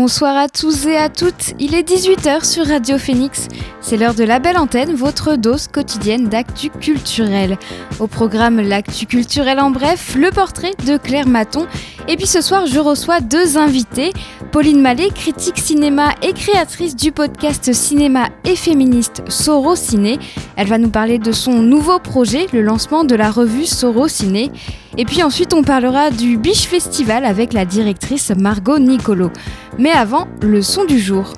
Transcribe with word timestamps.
Bonsoir 0.00 0.36
à 0.36 0.48
tous 0.48 0.86
et 0.86 0.96
à 0.96 1.08
toutes, 1.08 1.54
il 1.58 1.74
est 1.74 1.82
18h 1.82 2.44
sur 2.44 2.64
Radio 2.64 2.98
Phoenix. 2.98 3.48
C'est 3.80 3.96
l'heure 3.96 4.14
de 4.14 4.22
la 4.22 4.38
belle 4.38 4.56
antenne, 4.56 4.94
votre 4.94 5.34
dose 5.34 5.66
quotidienne 5.66 6.28
d'actu 6.28 6.70
culturel. 6.70 7.58
Au 7.98 8.06
programme 8.06 8.60
L'actu 8.60 9.06
culturel 9.06 9.58
en 9.58 9.72
bref, 9.72 10.14
le 10.14 10.30
portrait 10.30 10.70
de 10.86 10.98
Claire 10.98 11.26
Maton. 11.26 11.66
Et 12.06 12.16
puis 12.16 12.28
ce 12.28 12.42
soir, 12.42 12.66
je 12.66 12.78
reçois 12.78 13.18
deux 13.18 13.58
invités. 13.58 14.12
Pauline 14.50 14.80
Mallet, 14.80 15.10
critique 15.10 15.58
cinéma 15.58 16.14
et 16.22 16.32
créatrice 16.32 16.96
du 16.96 17.12
podcast 17.12 17.72
cinéma 17.72 18.28
et 18.44 18.56
féministe 18.56 19.22
Soro 19.28 19.76
Ciné. 19.76 20.18
Elle 20.56 20.68
va 20.68 20.78
nous 20.78 20.88
parler 20.88 21.18
de 21.18 21.32
son 21.32 21.60
nouveau 21.60 21.98
projet, 21.98 22.46
le 22.52 22.62
lancement 22.62 23.04
de 23.04 23.14
la 23.14 23.30
revue 23.30 23.66
Soro 23.66 24.08
Ciné. 24.08 24.50
Et 24.96 25.04
puis 25.04 25.22
ensuite, 25.22 25.52
on 25.52 25.62
parlera 25.62 26.10
du 26.10 26.38
Biche 26.38 26.66
Festival 26.66 27.24
avec 27.24 27.52
la 27.52 27.64
directrice 27.64 28.32
Margot 28.36 28.78
Nicolo. 28.78 29.30
Mais 29.78 29.92
avant, 29.92 30.26
le 30.40 30.62
son 30.62 30.84
du 30.84 30.98
jour. 30.98 31.34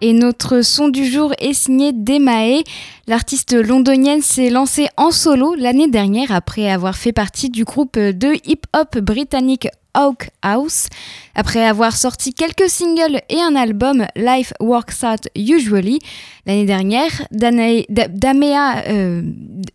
Et 0.00 0.12
notre 0.12 0.62
son 0.62 0.88
du 0.88 1.06
jour 1.06 1.32
est 1.38 1.52
signé 1.52 1.92
Demae. 1.92 2.62
L'artiste 3.08 3.54
londonienne 3.54 4.22
s'est 4.22 4.48
lancée 4.48 4.86
en 4.96 5.10
solo 5.10 5.56
l'année 5.56 5.88
dernière 5.88 6.30
après 6.30 6.70
avoir 6.70 6.96
fait 6.96 7.12
partie 7.12 7.50
du 7.50 7.64
groupe 7.64 7.98
de 7.98 8.34
hip-hop 8.48 8.98
britannique 8.98 9.66
Oak 9.98 10.30
House. 10.42 10.86
Après 11.34 11.64
avoir 11.64 11.96
sorti 11.96 12.32
quelques 12.32 12.68
singles 12.68 13.20
et 13.28 13.40
un 13.40 13.56
album, 13.56 14.06
Life 14.16 14.52
Works 14.60 15.02
Out 15.02 15.28
Usually, 15.36 15.98
l'année 16.46 16.64
dernière, 16.64 17.10
Damea 17.30 18.82
euh, 18.88 19.22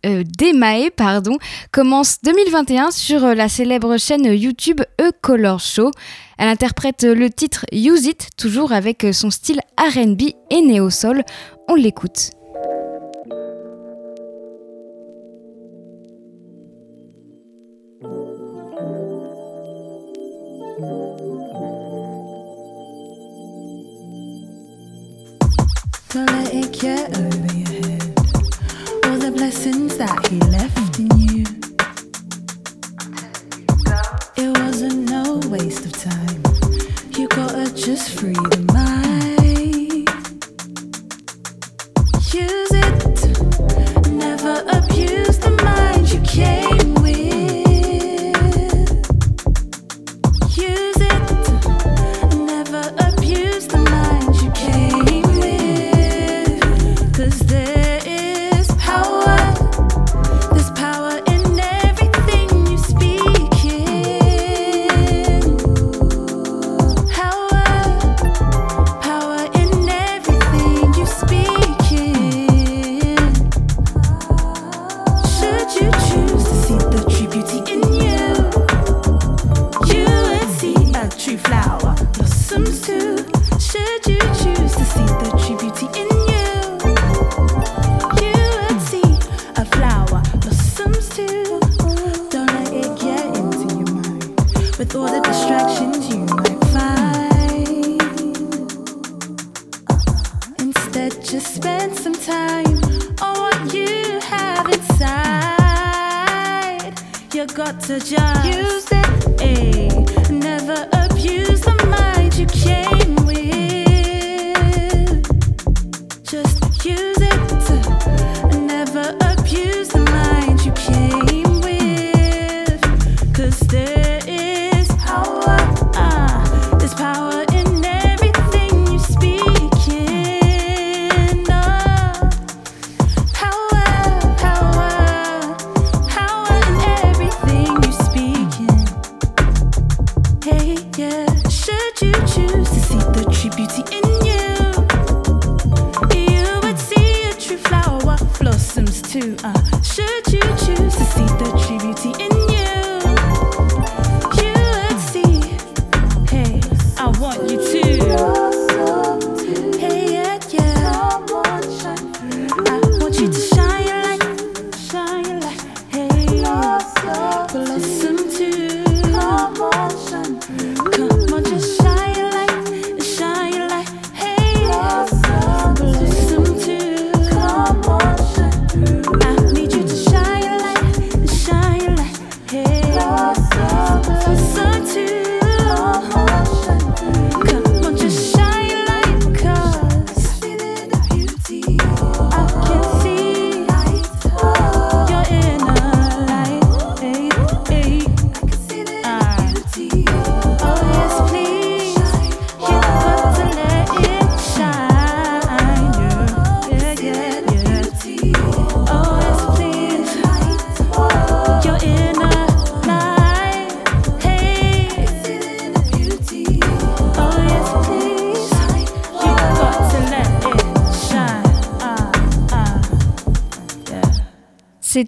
euh, 0.06 0.24
Demae 0.38 0.90
commence 1.70 2.18
2021 2.22 2.90
sur 2.90 3.20
la 3.34 3.48
célèbre 3.48 3.96
chaîne 3.98 4.24
YouTube 4.24 4.80
A 4.98 5.12
Color 5.20 5.60
Show. 5.60 5.90
Elle 6.38 6.48
interprète 6.48 7.04
le 7.04 7.30
titre 7.30 7.64
Use 7.72 8.06
It, 8.06 8.28
toujours 8.36 8.72
avec 8.72 9.06
son 9.12 9.30
style 9.30 9.60
RB 9.78 10.22
et 10.50 10.62
néo-soul. 10.62 11.22
On 11.68 11.74
l'écoute. 11.74 12.30
Don't 26.14 26.26
let 26.26 26.54
it 26.54 26.70
over 27.18 27.54
your 27.58 27.88
head. 27.88 28.02
All 29.04 29.18
the 29.18 29.32
blessings 29.34 29.96
that 29.96 30.24
he 30.28 30.38
left 30.38 31.00
in 31.00 31.10
you. 31.18 31.44
It 34.36 34.56
wasn't 34.60 35.10
no 35.10 35.40
waste 35.48 35.84
of 35.84 35.92
time. 35.92 36.40
You 37.18 37.26
gotta 37.26 37.74
just 37.74 38.10
free 38.10 38.63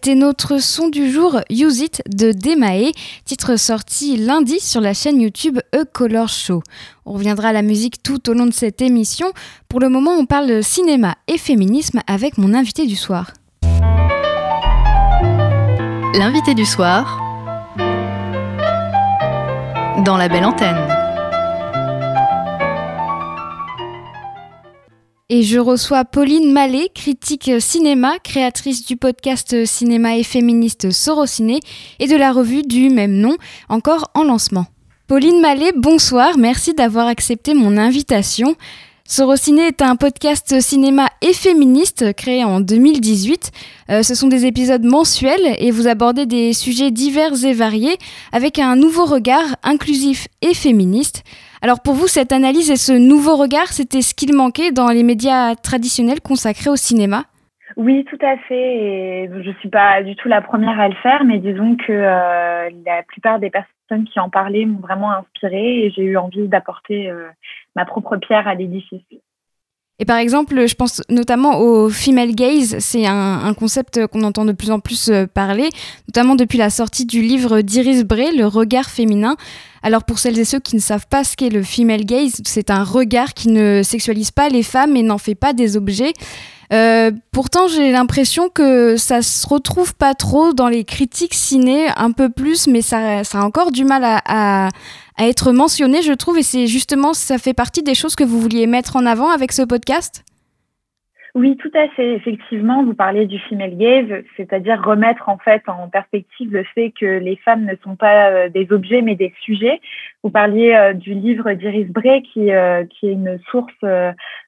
c'était 0.07 0.21
notre 0.21 0.63
son 0.63 0.87
du 0.87 1.11
jour 1.11 1.41
Use 1.51 1.81
It 1.81 2.01
de 2.07 2.31
Demae, 2.31 2.93
titre 3.25 3.57
sorti 3.57 4.17
lundi 4.17 4.61
sur 4.61 4.81
la 4.81 4.95
chaîne 4.95 5.21
YouTube 5.21 5.59
A 5.73 5.85
Color 5.85 6.29
Show. 6.29 6.63
On 7.07 7.15
reviendra 7.15 7.49
à 7.49 7.53
la 7.53 7.63
musique 7.63 8.01
tout 8.05 8.31
au 8.31 8.33
long 8.33 8.47
de 8.47 8.53
cette 8.53 8.81
émission. 8.81 9.27
Pour 9.69 9.81
le 9.81 9.89
moment, 9.89 10.13
on 10.13 10.25
parle 10.25 10.63
cinéma 10.63 11.17
et 11.27 11.39
féminisme 11.39 12.03
avec 12.07 12.39
mon 12.39 12.55
invité 12.55 12.87
du 12.87 12.95
soir. 12.95 13.33
L'invité 16.15 16.55
du 16.55 16.67
soir 16.67 17.21
dans 20.05 20.17
la 20.17 20.29
belle 20.29 20.45
antenne. 20.45 20.96
Et 25.29 25.43
je 25.43 25.59
reçois 25.59 26.05
Pauline 26.05 26.53
Mallet, 26.53 26.89
critique 26.95 27.51
cinéma, 27.59 28.21
créatrice 28.23 28.87
du 28.87 28.97
podcast 28.97 29.67
Cinéma 29.67 30.17
et 30.17 30.23
féministe 30.23 30.93
Sorociné 30.93 31.59
et 31.99 32.07
de 32.07 32.15
la 32.15 32.31
revue 32.31 32.63
du 32.63 32.91
même 32.91 33.15
nom, 33.15 33.37
encore 33.69 34.09
en 34.15 34.23
lancement. 34.23 34.67
Pauline 35.09 35.41
Mallet, 35.41 35.73
bonsoir, 35.75 36.39
merci 36.39 36.75
d'avoir 36.75 37.09
accepté 37.09 37.55
mon 37.55 37.77
invitation. 37.77 38.55
Sorociné 39.09 39.67
est 39.67 39.83
un 39.83 39.97
podcast 39.97 40.61
cinéma 40.61 41.09
et 41.21 41.33
féministe 41.33 42.13
créé 42.15 42.45
en 42.45 42.61
2018. 42.61 43.51
Euh, 43.91 44.03
ce 44.05 44.15
sont 44.15 44.29
des 44.29 44.47
épisodes 44.47 44.85
mensuels 44.85 45.57
et 45.59 45.73
vous 45.73 45.89
abordez 45.89 46.27
des 46.27 46.53
sujets 46.53 46.93
divers 46.93 47.45
et 47.45 47.53
variés 47.53 47.99
avec 48.31 48.61
un 48.61 48.77
nouveau 48.77 49.07
regard 49.07 49.57
inclusif 49.65 50.29
et 50.41 50.55
féministe. 50.55 51.25
Alors 51.67 51.81
pour 51.83 51.95
vous, 51.95 52.07
cette 52.07 52.31
analyse 52.31 52.71
et 52.71 52.77
ce 52.77 52.93
nouveau 52.93 53.35
regard, 53.35 53.67
c'était 53.73 54.01
ce 54.01 54.15
qu'il 54.15 54.33
manquait 54.37 54.71
dans 54.71 54.87
les 54.87 55.03
médias 55.03 55.57
traditionnels 55.57 56.21
consacrés 56.21 56.71
au 56.71 56.77
cinéma? 56.77 57.25
Oui, 57.77 58.05
tout 58.05 58.25
à 58.25 58.37
fait. 58.37 59.29
Je 59.43 59.51
suis 59.59 59.69
pas 59.69 60.01
du 60.05 60.15
tout 60.15 60.29
la 60.29 60.43
première 60.43 60.79
à 60.79 60.89
le 60.89 60.95
faire, 60.95 61.25
mais 61.25 61.39
disons 61.39 61.75
que 61.75 61.91
euh, 61.91 62.71
la 62.87 63.03
plupart 63.03 63.41
des 63.41 63.51
personnes 63.51 64.05
qui 64.05 64.21
en 64.21 64.31
parlaient 64.31 64.65
m'ont 64.65 64.79
vraiment 64.79 65.11
inspirée 65.11 65.87
et 65.87 65.91
j'ai 65.91 66.03
eu 66.03 66.17
envie 66.17 66.47
d'apporter 66.47 67.11
euh, 67.11 67.27
ma 67.75 67.85
propre 67.85 68.17
pierre 68.17 68.47
à 68.47 68.55
l'édifice. 68.55 69.03
Et 69.99 70.05
par 70.05 70.19
exemple, 70.19 70.67
je 70.67 70.75
pense 70.75 71.03
notamment 71.09 71.59
au 71.59 71.89
female 71.89 72.35
gaze, 72.35 72.77
c'est 72.81 73.07
un, 73.07 73.55
concept 73.55 74.07
qu'on 74.09 74.25
entend 74.25 74.45
de 74.45 74.53
plus 74.53 74.71
en 74.71 74.79
plus 74.79 75.09
euh, 75.09 75.27
parler, 75.27 75.71
notamment 76.09 76.35
depuis 76.35 76.59
la 76.59 76.69
sortie 76.69 77.07
du 77.07 77.23
livre 77.23 77.63
d'Iris 77.63 78.05
Bray, 78.05 78.37
Le 78.37 78.47
regard 78.47 78.91
féminin. 78.91 79.37
Alors 79.83 80.05
pour 80.05 80.19
celles 80.19 80.39
et 80.39 80.45
ceux 80.45 80.59
qui 80.59 80.77
ne 80.77 80.81
savent 80.81 81.07
pas 81.09 81.25
ce 81.25 81.35
qu'est 81.35 81.49
le 81.49 81.63
female 81.63 82.05
gaze, 82.05 82.43
c'est 82.45 82.71
un 82.71 82.85
regard 82.85 83.33
qui 83.33 83.49
ne 83.49 83.83
sexualise 83.83 84.33
pas 84.33 84.51
les 84.51 84.63
femmes 84.63 84.97
et 84.97 85.03
n'en 85.03 85.19
fait 85.19 85.35
pas 85.35 85.55
des 85.55 85.79
objets. 85.79 86.13
Euh, 86.73 87.11
pourtant, 87.33 87.69
j'ai 87.69 87.93
l'impression 87.93 88.49
que 88.49 88.97
ça 88.97 89.23
se 89.23 89.47
retrouve 89.47 89.95
pas 89.95 90.15
trop 90.15 90.53
dans 90.53 90.69
les 90.69 90.85
critiques 90.85 91.35
ciné, 91.35 91.89
un 91.97 92.13
peu 92.13 92.29
plus, 92.29 92.67
mais 92.67 92.83
ça, 92.83 93.25
ça 93.25 93.41
a 93.41 93.43
encore 93.45 93.73
du 93.73 93.85
mal 93.85 94.03
à, 94.05 94.69
à 95.17 95.27
être 95.27 95.53
mentionné, 95.53 96.03
je 96.03 96.13
trouve, 96.13 96.39
et 96.39 96.43
c'est 96.43 96.67
justement, 96.67 97.15
ça 97.15 97.39
fait 97.39 97.55
partie 97.55 97.83
des 97.83 97.95
choses 97.95 98.17
que 98.17 98.25
vous 98.25 98.41
vouliez 98.41 98.67
mettre 98.67 98.97
en 98.97 99.07
avant 99.07 99.31
avec 99.31 99.53
ce 99.53 99.63
podcast? 99.63 100.25
Oui, 101.37 101.59
tout 101.59 101.71
à 101.75 101.87
fait. 101.89 102.15
Effectivement, 102.15 102.83
vous 102.83 102.95
parliez 102.95 103.27
du 103.27 103.39
female 103.41 103.77
gaze, 103.77 104.25
c'est-à-dire 104.39 104.83
remettre 104.83 105.29
en 105.29 105.37
fait 105.37 105.63
en 105.69 105.87
perspective 105.91 106.51
le 106.51 106.65
fait 106.75 106.95
que 106.99 107.05
les 107.05 107.37
femmes 107.37 107.67
ne 107.67 107.75
sont 107.85 107.95
pas 107.95 108.31
euh, 108.31 108.49
des 108.49 108.73
objets 108.73 109.03
mais 109.03 109.17
des 109.17 109.35
sujets. 109.43 109.83
Vous 110.23 110.31
parliez 110.31 110.73
euh, 110.73 110.95
du 110.95 111.13
livre 111.13 111.53
d'Iris 111.53 111.91
Bray 111.91 112.23
qui, 112.23 112.51
euh, 112.53 112.87
qui 112.87 113.09
est 113.09 113.13
une 113.13 113.39
source 113.51 113.75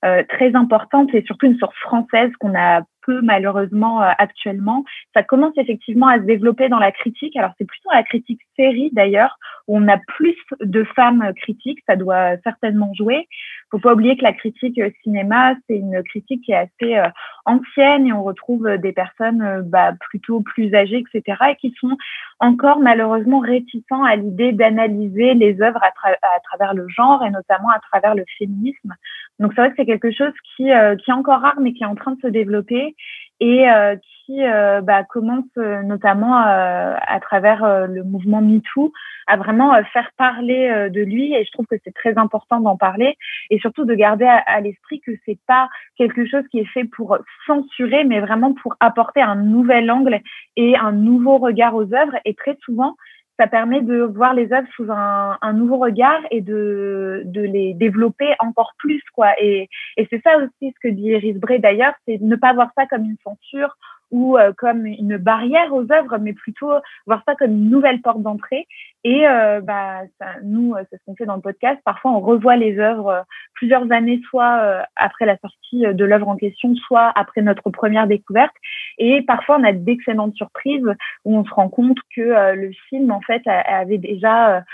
très 0.02 0.54
importante 0.54 1.14
et 1.14 1.22
surtout 1.26 1.44
une 1.44 1.58
source 1.58 1.76
française 1.76 2.30
qu'on 2.40 2.58
a 2.58 2.80
malheureusement 3.22 4.02
euh, 4.02 4.10
actuellement. 4.18 4.84
Ça 5.14 5.22
commence 5.22 5.56
effectivement 5.56 6.08
à 6.08 6.18
se 6.18 6.24
développer 6.24 6.68
dans 6.68 6.78
la 6.78 6.92
critique. 6.92 7.36
Alors 7.36 7.52
c'est 7.58 7.64
plutôt 7.64 7.90
la 7.92 8.02
critique 8.02 8.40
série 8.56 8.90
d'ailleurs 8.92 9.38
où 9.66 9.78
on 9.78 9.88
a 9.88 9.98
plus 9.98 10.36
de 10.60 10.84
femmes 10.84 11.32
critiques. 11.36 11.80
Ça 11.86 11.96
doit 11.96 12.36
certainement 12.44 12.92
jouer. 12.94 13.26
Faut 13.70 13.78
pas 13.78 13.92
oublier 13.92 14.16
que 14.16 14.22
la 14.22 14.32
critique 14.32 14.80
cinéma 15.02 15.54
c'est 15.66 15.76
une 15.76 16.02
critique 16.02 16.44
qui 16.44 16.52
est 16.52 16.56
assez 16.56 16.96
euh, 16.96 17.08
ancienne 17.44 18.06
et 18.06 18.12
on 18.12 18.22
retrouve 18.22 18.68
des 18.78 18.92
personnes 18.92 19.42
euh, 19.42 19.62
bah, 19.62 19.92
plutôt 20.00 20.40
plus 20.40 20.74
âgées, 20.74 21.04
etc. 21.12 21.38
et 21.50 21.56
qui 21.56 21.74
sont 21.80 21.96
encore 22.40 22.78
malheureusement 22.80 23.40
réticents 23.40 24.04
à 24.04 24.16
l'idée 24.16 24.52
d'analyser 24.52 25.34
les 25.34 25.60
œuvres 25.60 25.82
à, 25.82 26.40
travers 26.44 26.74
le 26.74 26.88
genre 26.88 27.24
et 27.24 27.30
notamment 27.30 27.70
à 27.70 27.80
travers 27.80 28.14
le 28.14 28.24
féminisme. 28.38 28.94
Donc 29.38 29.52
c'est 29.54 29.60
vrai 29.60 29.70
que 29.70 29.76
c'est 29.76 29.86
quelque 29.86 30.12
chose 30.12 30.32
qui, 30.56 30.70
euh, 30.70 30.96
qui 30.96 31.10
est 31.10 31.14
encore 31.14 31.40
rare 31.40 31.58
mais 31.60 31.72
qui 31.72 31.82
est 31.82 31.86
en 31.86 31.94
train 31.94 32.12
de 32.12 32.20
se 32.20 32.28
développer 32.28 32.94
et 33.40 33.70
euh, 33.70 33.96
qui 33.96 34.17
euh, 34.40 34.80
bah, 34.80 35.04
commence 35.04 35.44
notamment 35.56 36.36
à 36.36 37.20
travers 37.20 37.86
le 37.88 38.04
mouvement 38.04 38.40
MeToo 38.40 38.92
à 39.26 39.36
vraiment 39.36 39.74
faire 39.92 40.10
parler 40.16 40.88
de 40.90 41.00
lui. 41.00 41.34
Et 41.34 41.44
je 41.44 41.52
trouve 41.52 41.66
que 41.66 41.76
c'est 41.84 41.94
très 41.94 42.16
important 42.16 42.60
d'en 42.60 42.76
parler. 42.76 43.16
Et 43.50 43.58
surtout 43.58 43.84
de 43.84 43.94
garder 43.94 44.24
à, 44.24 44.38
à 44.38 44.60
l'esprit 44.60 45.00
que 45.00 45.12
c'est 45.26 45.38
pas 45.46 45.68
quelque 45.96 46.26
chose 46.26 46.44
qui 46.50 46.60
est 46.60 46.72
fait 46.72 46.84
pour 46.84 47.18
censurer 47.46 48.04
mais 48.04 48.20
vraiment 48.20 48.54
pour 48.54 48.74
apporter 48.80 49.20
un 49.20 49.36
nouvel 49.36 49.90
angle 49.90 50.20
et 50.56 50.76
un 50.76 50.92
nouveau 50.92 51.38
regard 51.38 51.74
aux 51.74 51.94
œuvres. 51.94 52.16
Et 52.24 52.34
très 52.34 52.56
souvent 52.64 52.96
ça 53.38 53.46
permet 53.46 53.80
de 53.82 54.02
voir 54.02 54.34
les 54.34 54.52
œuvres 54.52 54.66
sous 54.74 54.90
un, 54.90 55.38
un 55.40 55.52
nouveau 55.52 55.78
regard 55.78 56.20
et 56.30 56.40
de, 56.40 57.22
de, 57.24 57.40
les 57.40 57.72
développer 57.74 58.34
encore 58.40 58.72
plus 58.78 59.02
quoi. 59.14 59.32
Et, 59.40 59.68
et 59.96 60.06
c'est 60.10 60.20
ça 60.22 60.38
aussi 60.38 60.74
ce 60.74 60.80
que 60.82 60.92
dit 60.92 61.10
Iris 61.10 61.36
Bray 61.36 61.60
d'ailleurs 61.60 61.94
c'est 62.06 62.20
ne 62.20 62.36
pas 62.36 62.52
voir 62.52 62.70
ça 62.76 62.86
comme 62.86 63.04
une 63.04 63.16
censure 63.22 63.76
ou 64.10 64.38
euh, 64.38 64.52
comme 64.56 64.86
une 64.86 65.16
barrière 65.16 65.72
aux 65.74 65.90
œuvres, 65.92 66.18
mais 66.18 66.32
plutôt 66.32 66.72
voir 67.06 67.22
ça 67.26 67.34
comme 67.34 67.50
une 67.50 67.70
nouvelle 67.70 68.00
porte 68.00 68.22
d'entrée. 68.22 68.66
Et 69.04 69.28
euh, 69.28 69.60
bah, 69.60 70.02
ça, 70.18 70.26
nous, 70.42 70.74
euh, 70.74 70.82
c'est 70.90 70.96
ce 70.96 71.04
qu'on 71.04 71.14
fait 71.14 71.26
dans 71.26 71.36
le 71.36 71.40
podcast. 71.40 71.80
Parfois, 71.84 72.12
on 72.12 72.20
revoit 72.20 72.56
les 72.56 72.78
œuvres 72.78 73.24
plusieurs 73.54 73.90
années, 73.92 74.20
soit 74.28 74.84
après 74.96 75.26
la 75.26 75.36
sortie 75.38 75.82
de 75.82 76.04
l'œuvre 76.04 76.28
en 76.28 76.36
question, 76.36 76.74
soit 76.74 77.12
après 77.14 77.42
notre 77.42 77.70
première 77.70 78.06
découverte. 78.06 78.54
Et 78.98 79.22
parfois, 79.22 79.58
on 79.58 79.64
a 79.64 79.72
d'excellentes 79.72 80.34
surprises 80.34 80.86
où 81.24 81.36
on 81.36 81.44
se 81.44 81.52
rend 81.52 81.68
compte 81.68 81.98
que 82.14 82.54
le 82.54 82.70
film, 82.88 83.10
en 83.10 83.20
fait, 83.20 83.42
avait 83.46 83.98
déjà 83.98 84.64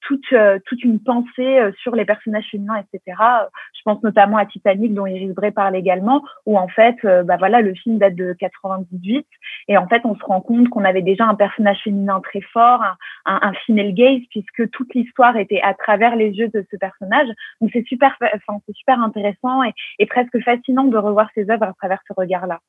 toute 0.00 0.34
toute 0.66 0.84
une 0.84 1.00
pensée 1.00 1.70
sur 1.80 1.94
les 1.94 2.04
personnages 2.04 2.48
féminins, 2.50 2.82
etc. 2.92 3.16
Je 3.76 3.82
pense 3.84 4.02
notamment 4.02 4.36
à 4.36 4.46
Titanic, 4.46 4.94
dont 4.94 5.06
Iris 5.06 5.34
Bray 5.34 5.52
parle 5.52 5.76
également, 5.76 6.22
où 6.46 6.58
en 6.58 6.68
fait, 6.68 6.96
bah 7.02 7.36
voilà, 7.38 7.60
le 7.60 7.74
film 7.74 7.98
date 7.98 8.16
de 8.16 8.32
98. 8.62 9.26
Et 9.68 9.76
en 9.76 9.86
fait, 9.88 10.02
on 10.04 10.14
se 10.14 10.24
rend 10.24 10.40
compte 10.40 10.68
qu'on 10.68 10.84
avait 10.84 11.02
déjà 11.02 11.24
un 11.24 11.34
personnage 11.34 11.78
féminin 11.84 12.20
très 12.20 12.40
fort, 12.40 12.82
un, 12.82 13.40
un, 13.42 13.52
female 13.66 13.94
gaze, 13.94 14.22
puisque 14.30 14.70
toute 14.70 14.94
l'histoire 14.94 15.36
était 15.36 15.60
à 15.62 15.74
travers 15.74 16.16
les 16.16 16.30
yeux 16.30 16.48
de 16.48 16.64
ce 16.70 16.76
personnage. 16.76 17.28
Donc 17.60 17.70
c'est 17.72 17.86
super, 17.86 18.16
super 18.74 19.00
intéressant 19.00 19.62
et, 19.62 19.72
et 19.98 20.06
presque 20.06 20.38
fascinant 20.42 20.84
de 20.84 20.96
revoir 20.96 21.28
ces 21.34 21.50
œuvres 21.50 21.64
à 21.64 21.72
travers 21.74 22.00
ce 22.06 22.12
regard-là. 22.16 22.60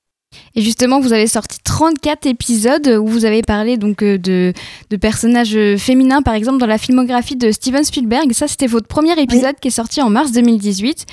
Et 0.55 0.61
justement, 0.61 0.99
vous 0.99 1.13
avez 1.13 1.27
sorti 1.27 1.59
34 1.63 2.25
épisodes 2.25 2.87
où 3.01 3.07
vous 3.07 3.25
avez 3.25 3.41
parlé 3.41 3.77
donc 3.77 4.03
euh, 4.03 4.17
de, 4.17 4.53
de, 4.89 4.97
personnages 4.97 5.57
féminins, 5.77 6.21
par 6.21 6.33
exemple 6.33 6.57
dans 6.57 6.65
la 6.65 6.77
filmographie 6.77 7.35
de 7.35 7.51
Steven 7.51 7.83
Spielberg. 7.83 8.31
Ça, 8.33 8.47
c'était 8.47 8.67
votre 8.67 8.87
premier 8.87 9.19
épisode 9.19 9.55
qui 9.61 9.69
est 9.69 9.71
sorti 9.71 10.01
en 10.01 10.09
mars 10.09 10.31
2018. 10.31 11.05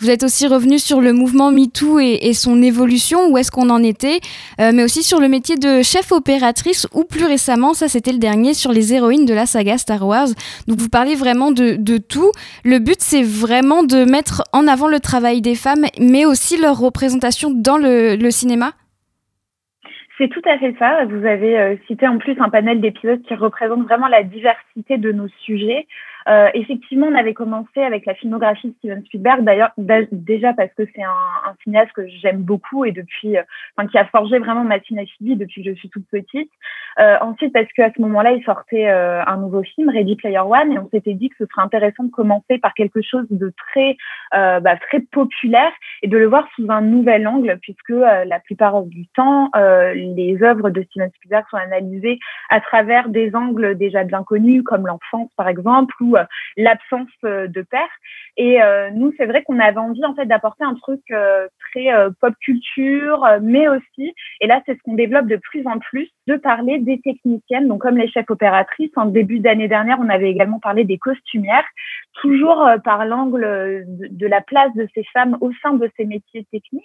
Vous 0.00 0.10
êtes 0.10 0.24
aussi 0.24 0.46
revenu 0.46 0.78
sur 0.78 1.00
le 1.00 1.12
mouvement 1.12 1.52
MeToo 1.52 2.00
et, 2.00 2.18
et 2.22 2.34
son 2.34 2.62
évolution, 2.62 3.28
où 3.28 3.38
est-ce 3.38 3.50
qu'on 3.50 3.70
en 3.70 3.82
était, 3.82 4.20
euh, 4.60 4.72
mais 4.74 4.82
aussi 4.82 5.02
sur 5.02 5.20
le 5.20 5.28
métier 5.28 5.56
de 5.56 5.82
chef 5.82 6.10
opératrice, 6.10 6.86
ou 6.92 7.04
plus 7.04 7.24
récemment, 7.24 7.74
ça 7.74 7.88
c'était 7.88 8.12
le 8.12 8.18
dernier, 8.18 8.54
sur 8.54 8.72
les 8.72 8.92
héroïnes 8.92 9.24
de 9.24 9.34
la 9.34 9.46
saga 9.46 9.78
Star 9.78 10.06
Wars. 10.06 10.28
Donc 10.66 10.78
vous 10.78 10.88
parlez 10.88 11.14
vraiment 11.14 11.52
de, 11.52 11.76
de 11.76 11.98
tout. 11.98 12.32
Le 12.64 12.80
but, 12.80 12.98
c'est 12.98 13.22
vraiment 13.22 13.82
de 13.82 14.04
mettre 14.04 14.42
en 14.52 14.66
avant 14.66 14.88
le 14.88 15.00
travail 15.00 15.40
des 15.40 15.54
femmes, 15.54 15.86
mais 16.00 16.24
aussi 16.24 16.56
leur 16.56 16.78
représentation 16.78 17.50
dans 17.54 17.78
le, 17.78 18.16
le 18.16 18.30
cinéma? 18.30 18.72
C'est 20.16 20.28
tout 20.28 20.42
à 20.44 20.58
fait 20.58 20.74
ça. 20.78 21.04
Vous 21.06 21.26
avez 21.26 21.58
euh, 21.58 21.76
cité 21.88 22.06
en 22.06 22.18
plus 22.18 22.40
un 22.40 22.48
panel 22.48 22.80
d'épisodes 22.80 23.22
qui 23.22 23.34
représente 23.34 23.82
vraiment 23.82 24.06
la 24.06 24.22
diversité 24.22 24.96
de 24.96 25.10
nos 25.10 25.26
sujets. 25.44 25.88
Euh, 26.28 26.48
effectivement, 26.54 27.08
on 27.08 27.14
avait 27.14 27.34
commencé 27.34 27.82
avec 27.82 28.06
la 28.06 28.14
filmographie 28.14 28.68
de 28.68 28.74
Steven 28.78 29.04
Spielberg, 29.04 29.44
d'ailleurs 29.44 29.72
déjà 29.76 30.54
parce 30.54 30.72
que 30.74 30.84
c'est 30.94 31.02
un, 31.02 31.54
cinéaste 31.64 31.92
que 31.92 32.06
j'aime 32.08 32.42
beaucoup 32.42 32.84
et 32.84 32.92
depuis, 32.92 33.36
euh, 33.36 33.42
enfin, 33.76 33.88
qui 33.88 33.98
a 33.98 34.06
forgé 34.06 34.38
vraiment 34.38 34.64
ma 34.64 34.80
cinéphilie 34.80 35.36
depuis 35.36 35.62
que 35.62 35.70
je 35.70 35.74
suis 35.76 35.90
toute 35.90 36.06
petite. 36.08 36.50
Euh, 37.00 37.16
ensuite, 37.20 37.52
parce 37.52 37.70
qu'à 37.72 37.90
ce 37.94 38.00
moment-là, 38.02 38.32
il 38.32 38.44
sortait 38.44 38.88
euh, 38.88 39.22
un 39.26 39.36
nouveau 39.36 39.62
film, 39.62 39.88
Ready 39.88 40.16
Player 40.16 40.38
One, 40.38 40.72
et 40.72 40.78
on 40.78 40.88
s'était 40.90 41.14
dit 41.14 41.28
que 41.28 41.36
ce 41.38 41.46
serait 41.46 41.62
intéressant 41.62 42.04
de 42.04 42.10
commencer 42.10 42.58
par 42.58 42.74
quelque 42.74 43.02
chose 43.02 43.26
de 43.30 43.52
très, 43.56 43.96
euh, 44.34 44.60
bah, 44.60 44.76
très 44.76 45.00
populaire 45.00 45.72
et 46.02 46.08
de 46.08 46.16
le 46.16 46.26
voir 46.26 46.46
sous 46.54 46.66
un 46.70 46.82
nouvel 46.82 47.26
angle, 47.26 47.58
puisque 47.60 47.90
la 47.90 48.38
plupart 48.40 48.82
du 48.82 49.06
temps, 49.08 49.50
les 49.54 50.38
œuvres 50.42 50.70
de 50.70 50.82
Steven 50.82 51.10
Spielberg 51.16 51.44
sont 51.50 51.56
analysées 51.56 52.18
à 52.50 52.60
travers 52.60 53.08
des 53.08 53.34
angles 53.34 53.76
déjà 53.76 54.04
bien 54.04 54.22
connus, 54.22 54.62
comme 54.62 54.86
l'enfance 54.86 55.30
par 55.36 55.48
exemple, 55.48 55.94
ou 56.00 56.04
ou 56.04 56.16
l'absence 56.56 57.08
de 57.22 57.62
père. 57.62 57.88
Et 58.36 58.58
nous, 58.94 59.12
c'est 59.16 59.26
vrai 59.26 59.42
qu'on 59.42 59.58
avait 59.58 59.78
envie 59.78 60.04
en 60.04 60.14
fait 60.14 60.26
d'apporter 60.26 60.64
un 60.64 60.74
truc 60.74 61.00
très 61.06 61.86
pop 62.20 62.34
culture, 62.40 63.26
mais 63.40 63.68
aussi, 63.68 64.14
et 64.40 64.46
là 64.46 64.60
c'est 64.66 64.74
ce 64.74 64.82
qu'on 64.82 64.94
développe 64.94 65.26
de 65.26 65.36
plus 65.36 65.66
en 65.66 65.78
plus, 65.78 66.08
de 66.26 66.36
parler 66.36 66.78
des 66.84 67.00
techniciennes, 67.00 67.68
donc 67.68 67.82
comme 67.82 67.96
les 67.96 68.08
chefs 68.08 68.30
opératrices. 68.30 68.92
En 68.96 69.06
début 69.06 69.40
d'année 69.40 69.68
dernière, 69.68 69.98
on 70.00 70.08
avait 70.08 70.30
également 70.30 70.60
parlé 70.60 70.84
des 70.84 70.98
costumières, 70.98 71.64
toujours 72.20 72.68
par 72.84 73.04
l'angle 73.04 73.84
de, 73.88 74.26
la 74.26 74.40
place 74.40 74.72
de 74.74 74.86
ces 74.94 75.04
femmes 75.12 75.36
au 75.40 75.50
sein 75.62 75.74
de 75.74 75.90
ces 75.96 76.04
métiers 76.04 76.46
techniques, 76.52 76.84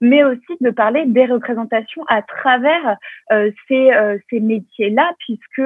mais 0.00 0.24
aussi 0.24 0.56
de 0.60 0.70
parler 0.70 1.04
des 1.06 1.26
représentations 1.26 2.04
à 2.08 2.22
travers 2.22 2.96
ces, 3.68 3.90
ces 4.30 4.40
métiers-là, 4.40 5.12
puisque 5.18 5.62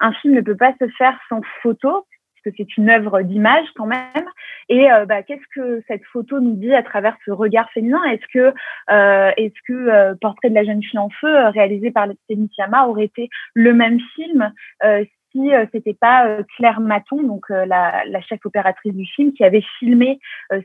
un 0.00 0.12
film 0.14 0.34
ne 0.34 0.40
peut 0.40 0.56
pas 0.56 0.74
se 0.80 0.88
faire 0.98 1.18
sans 1.28 1.40
photo, 1.62 2.04
puisque 2.42 2.56
c'est 2.56 2.76
une 2.76 2.90
œuvre 2.90 3.22
d'image 3.22 3.66
quand 3.76 3.86
même. 3.86 4.28
Et 4.68 4.90
euh, 4.90 5.06
bah, 5.06 5.22
qu'est-ce 5.22 5.46
que 5.54 5.82
cette 5.88 6.04
photo 6.12 6.40
nous 6.40 6.54
dit 6.54 6.74
à 6.74 6.82
travers 6.82 7.16
ce 7.24 7.30
regard 7.30 7.70
féminin? 7.72 8.02
Est-ce 8.04 8.26
que, 8.32 8.54
euh, 8.90 9.30
est-ce 9.36 9.60
que 9.66 9.72
euh, 9.72 10.14
Portrait 10.20 10.50
de 10.50 10.54
la 10.54 10.64
jeune 10.64 10.82
fille 10.82 10.98
en 10.98 11.10
feu, 11.10 11.48
réalisé 11.48 11.90
par 11.90 12.08
Céline 12.28 12.48
Sciamma, 12.52 12.86
aurait 12.86 13.04
été 13.04 13.28
le 13.54 13.72
même 13.72 13.98
film? 14.14 14.52
Si 15.32 15.52
euh, 15.52 15.66
c'était 15.72 15.94
pas 15.94 16.26
euh, 16.26 16.42
Claire 16.56 16.80
Maton, 16.80 17.22
donc 17.22 17.50
euh, 17.50 17.66
la, 17.66 18.04
la, 18.06 18.20
chef 18.20 18.44
opératrice 18.44 18.94
du 18.94 19.04
film, 19.04 19.32
qui 19.32 19.44
avait 19.44 19.64
filmé 19.78 20.18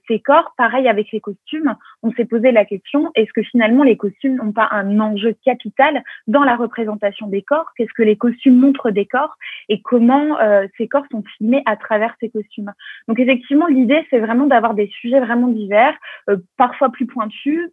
ces 0.07 0.19
corps. 0.19 0.53
Pareil 0.57 0.87
avec 0.87 1.11
les 1.11 1.19
costumes, 1.19 1.75
on 2.01 2.11
s'est 2.11 2.25
posé 2.25 2.51
la 2.51 2.65
question 2.65 3.11
est-ce 3.15 3.31
que 3.33 3.43
finalement 3.43 3.83
les 3.83 3.97
costumes 3.97 4.35
n'ont 4.35 4.51
pas 4.51 4.67
un 4.71 4.99
enjeu 4.99 5.35
capital 5.43 6.03
dans 6.27 6.43
la 6.43 6.55
représentation 6.55 7.27
des 7.27 7.41
corps? 7.41 7.65
Qu'est-ce 7.75 7.93
que 7.93 8.03
les 8.03 8.15
costumes 8.15 8.59
montrent 8.59 8.91
des 8.91 9.05
corps? 9.05 9.35
Et 9.69 9.81
comment 9.81 10.37
ces 10.77 10.87
corps 10.87 11.05
sont 11.11 11.23
filmés 11.37 11.63
à 11.65 11.75
travers 11.75 12.15
ces 12.19 12.29
costumes? 12.29 12.71
Donc 13.07 13.19
effectivement, 13.19 13.67
l'idée 13.67 14.05
c'est 14.09 14.19
vraiment 14.19 14.47
d'avoir 14.47 14.73
des 14.73 14.87
sujets 14.87 15.19
vraiment 15.19 15.47
divers, 15.47 15.95
parfois 16.57 16.89
plus 16.89 17.05
pointus, 17.05 17.71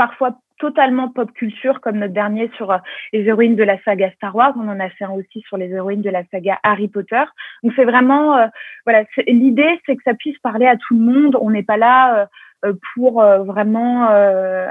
parfois 0.00 0.30
totalement 0.58 1.10
pop 1.10 1.30
culture, 1.32 1.82
comme 1.82 1.98
notre 1.98 2.14
dernier 2.14 2.50
sur 2.56 2.70
euh, 2.70 2.78
les 3.12 3.20
héroïnes 3.20 3.54
de 3.54 3.62
la 3.62 3.78
saga 3.82 4.10
Star 4.12 4.34
Wars. 4.34 4.54
On 4.56 4.66
en 4.66 4.80
a 4.80 4.88
fait 4.88 5.04
un 5.04 5.10
aussi 5.10 5.42
sur 5.42 5.58
les 5.58 5.68
héroïnes 5.68 6.00
de 6.00 6.08
la 6.08 6.22
saga 6.30 6.58
Harry 6.62 6.88
Potter. 6.88 7.22
Donc 7.62 7.74
c'est 7.76 7.84
vraiment, 7.84 8.38
euh, 8.38 8.46
voilà, 8.86 9.04
l'idée, 9.26 9.78
c'est 9.84 9.96
que 9.96 10.02
ça 10.02 10.14
puisse 10.14 10.38
parler 10.38 10.64
à 10.64 10.78
tout 10.78 10.94
le 10.94 11.00
monde. 11.00 11.36
On 11.38 11.50
n'est 11.50 11.62
pas 11.62 11.76
là 11.76 12.30
euh, 12.64 12.72
pour 12.94 13.22
vraiment 13.22 14.08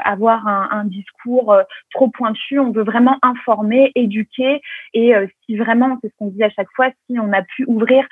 avoir 0.05 0.48
un, 0.48 0.67
un 0.71 0.86
discours 0.86 1.55
trop 1.91 2.09
pointu. 2.09 2.59
On 2.59 2.71
veut 2.71 2.83
vraiment 2.83 3.17
informer, 3.24 3.91
éduquer. 3.95 4.62
Et 4.93 5.13
si 5.45 5.57
vraiment, 5.57 5.98
c'est 6.00 6.09
ce 6.09 6.13
qu'on 6.19 6.27
dit 6.27 6.43
à 6.43 6.51
chaque 6.51 6.71
fois, 6.75 6.89
si 7.07 7.17
on 7.19 7.33
a 7.33 7.41
pu 7.41 7.65
ouvrir 7.65 8.05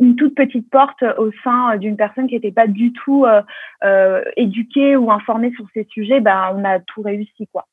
une 0.00 0.16
toute 0.16 0.34
petite 0.34 0.68
porte 0.70 1.02
au 1.18 1.30
sein 1.42 1.76
d'une 1.76 1.96
personne 1.96 2.26
qui 2.26 2.34
n'était 2.34 2.52
pas 2.52 2.66
du 2.66 2.92
tout 2.92 3.24
euh, 3.24 3.42
euh, 3.84 4.22
éduquée 4.36 4.96
ou 4.96 5.10
informée 5.10 5.52
sur 5.52 5.66
ces 5.74 5.84
sujets, 5.84 6.20
bah, 6.20 6.52
on 6.54 6.64
a 6.64 6.80
tout 6.80 7.02
réussi. 7.02 7.46
quoi. 7.52 7.66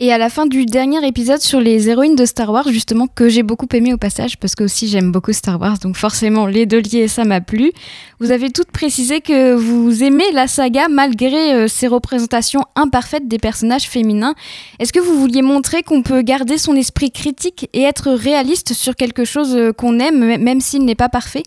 Et 0.00 0.12
à 0.12 0.18
la 0.18 0.30
fin 0.30 0.46
du 0.46 0.66
dernier 0.66 1.06
épisode 1.06 1.38
sur 1.38 1.60
les 1.60 1.88
héroïnes 1.88 2.16
de 2.16 2.24
Star 2.24 2.50
Wars, 2.50 2.66
justement, 2.68 3.06
que 3.06 3.28
j'ai 3.28 3.44
beaucoup 3.44 3.68
aimé 3.72 3.94
au 3.94 3.98
passage, 3.98 4.36
parce 4.36 4.56
que 4.56 4.64
aussi 4.64 4.88
j'aime 4.88 5.12
beaucoup 5.12 5.32
Star 5.32 5.60
Wars, 5.60 5.78
donc 5.80 5.96
forcément 5.96 6.46
les 6.46 6.66
deux 6.66 6.80
liés, 6.80 7.06
ça 7.06 7.24
m'a 7.24 7.40
plu. 7.40 7.70
Vous 8.18 8.32
avez 8.32 8.50
toutes 8.50 8.72
précisé 8.72 9.20
que 9.20 9.54
vous 9.54 10.02
aimez 10.02 10.24
la 10.32 10.48
saga 10.48 10.88
malgré 10.90 11.54
euh, 11.54 11.68
ses 11.68 11.86
représentations 11.86 12.62
imparfaites 12.74 13.28
des 13.28 13.38
personnages 13.38 13.88
féminins. 13.88 14.34
Est-ce 14.80 14.92
que 14.92 14.98
vous 14.98 15.14
vouliez 15.14 15.42
montrer 15.42 15.84
qu'on 15.84 16.02
peut 16.02 16.22
garder 16.22 16.58
son 16.58 16.74
esprit 16.74 17.12
critique 17.12 17.68
et 17.72 17.82
être 17.82 18.10
réaliste 18.10 18.72
sur 18.72 18.96
quelque 18.96 19.24
chose 19.24 19.54
euh, 19.54 19.72
qu'on 19.72 20.00
aime, 20.00 20.42
même 20.42 20.60
s'il 20.60 20.84
n'est 20.84 20.96
pas 20.96 21.10
parfait? 21.10 21.44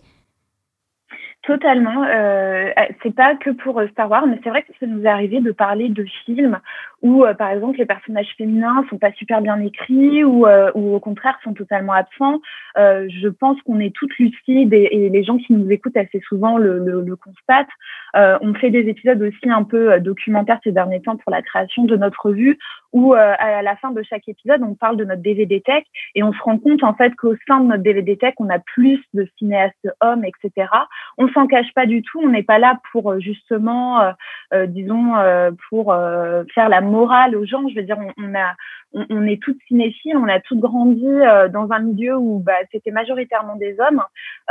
Totalement. 1.45 2.03
Euh, 2.03 2.71
c'est 3.03 3.13
pas 3.13 3.35
que 3.35 3.51
pour 3.51 3.79
Star 3.91 4.09
Wars, 4.09 4.25
mais 4.25 4.39
c'est 4.43 4.49
vrai 4.49 4.63
que 4.63 4.71
ça 4.79 4.87
nous 4.87 5.03
est 5.03 5.07
arrivé 5.07 5.41
de 5.41 5.51
parler 5.51 5.89
de 5.89 6.03
films 6.25 6.59
où, 7.05 7.23
euh, 7.23 7.35
par 7.35 7.51
exemple, 7.51 7.77
les 7.77 7.85
personnages 7.85 8.33
féminins 8.35 8.83
sont 8.89 8.97
pas 8.97 9.11
super 9.11 9.39
bien 9.39 9.59
écrits 9.59 10.23
ou, 10.23 10.47
euh, 10.47 10.71
ou 10.73 10.95
au 10.95 10.99
contraire 10.99 11.37
sont 11.43 11.53
totalement 11.53 11.93
absents. 11.93 12.41
Euh, 12.79 13.07
je 13.09 13.27
pense 13.27 13.61
qu'on 13.61 13.79
est 13.79 13.95
toutes 13.95 14.17
lucides 14.17 14.73
et, 14.73 15.09
les 15.09 15.23
gens 15.23 15.37
qui 15.37 15.53
nous 15.53 15.69
écoutent 15.69 15.97
assez 15.97 16.19
souvent 16.27 16.57
le, 16.57 16.79
le, 16.79 17.01
le 17.01 17.15
constatent. 17.15 17.69
on 18.15 18.53
fait 18.55 18.71
des 18.71 18.89
épisodes 18.89 19.21
aussi 19.21 19.49
un 19.49 19.63
peu 19.63 19.99
documentaires 19.99 20.59
ces 20.63 20.71
derniers 20.71 21.01
temps 21.01 21.15
pour 21.15 21.31
la 21.31 21.43
création 21.43 21.85
de 21.85 21.95
notre 21.95 22.25
revue 22.25 22.57
où 22.91 23.13
à 23.13 23.61
la 23.61 23.75
fin 23.75 23.91
de 23.91 24.01
chaque 24.03 24.27
épisode, 24.27 24.61
on 24.63 24.73
parle 24.73 24.95
de 24.95 25.03
notre 25.03 25.21
DVD 25.21 25.61
Tech 25.61 25.83
et 26.15 26.23
on 26.23 26.31
se 26.31 26.41
rend 26.41 26.57
compte 26.57 26.81
en 26.83 26.93
fait 26.93 27.13
qu'au 27.15 27.35
sein 27.47 27.59
de 27.59 27.67
notre 27.67 27.83
DVD 27.83 28.17
Tech, 28.17 28.33
on 28.39 28.49
a 28.49 28.59
plus 28.59 28.99
de 29.13 29.27
cinéastes 29.37 29.89
hommes, 30.01 30.23
etc. 30.23 30.69
On 31.17 31.27
s'en 31.29 31.45
cache 31.45 31.73
pas 31.75 31.85
du 31.85 32.01
tout. 32.01 32.21
On 32.23 32.29
n'est 32.29 32.43
pas 32.43 32.57
là 32.57 32.79
pour 32.91 33.19
justement, 33.19 34.13
euh, 34.53 34.65
disons, 34.65 35.13
pour 35.69 35.95
faire 36.53 36.69
la 36.69 36.81
morale 36.95 37.35
aux 37.35 37.45
gens. 37.45 37.67
Je 37.67 37.75
veux 37.75 37.83
dire, 37.83 37.97
on, 38.93 39.27
est 39.27 39.41
toutes 39.41 39.59
cinéphiles, 39.67 40.15
on 40.15 40.27
a 40.27 40.39
toutes 40.39 40.59
grandi 40.59 41.05
euh, 41.05 41.49
dans 41.49 41.71
un 41.71 41.79
milieu 41.79 42.15
où 42.17 42.39
bah, 42.39 42.53
c'était 42.71 42.91
majoritairement 42.91 43.57
des 43.57 43.75
hommes. 43.79 44.01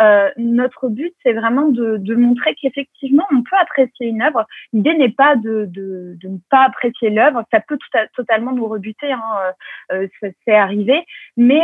Euh, 0.01 0.31
notre 0.37 0.89
but, 0.89 1.15
c'est 1.23 1.33
vraiment 1.33 1.69
de, 1.69 1.97
de 1.97 2.15
montrer 2.15 2.55
qu'effectivement, 2.61 3.25
on 3.33 3.43
peut 3.43 3.57
apprécier 3.61 4.09
une 4.09 4.23
œuvre. 4.23 4.47
L'idée 4.73 4.95
n'est 4.95 5.13
pas 5.13 5.37
de, 5.37 5.67
de, 5.67 6.17
de, 6.21 6.29
ne 6.29 6.39
pas 6.51 6.65
apprécier 6.65 7.11
l'œuvre. 7.11 7.45
Ça 7.51 7.61
peut 7.61 7.79
totalement 8.15 8.53
nous 8.53 8.69
rebuter. 8.69 9.11
Hein, 9.11 9.23
euh, 9.93 10.07
ça 10.21 10.29
c'est 10.45 10.55
arrivé. 10.55 11.05
Mais 11.37 11.63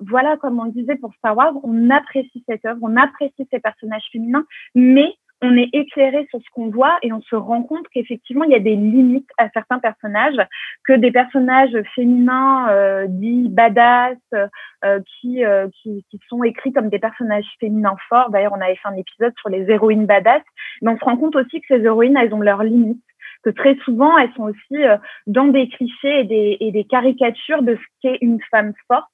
voilà, 0.00 0.36
comme 0.36 0.60
on 0.60 0.66
disait 0.66 0.96
pour 0.96 1.12
Star 1.14 1.36
Wars, 1.36 1.54
on 1.64 1.90
apprécie 1.90 2.44
cette 2.48 2.64
œuvre, 2.64 2.78
on 2.82 2.96
apprécie 2.96 3.46
ces 3.50 3.60
personnages 3.60 4.08
féminins, 4.12 4.44
mais 4.74 5.14
on 5.42 5.56
est 5.56 5.70
éclairé 5.72 6.26
sur 6.30 6.40
ce 6.40 6.50
qu'on 6.52 6.70
voit 6.70 6.98
et 7.02 7.12
on 7.12 7.20
se 7.22 7.34
rend 7.34 7.62
compte 7.62 7.86
qu'effectivement, 7.92 8.44
il 8.44 8.52
y 8.52 8.56
a 8.56 8.60
des 8.60 8.76
limites 8.76 9.28
à 9.38 9.48
certains 9.50 9.78
personnages, 9.78 10.40
que 10.84 10.92
des 10.92 11.10
personnages 11.10 11.76
féminins 11.94 12.68
euh, 12.70 13.06
dits 13.08 13.48
badass, 13.48 14.16
euh, 14.34 15.00
qui, 15.20 15.44
euh, 15.44 15.68
qui, 15.82 16.04
qui, 16.10 16.20
sont 16.28 16.42
écrits 16.44 16.72
comme 16.72 16.88
des 16.88 16.98
personnages 16.98 17.48
féminins 17.60 17.96
forts. 18.08 18.30
D'ailleurs, 18.30 18.54
on 18.56 18.60
avait 18.60 18.76
fait 18.76 18.88
un 18.88 18.96
épisode 18.96 19.34
sur 19.38 19.48
les 19.48 19.70
héroïnes 19.70 20.06
badass, 20.06 20.42
mais 20.80 20.92
on 20.92 20.98
se 20.98 21.04
rend 21.04 21.16
compte 21.16 21.36
aussi 21.36 21.60
que 21.60 21.66
ces 21.68 21.84
héroïnes, 21.84 22.16
elles 22.16 22.34
ont 22.34 22.40
leurs 22.40 22.62
limites 22.62 23.02
que 23.42 23.50
très 23.50 23.76
souvent, 23.84 24.16
elles 24.18 24.32
sont 24.36 24.44
aussi 24.44 24.84
euh, 24.84 24.96
dans 25.26 25.46
des 25.46 25.68
clichés 25.68 26.20
et 26.20 26.24
des, 26.24 26.56
et 26.60 26.72
des 26.72 26.84
caricatures 26.84 27.62
de 27.62 27.76
ce 27.76 27.82
qu'est 28.00 28.18
une 28.20 28.38
femme 28.50 28.72
forte. 28.86 29.04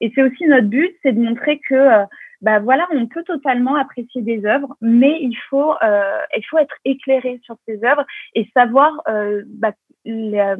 Et 0.00 0.12
c'est 0.14 0.22
aussi 0.22 0.46
notre 0.46 0.66
but, 0.66 0.94
c'est 1.02 1.12
de 1.12 1.20
montrer 1.20 1.60
que 1.68 1.74
euh, 1.74 2.04
bah 2.44 2.58
voilà, 2.58 2.86
on 2.92 3.06
peut 3.06 3.24
totalement 3.24 3.74
apprécier 3.76 4.20
des 4.20 4.44
œuvres, 4.44 4.76
mais 4.82 5.18
il 5.22 5.34
faut, 5.48 5.72
euh, 5.82 6.18
il 6.36 6.44
faut 6.44 6.58
être 6.58 6.74
éclairé 6.84 7.40
sur 7.42 7.56
ces 7.66 7.82
œuvres 7.82 8.04
et 8.34 8.46
savoir 8.52 8.92
euh, 9.08 9.42
bah, 9.46 9.72
les, 10.04 10.54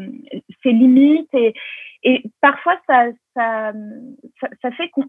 ses 0.62 0.72
limites 0.72 1.28
et, 1.34 1.52
et 2.04 2.22
parfois, 2.42 2.76
ça, 2.86 3.06
ça, 3.34 3.72
ça, 4.60 4.70
fait 4.72 4.90
qu'on 4.90 5.06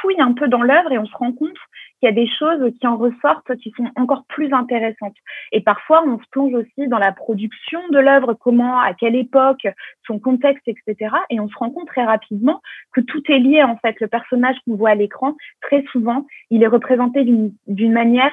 fouille 0.00 0.20
un 0.20 0.32
peu 0.32 0.48
dans 0.48 0.62
l'œuvre 0.62 0.90
et 0.90 0.98
on 0.98 1.06
se 1.06 1.16
rend 1.16 1.32
compte 1.32 1.56
qu'il 2.00 2.08
y 2.08 2.08
a 2.08 2.12
des 2.12 2.26
choses 2.26 2.72
qui 2.80 2.86
en 2.88 2.96
ressortent 2.96 3.54
qui 3.56 3.72
sont 3.76 3.88
encore 3.94 4.24
plus 4.28 4.52
intéressantes. 4.52 5.14
Et 5.52 5.60
parfois, 5.60 6.02
on 6.04 6.18
se 6.18 6.24
plonge 6.32 6.52
aussi 6.54 6.88
dans 6.88 6.98
la 6.98 7.12
production 7.12 7.80
de 7.90 8.00
l'œuvre, 8.00 8.34
comment, 8.34 8.80
à 8.80 8.92
quelle 8.92 9.14
époque, 9.14 9.68
son 10.04 10.18
contexte, 10.18 10.66
etc. 10.66 11.14
Et 11.30 11.38
on 11.38 11.48
se 11.48 11.56
rend 11.56 11.70
compte 11.70 11.86
très 11.86 12.04
rapidement 12.04 12.60
que 12.92 13.00
tout 13.00 13.22
est 13.30 13.38
lié, 13.38 13.62
en 13.62 13.76
fait. 13.76 13.94
Le 14.00 14.08
personnage 14.08 14.56
qu'on 14.66 14.74
voit 14.74 14.90
à 14.90 14.94
l'écran, 14.96 15.36
très 15.62 15.84
souvent, 15.92 16.26
il 16.50 16.64
est 16.64 16.68
représenté 16.68 17.24
d'une 17.24 17.92
manière 17.92 18.32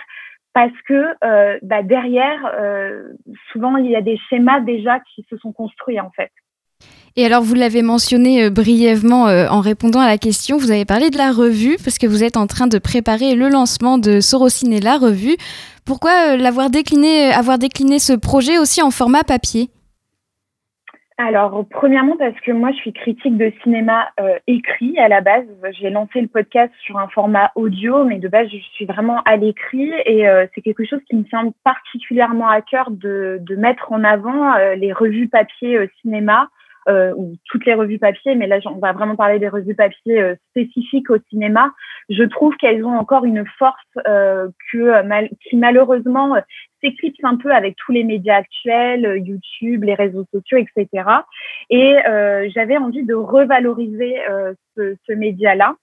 parce 0.55 0.81
que 0.87 1.15
euh, 1.23 1.59
bah 1.61 1.83
derrière, 1.83 2.51
euh, 2.55 3.13
souvent, 3.51 3.77
il 3.77 3.89
y 3.89 3.95
a 3.95 4.01
des 4.01 4.17
schémas 4.29 4.61
déjà 4.61 4.99
qui 4.99 5.25
se 5.29 5.37
sont 5.37 5.51
construits, 5.51 5.99
en 5.99 6.11
fait. 6.11 6.31
Et 7.15 7.27
alors, 7.27 7.43
vous 7.43 7.53
l'avez 7.53 7.83
mentionné 7.83 8.45
euh, 8.45 8.49
brièvement 8.49 9.27
euh, 9.27 9.45
en 9.47 9.59
répondant 9.59 9.99
à 9.99 10.07
la 10.07 10.17
question, 10.17 10.57
vous 10.57 10.71
avez 10.71 10.83
parlé 10.83 11.11
de 11.11 11.17
la 11.17 11.31
revue, 11.31 11.77
parce 11.83 11.99
que 11.99 12.07
vous 12.07 12.23
êtes 12.23 12.37
en 12.37 12.47
train 12.47 12.65
de 12.65 12.79
préparer 12.79 13.35
le 13.35 13.49
lancement 13.49 13.99
de 13.99 14.19
Sorociné, 14.19 14.79
la 14.79 14.97
revue. 14.97 15.37
Pourquoi 15.85 16.33
euh, 16.33 16.37
l'avoir 16.37 16.71
décliné, 16.71 17.31
avoir 17.31 17.59
décliné 17.59 17.99
ce 17.99 18.13
projet 18.13 18.57
aussi 18.57 18.81
en 18.81 18.89
format 18.89 19.23
papier? 19.23 19.69
Alors, 21.19 21.63
premièrement, 21.69 22.17
parce 22.17 22.39
que 22.41 22.51
moi, 22.51 22.71
je 22.71 22.77
suis 22.77 22.93
critique 22.93 23.37
de 23.37 23.53
cinéma 23.61 24.07
écrit 24.47 24.97
à 24.97 25.07
la 25.07 25.21
base. 25.21 25.45
J'ai 25.79 25.91
lancé 25.91 26.19
le 26.19 26.27
podcast 26.27 26.73
sur 26.83 26.97
un 26.97 27.07
format 27.09 27.51
audio, 27.53 28.03
mais 28.03 28.17
de 28.17 28.27
base, 28.27 28.47
je 28.51 28.57
suis 28.73 28.85
vraiment 28.85 29.21
à 29.21 29.37
l'écrit 29.37 29.91
et 30.07 30.25
c'est 30.53 30.61
quelque 30.61 30.83
chose 30.85 30.99
qui 31.07 31.15
me 31.15 31.23
tient 31.23 31.53
particulièrement 31.63 32.49
à 32.49 32.61
cœur 32.61 32.89
de 32.89 33.55
mettre 33.55 33.91
en 33.91 34.03
avant 34.03 34.55
les 34.75 34.91
revues 34.91 35.27
papier 35.27 35.87
cinéma 36.01 36.49
euh, 36.89 37.13
ou 37.15 37.35
toutes 37.45 37.65
les 37.65 37.73
revues 37.73 37.99
papier, 37.99 38.35
mais 38.35 38.47
là 38.47 38.59
on 38.65 38.79
va 38.79 38.91
vraiment 38.91 39.15
parler 39.15 39.39
des 39.39 39.47
revues 39.47 39.75
papier 39.75 40.21
euh, 40.21 40.35
spécifiques 40.49 41.09
au 41.09 41.17
cinéma. 41.29 41.71
Je 42.09 42.23
trouve 42.23 42.55
qu'elles 42.57 42.83
ont 42.83 42.97
encore 42.97 43.25
une 43.25 43.45
force 43.57 43.79
euh, 44.07 44.49
que 44.71 45.01
mal, 45.03 45.29
qui 45.47 45.55
malheureusement 45.55 46.35
s'éclipse 46.81 47.23
un 47.23 47.37
peu 47.37 47.51
avec 47.51 47.75
tous 47.77 47.93
les 47.93 48.03
médias 48.03 48.35
actuels, 48.35 49.23
YouTube, 49.25 49.83
les 49.83 49.93
réseaux 49.93 50.25
sociaux, 50.33 50.57
etc. 50.57 51.07
Et 51.69 51.95
j'avais 52.53 52.77
envie 52.77 53.03
de 53.03 53.13
revaloriser 53.13 54.17
ce, 54.75 54.95
ce 55.07 55.13
média-là. 55.13 55.75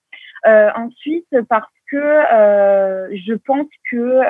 Ensuite, 0.46 1.26
parce 1.48 1.70
que 1.90 1.98
je 3.16 3.34
pense 3.34 3.66
que 3.90 4.20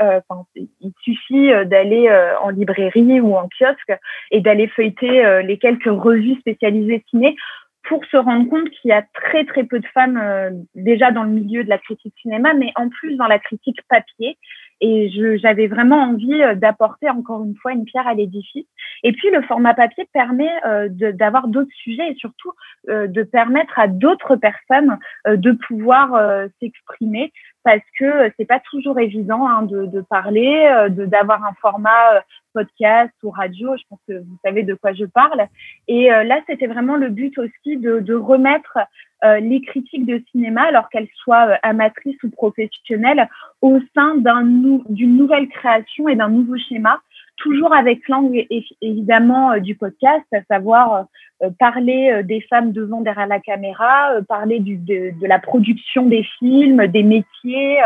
il 0.80 0.92
suffit 1.02 1.50
d'aller 1.66 2.10
en 2.42 2.48
librairie 2.50 3.20
ou 3.20 3.36
en 3.36 3.48
kiosque 3.48 3.92
et 4.30 4.40
d'aller 4.40 4.68
feuilleter 4.68 5.42
les 5.42 5.58
quelques 5.58 5.84
revues 5.84 6.38
spécialisées 6.40 7.04
ciné 7.10 7.36
pour 7.84 8.04
se 8.04 8.16
rendre 8.16 8.48
compte 8.48 8.70
qu'il 8.70 8.90
y 8.90 8.92
a 8.92 9.02
très 9.14 9.44
très 9.44 9.64
peu 9.64 9.80
de 9.80 9.86
femmes 9.88 10.16
euh, 10.16 10.50
déjà 10.74 11.10
dans 11.10 11.24
le 11.24 11.30
milieu 11.30 11.64
de 11.64 11.68
la 11.68 11.78
critique 11.78 12.14
cinéma, 12.20 12.54
mais 12.54 12.72
en 12.76 12.88
plus 12.88 13.16
dans 13.16 13.26
la 13.26 13.38
critique 13.38 13.80
papier. 13.88 14.38
Et 14.80 15.10
j'avais 15.38 15.66
vraiment 15.66 16.02
envie 16.02 16.42
euh, 16.42 16.54
d'apporter 16.54 17.10
encore 17.10 17.44
une 17.44 17.56
fois 17.56 17.72
une 17.72 17.84
pierre 17.84 18.06
à 18.06 18.14
l'édifice. 18.14 18.66
Et 19.02 19.12
puis 19.12 19.30
le 19.30 19.42
format 19.42 19.74
papier 19.74 20.08
permet 20.12 20.50
euh, 20.66 20.88
d'avoir 20.90 21.48
d'autres 21.48 21.72
sujets 21.82 22.10
et 22.10 22.14
surtout 22.14 22.52
de 22.88 23.22
permettre 23.22 23.78
à 23.78 23.88
d'autres 23.88 24.36
personnes 24.36 24.98
de 25.26 25.52
pouvoir 25.52 26.48
s'exprimer 26.58 27.30
parce 27.62 27.82
que 27.98 28.32
c'est 28.36 28.46
pas 28.46 28.60
toujours 28.70 28.98
évident 28.98 29.46
hein, 29.46 29.62
de, 29.62 29.84
de, 29.84 30.00
parler, 30.00 30.86
de 30.88 31.04
d'avoir 31.04 31.44
un 31.44 31.52
format 31.60 32.22
podcast 32.54 33.12
ou 33.22 33.30
radio. 33.30 33.76
Je 33.76 33.82
pense 33.90 34.00
que 34.08 34.18
vous 34.18 34.38
savez 34.42 34.62
de 34.62 34.74
quoi 34.74 34.94
je 34.94 35.04
parle. 35.04 35.46
Et 35.88 36.08
là, 36.08 36.40
c'était 36.46 36.66
vraiment 36.66 36.96
le 36.96 37.10
but 37.10 37.36
aussi 37.38 37.76
de, 37.76 38.00
de 38.00 38.14
remettre 38.14 38.78
les 39.22 39.60
critiques 39.62 40.06
de 40.06 40.22
cinéma, 40.30 40.62
alors 40.62 40.88
qu'elles 40.88 41.08
soient 41.16 41.58
amatrices 41.62 42.22
ou 42.22 42.30
professionnelles, 42.30 43.28
au 43.60 43.78
sein 43.94 44.14
d'une 44.16 45.16
nouvelle 45.16 45.48
création 45.48 46.08
et 46.08 46.16
d'un 46.16 46.28
nouveau 46.28 46.56
schéma 46.56 47.00
toujours 47.40 47.74
avec 47.74 48.06
l'angle 48.08 48.44
évidemment 48.80 49.52
euh, 49.52 49.58
du 49.58 49.74
podcast, 49.74 50.24
à 50.32 50.42
savoir 50.44 51.06
euh, 51.42 51.50
parler 51.58 52.10
euh, 52.12 52.22
des 52.22 52.40
femmes 52.42 52.70
devant 52.72 53.00
derrière 53.00 53.26
la 53.26 53.40
caméra, 53.40 54.12
parler 54.28 54.60
du, 54.60 54.76
de, 54.76 55.18
de, 55.18 55.26
la 55.26 55.38
production 55.38 56.06
des 56.06 56.22
films, 56.38 56.86
des 56.86 57.02
métiers. 57.02 57.78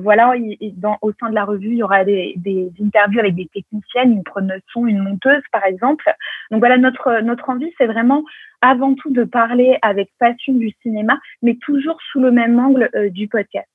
voilà, 0.00 0.34
dans, 0.76 0.98
au 1.00 1.12
sein 1.18 1.30
de 1.30 1.34
la 1.34 1.44
revue, 1.44 1.70
il 1.70 1.78
y 1.78 1.82
aura 1.82 2.04
des, 2.04 2.34
des 2.36 2.70
interviews 2.82 3.20
avec 3.20 3.34
des 3.34 3.48
techniciennes, 3.54 4.12
une 4.12 4.24
preneuse 4.24 4.60
son, 4.72 4.86
une 4.86 4.98
monteuse, 4.98 5.42
par 5.52 5.64
exemple. 5.64 6.12
Donc 6.50 6.60
voilà, 6.60 6.76
notre 6.76 7.20
notre 7.22 7.48
envie, 7.48 7.72
c'est 7.78 7.86
vraiment 7.86 8.24
avant 8.60 8.94
tout 8.94 9.10
de 9.10 9.24
parler 9.24 9.78
avec 9.82 10.10
passion 10.18 10.52
du 10.54 10.70
cinéma, 10.82 11.18
mais 11.42 11.54
toujours 11.54 11.98
sous 12.10 12.20
le 12.20 12.30
même 12.30 12.58
angle 12.58 12.90
du 13.10 13.28
podcast. 13.28 13.68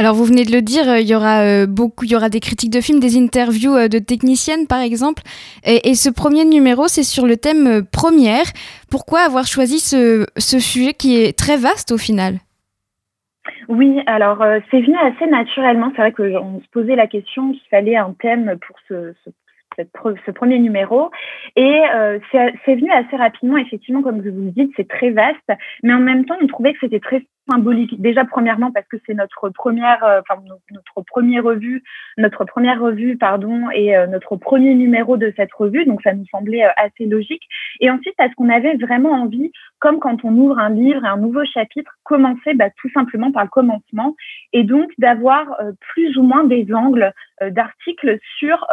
Alors 0.00 0.14
vous 0.14 0.24
venez 0.24 0.46
de 0.46 0.50
le 0.50 0.62
dire, 0.62 0.88
euh, 0.88 0.98
il 0.98 1.06
y 1.06 1.14
aura 1.14 1.42
euh, 1.42 1.66
beaucoup, 1.66 2.06
il 2.06 2.10
y 2.10 2.16
aura 2.16 2.30
des 2.30 2.40
critiques 2.40 2.72
de 2.72 2.80
films, 2.80 3.00
des 3.00 3.18
interviews 3.18 3.76
euh, 3.76 3.86
de 3.86 3.98
techniciennes 3.98 4.66
par 4.66 4.80
exemple. 4.80 5.22
Et, 5.62 5.94
ce 5.94 6.08
premier 6.08 6.46
numéro, 6.46 6.88
c'est 6.88 7.02
sur 7.02 7.26
le 7.26 7.36
thème 7.36 7.84
première. 7.84 8.46
Pourquoi 8.90 9.20
avoir 9.20 9.44
choisi 9.44 9.78
ce, 9.78 10.24
sujet 10.38 10.94
qui 10.94 11.20
est 11.20 11.36
très 11.36 11.58
vaste 11.58 11.92
au 11.92 11.98
final? 11.98 12.36
Oui, 13.68 14.00
alors 14.06 14.42
c'est 14.70 14.80
venu 14.80 14.96
assez 14.96 15.26
naturellement. 15.26 15.92
C'est 15.94 16.00
vrai 16.00 16.12
qu'on 16.12 16.60
se 16.60 16.68
posait 16.72 16.96
la 16.96 17.06
question 17.06 17.52
qu'il 17.52 17.68
fallait 17.70 17.96
un 17.96 18.14
thème 18.18 18.56
pour 18.66 18.76
ce, 18.88 19.12
ce 19.22 19.30
premier 20.34 20.58
numéro. 20.58 21.10
Et 21.56 21.80
c'est 22.32 22.74
venu 22.74 22.90
assez 22.90 23.16
rapidement, 23.16 23.56
effectivement, 23.56 24.02
comme 24.02 24.20
vous 24.20 24.44
le 24.44 24.50
dites, 24.50 24.72
c'est 24.76 24.88
très 24.88 25.10
vaste. 25.10 25.50
Mais 25.82 25.92
en 25.92 26.00
même 26.00 26.24
temps, 26.24 26.36
on 26.40 26.46
trouvait 26.46 26.72
que 26.72 26.80
c'était 26.80 27.00
très 27.00 27.24
symbolique. 27.50 28.00
Déjà, 28.00 28.24
premièrement, 28.24 28.70
parce 28.72 28.86
que 28.86 28.96
c'est 29.06 29.14
notre 29.14 29.48
première, 29.50 30.02
euh, 30.04 30.20
enfin, 30.20 30.40
notre 30.72 31.02
première 31.06 31.44
revue, 31.44 31.82
notre 32.16 32.44
première 32.44 32.80
revue, 32.80 33.16
pardon, 33.16 33.70
et 33.70 33.96
euh, 33.96 34.06
notre 34.06 34.36
premier 34.36 34.74
numéro 34.74 35.16
de 35.16 35.32
cette 35.36 35.52
revue. 35.52 35.84
Donc, 35.84 36.02
ça 36.02 36.12
nous 36.12 36.26
semblait 36.30 36.64
euh, 36.64 36.70
assez 36.76 37.06
logique. 37.06 37.42
Et 37.80 37.90
ensuite, 37.90 38.14
parce 38.16 38.34
qu'on 38.34 38.48
avait 38.48 38.76
vraiment 38.76 39.12
envie, 39.12 39.52
comme 39.78 39.98
quand 39.98 40.24
on 40.24 40.34
ouvre 40.36 40.58
un 40.58 40.70
livre 40.70 41.04
un 41.04 41.16
nouveau 41.16 41.44
chapitre, 41.44 41.92
commencer 42.04 42.54
bah, 42.54 42.70
tout 42.80 42.90
simplement 42.90 43.32
par 43.32 43.44
le 43.44 43.48
commencement. 43.48 44.14
Et 44.52 44.64
donc, 44.64 44.90
d'avoir 44.98 45.46
plus 45.92 46.16
ou 46.16 46.22
moins 46.22 46.44
des 46.44 46.72
angles 46.72 47.12
d'articles 47.40 48.18
sur 48.38 48.66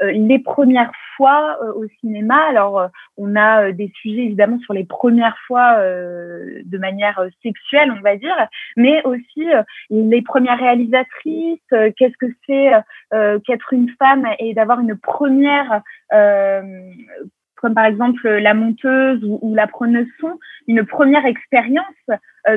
les 0.00 0.38
premières 0.38 0.92
fois 1.16 1.58
au 1.74 1.86
cinéma. 2.00 2.36
Alors, 2.48 2.88
on 3.16 3.34
a 3.36 3.72
des 3.72 3.90
sujets 4.00 4.24
évidemment 4.24 4.58
sur 4.60 4.72
les 4.72 4.84
premières 4.84 5.36
fois 5.46 5.78
de 5.80 6.78
manière 6.78 7.20
sexuelle, 7.42 7.92
on 7.96 8.00
va 8.00 8.16
dire, 8.16 8.36
mais 8.76 9.02
aussi 9.04 9.52
euh, 9.52 9.62
les 9.90 10.22
premières 10.22 10.58
réalisatrices, 10.58 11.60
euh, 11.72 11.90
qu'est-ce 11.96 12.16
que 12.18 12.32
c'est 12.46 12.70
euh, 13.14 13.38
qu'être 13.40 13.72
une 13.72 13.90
femme 13.98 14.26
et 14.38 14.54
d'avoir 14.54 14.80
une 14.80 14.96
première 14.96 15.82
comme 17.60 17.74
par 17.74 17.86
exemple 17.86 18.28
la 18.28 18.54
monteuse 18.54 19.20
ou, 19.24 19.52
la 19.54 19.66
preneuse 19.66 20.06
son, 20.20 20.38
une 20.68 20.86
première 20.86 21.26
expérience 21.26 21.84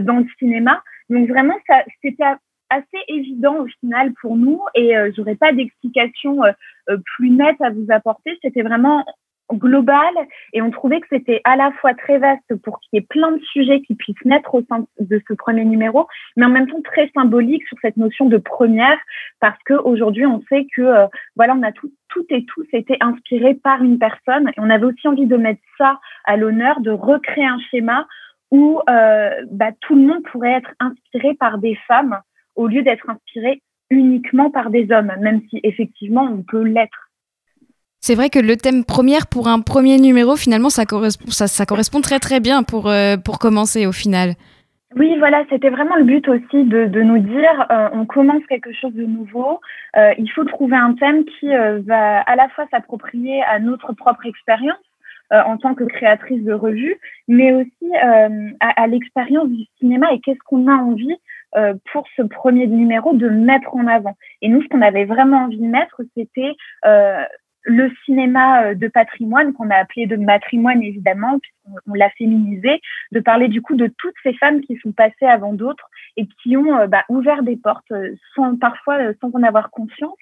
dans 0.02 0.18
le 0.18 0.26
cinéma. 0.38 0.84
Donc 1.10 1.28
vraiment, 1.28 1.56
ça, 1.68 1.84
c'était 2.04 2.24
assez 2.72 2.98
évident 3.08 3.58
au 3.60 3.68
final 3.80 4.14
pour 4.22 4.38
nous. 4.38 4.62
Et 4.76 4.94
j'aurais 5.16 5.36
pas 5.36 5.54
d'explication 5.54 6.42
plus 7.16 7.30
nette 7.30 7.62
à 7.62 7.70
vous 7.70 7.86
apporter. 7.90 8.38
C'était 8.42 8.64
vraiment 8.64 9.06
global. 9.54 10.14
Et 10.54 10.62
on 10.62 10.72
trouvait 10.72 11.02
que 11.02 11.08
c'était 11.10 11.42
à 11.44 11.56
la 11.56 11.72
fois 11.74 11.94
très 11.94 12.18
vaste 12.18 12.56
pour 12.64 12.80
qu'il 12.80 12.98
y 12.98 12.98
ait 12.98 13.06
plein 13.08 13.32
de 13.32 13.42
sujets 13.42 13.82
qui 13.82 13.96
puissent 13.96 14.26
naître 14.26 14.54
au 14.56 14.64
sein 14.70 14.86
de 15.00 15.22
ce 15.28 15.34
premier 15.34 15.66
numéro, 15.66 16.08
mais 16.36 16.46
en 16.46 16.50
même 16.50 16.68
temps 16.68 16.82
très 16.84 17.10
symbolique 17.14 17.66
sur 17.68 17.78
cette 17.82 17.98
notion 17.98 18.26
de 18.26 18.38
première. 18.38 18.98
Parce 19.40 19.58
que 19.66 19.74
aujourd'hui 19.74 20.26
on 20.26 20.42
sait 20.50 20.66
que 20.76 20.82
euh, 20.82 21.08
voilà 21.36 21.56
on 21.58 21.64
a 21.64 21.72
tout 21.72 21.92
tout 22.10 22.26
et 22.30 22.46
tous 22.46 22.68
été 22.74 22.98
inspirés 23.00 23.56
par 23.56 23.84
une 23.84 24.00
personne. 24.00 24.50
Et 24.50 24.60
on 24.60 24.70
avait 24.70 24.86
aussi 24.86 25.08
envie 25.08 25.28
de 25.28 25.38
mettre 25.38 25.62
ça 25.78 26.00
à 26.26 26.38
l'honneur 26.38 26.82
de 26.82 26.92
recréer 26.92 27.46
un 27.46 27.60
schéma 27.72 28.08
où 28.52 28.82
euh, 28.90 29.30
bah, 29.50 29.72
tout 29.80 29.96
le 29.96 30.02
monde 30.02 30.24
pourrait 30.24 30.52
être 30.52 30.72
inspiré 30.80 31.36
par 31.36 31.58
des 31.58 31.76
femmes 31.88 32.20
au 32.56 32.68
lieu 32.68 32.82
d'être 32.84 33.10
inspiré 33.10 33.62
uniquement 33.90 34.50
par 34.50 34.70
des 34.70 34.92
hommes, 34.92 35.12
même 35.20 35.42
si 35.50 35.60
effectivement 35.64 36.24
on 36.24 36.42
peut 36.42 36.64
l'être. 36.64 37.12
C'est 38.00 38.16
vrai 38.16 38.30
que 38.30 38.40
le 38.40 38.58
thème 38.58 38.84
première 38.84 39.28
pour 39.28 39.48
un 39.48 39.60
premier 39.60 40.00
numéro, 40.00 40.36
finalement, 40.36 40.70
ça 40.70 40.86
correspond, 40.86 41.30
ça, 41.30 41.66
correspond 41.68 42.02
très 42.02 42.18
très 42.18 42.40
bien 42.40 42.64
pour, 42.64 42.90
euh, 42.90 43.16
pour 43.18 43.38
commencer 43.38 43.86
au 43.86 43.92
final. 43.92 44.34
Oui, 44.96 45.16
voilà, 45.20 45.44
c'était 45.50 45.70
vraiment 45.70 45.96
le 45.96 46.04
but 46.04 46.28
aussi 46.28 46.64
de, 46.66 46.86
de 46.86 47.02
nous 47.02 47.20
dire, 47.20 47.68
euh, 47.70 47.90
on 47.94 48.06
commence 48.06 48.44
quelque 48.50 48.74
chose 48.74 48.94
de 48.94 49.06
nouveau, 49.06 49.60
euh, 49.96 50.14
il 50.18 50.30
faut 50.32 50.44
trouver 50.46 50.76
un 50.76 50.96
thème 50.96 51.24
qui 51.26 51.48
va 51.48 52.22
à 52.22 52.36
la 52.36 52.50
fois 52.50 52.66
s'approprier 52.72 53.42
à 53.44 53.60
notre 53.60 53.94
propre 53.94 54.26
expérience 54.26 54.76
en 55.34 55.56
tant 55.56 55.76
que 55.76 55.86
créatrice 55.86 56.44
de 56.44 56.52
revue, 56.52 56.98
mais 57.30 57.54
aussi 57.54 57.96
à, 58.02 58.28
à 58.60 58.88
l'expérience 58.88 59.48
du 59.48 59.64
cinéma 59.80 60.12
et 60.12 60.20
qu'est-ce 60.20 60.44
qu'on 60.46 60.68
a 60.68 60.74
envie 60.74 61.16
pour 61.92 62.06
ce 62.16 62.22
premier 62.22 62.68
numéro 62.68 63.14
de 63.14 63.28
mettre 63.28 63.76
en 63.76 63.88
avant. 63.88 64.16
Et 64.42 64.48
nous, 64.48 64.62
ce 64.62 64.68
qu'on 64.68 64.82
avait 64.82 65.06
vraiment 65.06 65.46
envie 65.46 65.60
de 65.60 65.68
mettre, 65.68 66.02
c'était 66.16 66.56
le 67.64 67.92
cinéma 68.06 68.66
euh, 68.66 68.76
de 68.76 68.88
patrimoine 68.88 69.54
qu'on 69.54 69.70
a 69.70 69.76
appelé 69.76 70.08
de 70.08 70.16
matrimoine 70.16 70.82
évidemment 70.82 71.40
puisqu'on 71.40 71.94
l'a 71.94 72.10
féminisé 72.12 72.82
de 73.12 73.20
parler 73.20 73.48
du 73.48 73.62
coup 73.62 73.76
de 73.76 73.92
toutes 73.98 74.16
ces 74.24 74.34
femmes 74.34 74.62
qui 74.62 74.78
sont 74.78 74.92
passées 74.92 75.26
avant 75.26 75.54
d'autres 75.54 75.90
et 76.18 76.28
qui 76.42 76.58
ont 76.58 76.76
euh, 76.76 76.88
bah, 76.88 77.04
ouvert 77.10 77.44
des 77.44 77.58
portes 77.58 77.92
euh, 77.92 78.16
sans 78.36 78.58
parfois 78.58 78.98
sans 79.22 79.32
en 79.34 79.44
avoir 79.44 79.70
conscience 79.70 80.18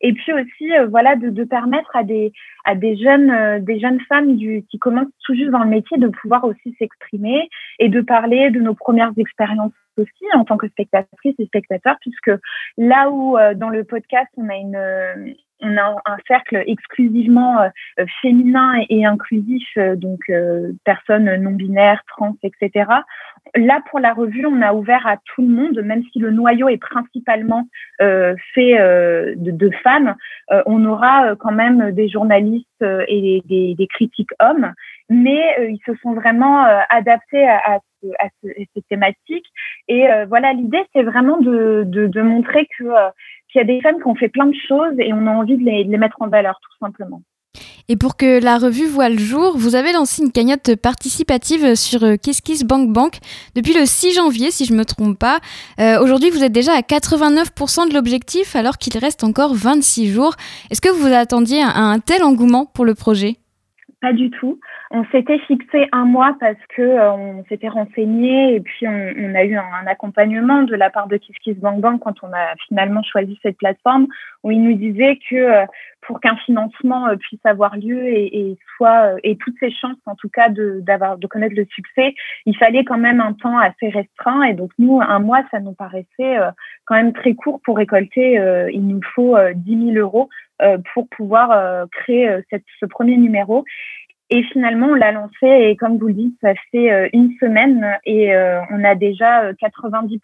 et 0.00 0.12
puis 0.12 0.32
aussi 0.32 0.70
voilà 0.90 1.16
de, 1.16 1.44
permettre 1.44 1.94
à 1.94 2.04
des 2.04 2.32
à 2.64 2.74
des 2.74 2.96
jeunes 2.96 3.64
des 3.64 3.78
jeunes 3.80 4.00
femmes 4.08 4.36
du, 4.36 4.64
qui 4.70 4.78
commencent 4.78 5.12
tout 5.24 5.34
juste 5.34 5.50
dans 5.50 5.62
le 5.62 5.70
métier 5.70 5.98
de 5.98 6.08
pouvoir 6.08 6.44
aussi 6.44 6.74
s'exprimer 6.78 7.48
et 7.78 7.88
de 7.88 8.00
parler 8.00 8.50
de 8.50 8.60
nos 8.60 8.74
premières 8.74 9.12
expériences 9.16 9.72
aussi 9.96 10.24
en 10.34 10.44
tant 10.44 10.56
que 10.56 10.68
spectatrice 10.68 11.34
et 11.38 11.46
spectateur 11.46 11.96
puisque 12.00 12.30
là 12.76 13.10
où 13.10 13.36
dans 13.56 13.70
le 13.70 13.84
podcast 13.84 14.30
on 14.36 14.48
a 14.48 14.56
une 14.56 15.34
on 15.64 15.76
a 15.76 15.96
un 16.06 16.16
cercle 16.28 16.62
exclusivement 16.66 17.60
euh, 17.60 17.68
euh, 18.00 18.06
féminin 18.22 18.74
et, 18.88 19.04
inclusif, 19.04 19.66
euh, 19.76 19.96
donc 19.96 20.30
personnes 20.84 21.34
non 21.36 21.52
binaires, 21.52 22.02
trans, 22.08 22.36
etc. 22.42 22.86
Là, 23.56 23.82
pour 23.90 24.00
la 24.00 24.12
revue, 24.12 24.46
on 24.46 24.62
a 24.62 24.72
ouvert 24.72 25.06
à 25.06 25.16
tout 25.16 25.42
le 25.42 25.48
monde, 25.48 25.80
même 25.82 26.02
si 26.12 26.18
le 26.18 26.30
noyau 26.30 26.68
est 26.68 26.78
principalement 26.78 27.68
fait 27.98 28.74
de, 29.36 29.70
femmes. 29.82 30.14
on 30.66 30.84
aura 30.84 31.36
quand 31.36 31.52
même 31.52 31.92
des 31.92 32.08
journalistes 32.08 32.84
et 33.08 33.42
des, 33.46 33.88
critiques 33.88 34.32
hommes, 34.40 34.72
mais 35.08 35.42
ils 35.70 35.80
se 35.86 35.94
sont 36.02 36.14
vraiment 36.14 36.64
adaptés 36.88 37.46
à, 37.46 37.78
ces 38.42 38.82
thématiques. 38.88 39.46
Et 39.88 40.06
voilà, 40.28 40.52
l'idée, 40.52 40.82
c'est 40.92 41.02
vraiment 41.02 41.38
de, 41.38 41.84
de, 41.86 42.22
montrer 42.22 42.66
que 42.78 42.84
il 43.54 43.58
y 43.58 43.60
a 43.60 43.64
des 43.64 43.80
femmes 43.80 44.00
qui 44.00 44.08
ont 44.08 44.14
fait 44.14 44.28
plein 44.28 44.46
de 44.46 44.56
choses 44.66 44.94
et 44.98 45.12
on 45.12 45.26
a 45.26 45.30
envie 45.30 45.56
de 45.56 45.64
les, 45.64 45.84
mettre 45.96 46.20
en 46.20 46.28
valeur, 46.28 46.58
tout 46.60 46.84
simplement. 46.84 47.22
Et 47.88 47.96
pour 47.96 48.16
que 48.16 48.42
la 48.42 48.58
revue 48.58 48.86
voit 48.86 49.10
le 49.10 49.18
jour, 49.18 49.56
vous 49.56 49.74
avez 49.74 49.92
lancé 49.92 50.22
une 50.22 50.32
cagnotte 50.32 50.74
participative 50.76 51.74
sur 51.74 52.02
euh, 52.02 52.16
KissKissBankBank 52.16 52.92
Bank 52.92 53.18
depuis 53.54 53.74
le 53.74 53.84
6 53.84 54.14
janvier, 54.14 54.50
si 54.50 54.64
je 54.64 54.72
ne 54.72 54.78
me 54.78 54.84
trompe 54.84 55.18
pas. 55.18 55.38
Euh, 55.78 56.02
aujourd'hui, 56.02 56.30
vous 56.30 56.42
êtes 56.42 56.50
déjà 56.50 56.72
à 56.72 56.80
89% 56.80 57.88
de 57.90 57.94
l'objectif, 57.94 58.56
alors 58.56 58.78
qu'il 58.78 58.96
reste 58.98 59.22
encore 59.22 59.54
26 59.54 60.10
jours. 60.10 60.34
Est-ce 60.70 60.80
que 60.80 60.88
vous 60.88 61.12
attendiez 61.12 61.62
un 61.62 62.00
tel 62.00 62.24
engouement 62.24 62.64
pour 62.64 62.86
le 62.86 62.94
projet? 62.94 63.36
Pas 64.04 64.12
du 64.12 64.28
tout. 64.28 64.60
On 64.90 65.02
s'était 65.06 65.38
fixé 65.38 65.88
un 65.92 66.04
mois 66.04 66.36
parce 66.38 66.62
que 66.76 66.82
euh, 66.82 67.10
on 67.10 67.44
s'était 67.48 67.68
renseigné 67.68 68.54
et 68.54 68.60
puis 68.60 68.86
on, 68.86 69.34
a 69.34 69.44
eu 69.44 69.56
un, 69.56 69.86
accompagnement 69.86 70.62
de 70.62 70.74
la 70.74 70.90
part 70.90 71.08
de 71.08 71.16
KissKissBankBank 71.16 72.02
quand 72.02 72.22
on 72.22 72.30
a 72.34 72.54
finalement 72.68 73.02
choisi 73.02 73.38
cette 73.42 73.56
plateforme 73.56 74.06
où 74.42 74.50
il 74.50 74.62
nous 74.62 74.74
disait 74.74 75.18
que 75.30 75.36
euh, 75.36 75.64
pour 76.02 76.20
qu'un 76.20 76.36
financement 76.36 77.06
euh, 77.06 77.16
puisse 77.16 77.40
avoir 77.44 77.78
lieu 77.78 78.06
et, 78.06 78.50
et 78.50 78.58
soit 78.76 79.14
et 79.22 79.38
toutes 79.38 79.58
ses 79.58 79.70
chances 79.70 79.96
en 80.04 80.16
tout 80.16 80.28
cas 80.28 80.50
de 80.50 80.80
d'avoir 80.82 81.16
de 81.16 81.26
connaître 81.26 81.54
le 81.56 81.64
succès, 81.64 82.14
il 82.44 82.54
fallait 82.58 82.84
quand 82.84 82.98
même 82.98 83.22
un 83.22 83.32
temps 83.32 83.56
assez 83.56 83.88
restreint 83.88 84.42
et 84.42 84.52
donc 84.52 84.70
nous 84.78 85.00
un 85.00 85.18
mois 85.18 85.44
ça 85.50 85.60
nous 85.60 85.72
paraissait 85.72 86.36
quand 86.84 86.96
même 86.96 87.14
très 87.14 87.32
court 87.32 87.62
pour 87.64 87.78
récolter. 87.78 88.34
il 88.70 88.86
nous 88.86 89.00
faut 89.14 89.34
10 89.54 89.92
000 89.92 89.96
euros 89.96 90.28
pour 90.92 91.08
pouvoir 91.08 91.86
créer 91.90 92.38
cette, 92.50 92.64
ce 92.80 92.86
premier 92.86 93.16
numéro. 93.16 93.64
Et 94.30 94.42
finalement, 94.44 94.88
on 94.88 94.94
l'a 94.94 95.12
lancé 95.12 95.46
et 95.46 95.76
comme 95.76 95.98
vous 95.98 96.08
le 96.08 96.14
dites, 96.14 96.36
ça 96.42 96.54
fait 96.72 96.90
euh, 96.90 97.08
une 97.12 97.32
semaine 97.38 97.98
et 98.04 98.34
euh, 98.34 98.60
on 98.70 98.82
a 98.82 98.94
déjà 98.94 99.52
90% 99.52 100.18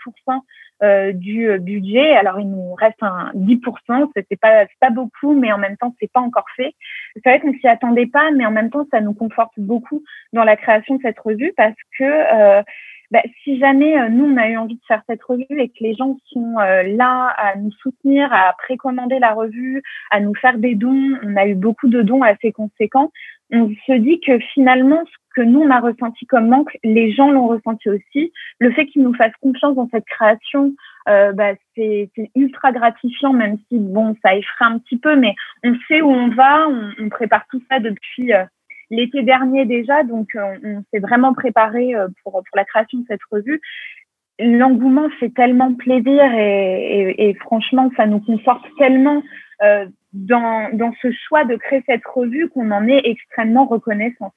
euh, 0.83 1.13
du 1.13 1.59
budget. 1.59 2.17
Alors, 2.17 2.41
il 2.41 2.51
nous 2.51 2.73
reste 2.75 3.03
un 3.03 3.31
10%. 3.35 4.11
C'est 4.15 4.41
pas, 4.41 4.65
pas 4.81 4.91
beaucoup, 4.91 5.35
mais 5.35 5.53
en 5.53 5.59
même 5.59 5.77
temps, 5.77 5.95
c'est 6.01 6.11
pas 6.11 6.21
encore 6.21 6.47
fait. 6.57 6.75
C'est 7.15 7.25
vrai 7.25 7.41
qu'on 7.41 7.53
s'y 7.53 7.69
attendait 7.69 8.07
pas, 8.07 8.31
mais 8.31 8.47
en 8.47 8.51
même 8.51 8.71
temps, 8.71 8.87
ça 8.91 9.03
nous 9.03 9.13
conforte 9.13 9.53
beaucoup 9.59 10.03
dans 10.33 10.45
la 10.45 10.57
création 10.57 10.97
de 10.97 11.03
cette 11.03 11.21
revue 11.21 11.53
parce 11.57 11.77
que 11.99 12.63
bah, 13.11 13.23
si 13.43 13.59
jamais 13.59 14.09
nous, 14.11 14.25
on 14.25 14.37
a 14.37 14.49
eu 14.49 14.57
envie 14.57 14.77
de 14.77 14.85
faire 14.87 15.03
cette 15.09 15.23
revue 15.23 15.47
et 15.51 15.69
que 15.69 15.79
les 15.81 15.95
gens 15.95 16.17
sont 16.33 16.55
là 16.59 17.35
à 17.37 17.57
nous 17.57 17.73
soutenir, 17.73 18.33
à 18.33 18.55
précommander 18.59 19.19
la 19.19 19.35
revue, 19.35 19.83
à 20.11 20.21
nous 20.21 20.35
faire 20.35 20.59
des 20.59 20.75
dons, 20.75 21.19
on 21.23 21.37
a 21.37 21.47
eu 21.47 21.55
beaucoup 21.55 21.89
de 21.89 22.03
dons 22.03 22.23
assez 22.23 22.53
conséquents, 22.53 23.11
on 23.53 23.71
se 23.87 23.93
dit 23.93 24.21
que 24.21 24.39
finalement, 24.55 25.03
ce 25.07 25.35
que 25.35 25.43
nous, 25.43 25.61
on 25.61 25.71
a 25.71 25.81
ressenti 25.81 26.27
comme 26.27 26.49
manque, 26.49 26.77
les 26.85 27.13
gens 27.13 27.31
l'ont 27.31 27.49
ressenti 27.49 27.89
aussi. 27.89 28.33
Le 28.59 28.71
fait 28.73 28.87
qu'ils 28.87 29.03
nous 29.03 29.15
fassent 29.15 29.37
confiance 29.41 29.75
dans 29.75 29.89
cette 29.93 30.07
création, 30.07 30.73
euh, 31.09 31.33
bah, 31.33 31.53
c'est 31.77 32.11
ultra 32.35 32.73
gratifiant, 32.73 33.33
même 33.33 33.59
si, 33.69 33.79
bon, 33.79 34.17
ça 34.25 34.35
effraie 34.35 34.65
un 34.65 34.79
petit 34.79 34.99
peu, 34.99 35.17
mais 35.17 35.35
on 35.65 35.75
sait 35.89 36.01
où 36.01 36.11
on 36.11 36.29
va, 36.29 36.69
on, 36.69 36.91
on 37.01 37.09
prépare 37.09 37.45
tout 37.51 37.63
ça 37.71 37.81
depuis 37.81 38.33
euh, 38.33 38.45
l'été 38.91 39.23
dernier 39.23 39.65
déjà, 39.65 40.03
donc 40.03 40.29
euh, 40.35 40.57
on, 40.65 40.83
s'est 40.93 41.01
vraiment 41.01 41.33
préparé 41.33 41.95
euh, 41.95 42.09
pour, 42.23 42.43
la 42.55 42.65
création 42.65 42.99
de 42.99 43.05
cette 43.09 43.21
revue. 43.31 43.61
L'engouement 44.39 45.09
fait 45.21 45.31
tellement 45.31 45.75
plaisir 45.75 46.23
et, 46.35 47.37
franchement, 47.41 47.91
ça 47.97 48.07
nous 48.07 48.21
conforte 48.21 48.65
tellement 48.79 49.23
euh, 49.63 49.85
dans, 50.15 50.93
ce 51.03 51.09
choix 51.29 51.45
de 51.45 51.57
créer 51.57 51.83
cette 51.87 52.07
revue 52.07 52.49
qu'on 52.49 52.71
en 52.71 52.89
est 52.89 53.03
extrêmement 53.05 53.67
reconnaissant. 53.67 54.33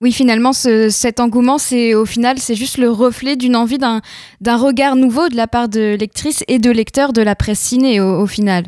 Oui, 0.00 0.12
finalement, 0.12 0.52
ce, 0.52 0.88
cet 0.88 1.18
engouement, 1.18 1.58
c'est 1.58 1.94
au 1.94 2.04
final, 2.04 2.38
c'est 2.38 2.54
juste 2.54 2.78
le 2.78 2.90
reflet 2.90 3.34
d'une 3.34 3.56
envie 3.56 3.78
d'un 3.78 4.00
regard 4.56 4.94
nouveau 4.94 5.28
de 5.28 5.36
la 5.36 5.48
part 5.48 5.68
de 5.68 5.96
lectrices 5.96 6.44
et 6.46 6.58
de 6.58 6.70
lecteurs 6.70 7.12
de 7.12 7.22
la 7.22 7.34
presse 7.34 7.58
ciné 7.58 8.00
au 8.00 8.26
final. 8.26 8.64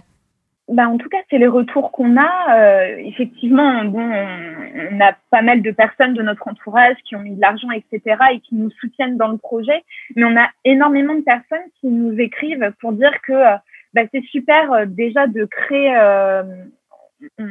Bah, 0.68 0.88
en 0.88 0.98
tout 0.98 1.08
cas, 1.08 1.18
c'est 1.30 1.38
les 1.38 1.46
retours 1.46 1.92
qu'on 1.92 2.16
a. 2.16 2.58
Euh, 2.58 2.96
effectivement, 2.98 3.84
bon, 3.84 4.02
on, 4.02 5.00
a 5.00 5.12
pas 5.30 5.42
mal 5.42 5.62
de 5.62 5.70
personnes 5.70 6.14
de 6.14 6.22
notre 6.22 6.48
entourage 6.48 6.96
qui 7.04 7.14
ont 7.14 7.20
mis 7.20 7.36
de 7.36 7.40
l'argent, 7.40 7.70
etc., 7.70 8.16
et 8.32 8.40
qui 8.40 8.56
nous 8.56 8.70
soutiennent 8.70 9.16
dans 9.16 9.28
le 9.28 9.38
projet. 9.38 9.84
Mais 10.16 10.24
on 10.24 10.36
a 10.36 10.48
énormément 10.64 11.14
de 11.14 11.20
personnes 11.20 11.66
qui 11.80 11.86
nous 11.86 12.18
écrivent 12.18 12.72
pour 12.80 12.92
dire 12.92 13.12
que 13.22 13.32
euh, 13.32 13.56
bah, 13.94 14.02
c'est 14.12 14.24
super 14.24 14.72
euh, 14.72 14.86
déjà 14.86 15.28
de 15.28 15.44
créer. 15.44 15.94
Euh, 17.40 17.44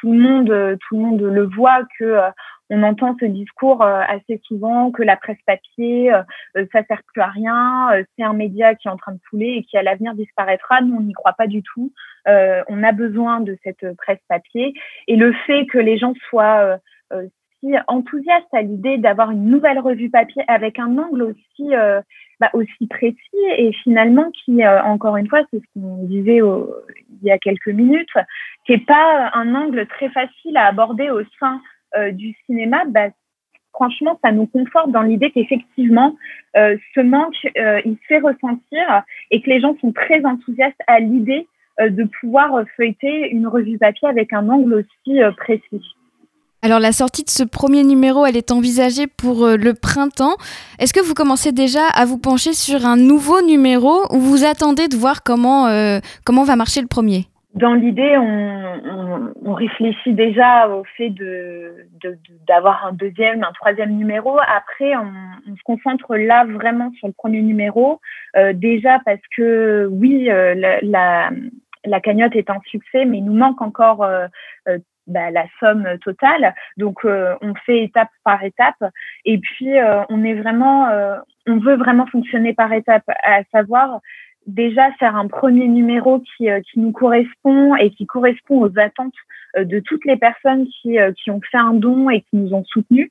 tout, 0.00 0.12
le 0.12 0.18
monde, 0.18 0.78
tout 0.80 0.96
le 0.96 1.02
monde 1.02 1.22
le 1.22 1.44
voit 1.46 1.82
que 1.98 2.04
euh, 2.04 2.30
on 2.68 2.82
entend 2.82 3.16
ce 3.18 3.24
discours 3.24 3.82
assez 3.82 4.40
souvent 4.44 4.90
que 4.90 5.02
la 5.02 5.16
presse 5.16 5.40
papier, 5.46 6.10
ça 6.54 6.82
sert 6.84 7.02
plus 7.12 7.20
à 7.20 7.26
rien, 7.26 7.90
c'est 8.16 8.24
un 8.24 8.32
média 8.32 8.74
qui 8.74 8.88
est 8.88 8.90
en 8.90 8.96
train 8.96 9.12
de 9.12 9.20
couler 9.28 9.56
et 9.58 9.64
qui 9.64 9.76
à 9.76 9.82
l'avenir 9.82 10.14
disparaîtra. 10.14 10.80
Nous, 10.80 10.96
on 10.96 11.02
n'y 11.02 11.12
croit 11.12 11.34
pas 11.34 11.46
du 11.46 11.62
tout. 11.62 11.92
on 12.26 12.82
a 12.82 12.92
besoin 12.92 13.40
de 13.40 13.58
cette 13.62 13.94
presse 13.96 14.22
papier 14.26 14.72
et 15.06 15.16
le 15.16 15.34
fait 15.46 15.66
que 15.66 15.76
les 15.76 15.98
gens 15.98 16.14
soient 16.30 16.78
si 17.62 17.72
enthousiastes 17.86 18.52
à 18.52 18.62
l'idée 18.62 18.98
d'avoir 18.98 19.30
une 19.30 19.46
nouvelle 19.46 19.78
revue 19.78 20.10
papier 20.10 20.42
avec 20.48 20.78
un 20.78 20.98
angle 20.98 21.22
aussi 21.22 21.72
bah, 22.42 22.50
aussi 22.54 22.88
précis 22.88 23.44
et 23.56 23.72
finalement 23.84 24.28
qui, 24.32 24.64
euh, 24.64 24.82
encore 24.82 25.16
une 25.16 25.28
fois, 25.28 25.42
c'est 25.52 25.60
ce 25.60 25.66
qu'on 25.74 26.02
disait 26.02 26.40
il 26.40 27.28
y 27.28 27.30
a 27.30 27.38
quelques 27.38 27.68
minutes, 27.68 28.10
qui 28.66 28.72
est 28.72 28.84
pas 28.84 29.30
un 29.34 29.54
angle 29.54 29.86
très 29.86 30.08
facile 30.08 30.56
à 30.56 30.66
aborder 30.66 31.08
au 31.08 31.22
sein 31.38 31.60
euh, 31.96 32.10
du 32.10 32.34
cinéma. 32.46 32.82
Bah, 32.88 33.10
franchement, 33.72 34.18
ça 34.24 34.32
nous 34.32 34.46
conforte 34.46 34.90
dans 34.90 35.02
l'idée 35.02 35.30
qu'effectivement, 35.30 36.16
euh, 36.56 36.76
ce 36.96 37.00
manque, 37.00 37.46
il 37.54 37.96
fait 38.08 38.18
ressentir 38.18 39.04
et 39.30 39.40
que 39.40 39.48
les 39.48 39.60
gens 39.60 39.76
sont 39.80 39.92
très 39.92 40.24
enthousiastes 40.24 40.82
à 40.88 40.98
l'idée 40.98 41.46
de 41.78 42.02
pouvoir 42.20 42.64
feuilleter 42.76 43.30
une 43.30 43.46
revue 43.46 43.78
papier 43.78 44.08
avec 44.08 44.32
un 44.32 44.48
angle 44.48 44.74
aussi 44.74 45.20
précis. 45.36 45.94
Alors 46.64 46.78
la 46.78 46.92
sortie 46.92 47.24
de 47.24 47.28
ce 47.28 47.42
premier 47.42 47.82
numéro, 47.82 48.24
elle 48.24 48.36
est 48.36 48.52
envisagée 48.52 49.08
pour 49.08 49.44
euh, 49.44 49.56
le 49.56 49.74
printemps. 49.74 50.36
Est-ce 50.78 50.94
que 50.94 51.04
vous 51.04 51.12
commencez 51.12 51.50
déjà 51.50 51.88
à 51.92 52.04
vous 52.04 52.18
pencher 52.18 52.52
sur 52.52 52.86
un 52.86 52.96
nouveau 52.96 53.42
numéro 53.42 53.90
ou 54.12 54.20
vous 54.20 54.44
attendez 54.44 54.86
de 54.86 54.94
voir 54.94 55.24
comment, 55.24 55.66
euh, 55.66 55.98
comment 56.24 56.44
va 56.44 56.54
marcher 56.54 56.80
le 56.80 56.86
premier? 56.86 57.26
Dans 57.56 57.74
l'idée, 57.74 58.16
on, 58.16 59.54
réfléchit 59.54 60.14
déjà 60.14 60.68
au 60.68 60.82
fait 60.96 61.10
de 61.10 61.74
d'avoir 62.48 62.86
un 62.86 62.92
deuxième, 62.92 63.44
un 63.44 63.52
troisième 63.52 63.90
numéro. 63.90 64.38
Après, 64.38 64.96
on, 64.96 65.54
se 65.54 65.62
concentre 65.64 66.16
là 66.16 66.46
vraiment 66.46 66.90
sur 66.98 67.06
le 67.08 67.12
premier 67.12 67.42
numéro, 67.42 68.00
euh, 68.36 68.52
déjà 68.54 68.98
parce 69.04 69.20
que 69.36 69.88
oui, 69.92 70.24
la, 70.24 70.80
la, 70.80 71.30
la, 71.84 72.00
cagnotte 72.00 72.34
est 72.34 72.48
un 72.48 72.60
succès, 72.66 73.04
mais 73.04 73.18
il 73.18 73.24
nous 73.24 73.36
manque 73.36 73.60
encore 73.60 74.06
bah, 75.06 75.30
la 75.30 75.46
somme 75.60 75.86
totale. 76.02 76.54
Donc, 76.76 77.04
euh, 77.04 77.34
on 77.40 77.54
fait 77.54 77.82
étape 77.84 78.10
par 78.24 78.42
étape. 78.44 78.82
Et 79.24 79.38
puis, 79.38 79.78
euh, 79.78 80.02
on 80.08 80.24
est 80.24 80.34
vraiment, 80.34 80.88
euh, 80.88 81.16
on 81.46 81.58
veut 81.58 81.76
vraiment 81.76 82.06
fonctionner 82.06 82.54
par 82.54 82.72
étape, 82.72 83.04
à 83.22 83.42
savoir 83.52 84.00
déjà 84.46 84.90
faire 84.92 85.16
un 85.16 85.28
premier 85.28 85.68
numéro 85.68 86.20
qui, 86.20 86.48
qui 86.70 86.80
nous 86.80 86.92
correspond 86.92 87.76
et 87.76 87.90
qui 87.90 88.06
correspond 88.06 88.60
aux 88.60 88.78
attentes 88.78 89.14
de 89.56 89.78
toutes 89.80 90.04
les 90.04 90.16
personnes 90.16 90.66
qui, 90.66 90.96
qui 91.22 91.30
ont 91.30 91.40
fait 91.48 91.58
un 91.58 91.74
don 91.74 92.10
et 92.10 92.22
qui 92.22 92.36
nous 92.36 92.52
ont 92.52 92.64
soutenus. 92.64 93.10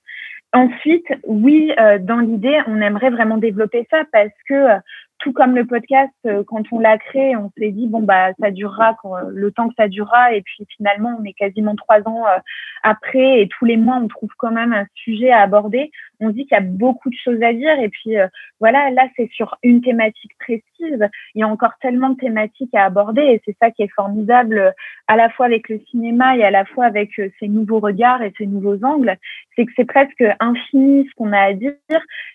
Ensuite, 0.52 1.06
oui, 1.26 1.72
dans 2.02 2.20
l'idée, 2.20 2.60
on 2.68 2.82
aimerait 2.82 3.12
vraiment 3.12 3.38
développer 3.38 3.88
ça 3.90 4.04
parce 4.12 4.34
que 4.50 4.82
tout 5.22 5.34
comme 5.34 5.56
le 5.56 5.66
podcast, 5.66 6.12
euh, 6.26 6.44
quand 6.46 6.64
on 6.72 6.80
l'a 6.80 6.98
créé, 6.98 7.36
on 7.38 7.52
s'est 7.58 7.70
dit 7.70 7.88
bon 7.88 8.02
bah 8.02 8.34
ça 8.40 8.50
durera 8.50 8.98
quand, 9.02 9.14
le 9.30 9.52
temps 9.52 9.70
que 9.70 9.76
ça 9.78 9.88
durera 9.88 10.34
et 10.34 10.42
puis 10.42 10.66
finalement 10.76 11.16
on 11.20 11.24
est 11.24 11.34
quasiment 11.34 11.76
trois 11.76 12.00
ans 12.08 12.26
euh, 12.28 12.40
après 12.84 13.42
et 13.42 13.48
tous 13.48 13.66
les 13.66 13.78
mois 13.78 13.98
on 13.98 14.08
trouve 14.08 14.32
quand 14.38 14.52
même 14.52 14.74
un 14.74 14.86
sujet 14.96 15.32
à 15.32 15.42
aborder. 15.42 15.92
On 16.20 16.30
dit 16.30 16.46
qu'il 16.46 16.56
y 16.56 16.60
a 16.60 16.62
beaucoup 16.62 17.10
de 17.10 17.16
choses 17.24 17.42
à 17.42 17.54
dire 17.54 17.80
et 17.80 17.90
puis 17.90 18.18
euh, 18.18 18.28
voilà 18.60 18.90
là 18.90 19.08
c'est 19.16 19.30
sur 19.32 19.58
une 19.62 19.82
thématique 19.82 20.32
précise. 20.40 21.08
Il 21.36 21.42
y 21.42 21.44
a 21.44 21.48
encore 21.48 21.74
tellement 21.82 22.10
de 22.10 22.18
thématiques 22.18 22.74
à 22.74 22.86
aborder 22.86 23.22
et 23.22 23.42
c'est 23.46 23.56
ça 23.62 23.70
qui 23.70 23.84
est 23.84 23.94
formidable 23.96 24.74
à 25.08 25.16
la 25.16 25.30
fois 25.30 25.46
avec 25.46 25.70
le 25.70 25.80
cinéma 25.92 26.36
et 26.36 26.44
à 26.44 26.52
la 26.52 26.66
fois 26.66 26.86
avec 26.86 27.12
ces 27.40 27.48
nouveaux 27.48 27.80
regards 27.80 28.24
et 28.24 28.34
ces 28.38 28.48
nouveaux 28.48 28.84
angles. 28.84 29.16
C'est 29.56 29.66
que 29.66 29.72
c'est 29.76 29.86
presque 29.86 30.24
infini 30.40 31.08
ce 31.08 31.14
qu'on 31.16 31.34
a 31.34 31.40
à 31.40 31.54
dire. 31.54 31.74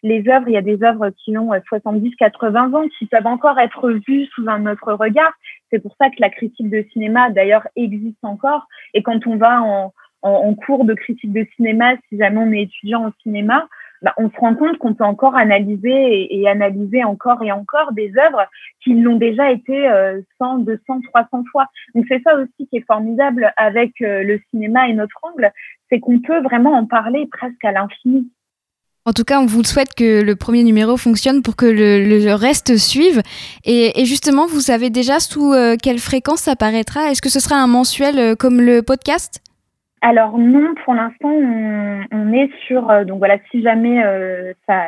Les 0.03 0.29
œuvres, 0.29 0.49
il 0.49 0.53
y 0.53 0.59
a 0.59 0.62
des 0.62 0.83
œuvres 0.83 1.11
qui 1.11 1.37
ont 1.38 1.51
70, 1.68 2.14
80 2.16 2.75
ans 2.75 2.75
qui 2.98 3.06
peuvent 3.06 3.26
encore 3.26 3.58
être 3.58 3.90
vus 4.06 4.26
sous 4.34 4.48
un 4.48 4.66
autre 4.66 4.92
regard. 4.92 5.32
C'est 5.70 5.80
pour 5.80 5.94
ça 6.00 6.08
que 6.10 6.16
la 6.18 6.30
critique 6.30 6.70
de 6.70 6.84
cinéma, 6.92 7.30
d'ailleurs, 7.30 7.66
existe 7.76 8.22
encore. 8.22 8.66
Et 8.94 9.02
quand 9.02 9.26
on 9.26 9.36
va 9.36 9.62
en, 9.62 9.92
cours 10.54 10.84
de 10.84 10.94
critique 10.94 11.32
de 11.32 11.46
cinéma, 11.54 11.94
si 12.08 12.18
jamais 12.18 12.38
on 12.38 12.52
est 12.52 12.62
étudiant 12.62 13.06
en 13.06 13.12
cinéma, 13.22 13.68
bah, 14.02 14.12
on 14.18 14.28
se 14.28 14.36
rend 14.36 14.54
compte 14.54 14.76
qu'on 14.78 14.94
peut 14.94 15.04
encore 15.04 15.36
analyser 15.36 15.88
et, 15.90 16.40
et, 16.40 16.48
analyser 16.48 17.04
encore 17.04 17.42
et 17.42 17.52
encore 17.52 17.92
des 17.92 18.12
œuvres 18.18 18.46
qui 18.82 18.94
l'ont 18.94 19.16
déjà 19.16 19.50
été 19.50 19.88
euh, 19.88 20.20
100, 20.38 20.58
200, 20.58 21.00
300 21.12 21.44
fois. 21.50 21.66
Donc 21.94 22.04
c'est 22.08 22.22
ça 22.22 22.36
aussi 22.36 22.68
qui 22.68 22.76
est 22.76 22.86
formidable 22.86 23.52
avec 23.56 23.92
euh, 24.02 24.22
le 24.22 24.40
cinéma 24.50 24.88
et 24.88 24.92
notre 24.92 25.16
angle, 25.22 25.50
c'est 25.88 26.00
qu'on 26.00 26.20
peut 26.20 26.40
vraiment 26.42 26.72
en 26.72 26.86
parler 26.86 27.26
presque 27.30 27.64
à 27.64 27.72
l'infini. 27.72 28.30
En 29.09 29.12
tout 29.12 29.23
cas, 29.23 29.38
on 29.40 29.47
vous 29.47 29.62
souhaite 29.62 29.95
que 29.95 30.21
le 30.21 30.35
premier 30.35 30.64
numéro 30.64 30.97
fonctionne 30.97 31.40
pour 31.40 31.55
que 31.55 31.64
le, 31.64 32.03
le 32.03 32.35
reste 32.35 32.77
suive. 32.77 33.23
Et, 33.64 34.01
et, 34.01 34.05
justement, 34.05 34.47
vous 34.47 34.59
savez 34.59 34.90
déjà 34.90 35.21
sous 35.21 35.53
euh, 35.53 35.77
quelle 35.81 35.99
fréquence 35.99 36.40
ça 36.40 36.57
paraîtra? 36.57 37.09
Est-ce 37.12 37.23
que 37.23 37.29
ce 37.29 37.38
sera 37.38 37.55
un 37.55 37.69
mensuel 37.69 38.19
euh, 38.19 38.35
comme 38.35 38.61
le 38.61 38.83
podcast? 38.83 39.40
Alors 40.03 40.37
non, 40.38 40.75
pour 40.85 40.95
l'instant, 40.95 41.31
on, 41.31 42.03
on, 42.11 42.33
est 42.33 42.51
sur... 42.66 42.90
Euh, 42.90 43.05
donc 43.05 43.19
voilà, 43.19 43.38
si 43.53 43.62
jamais 43.62 44.03
ça, 44.66 44.83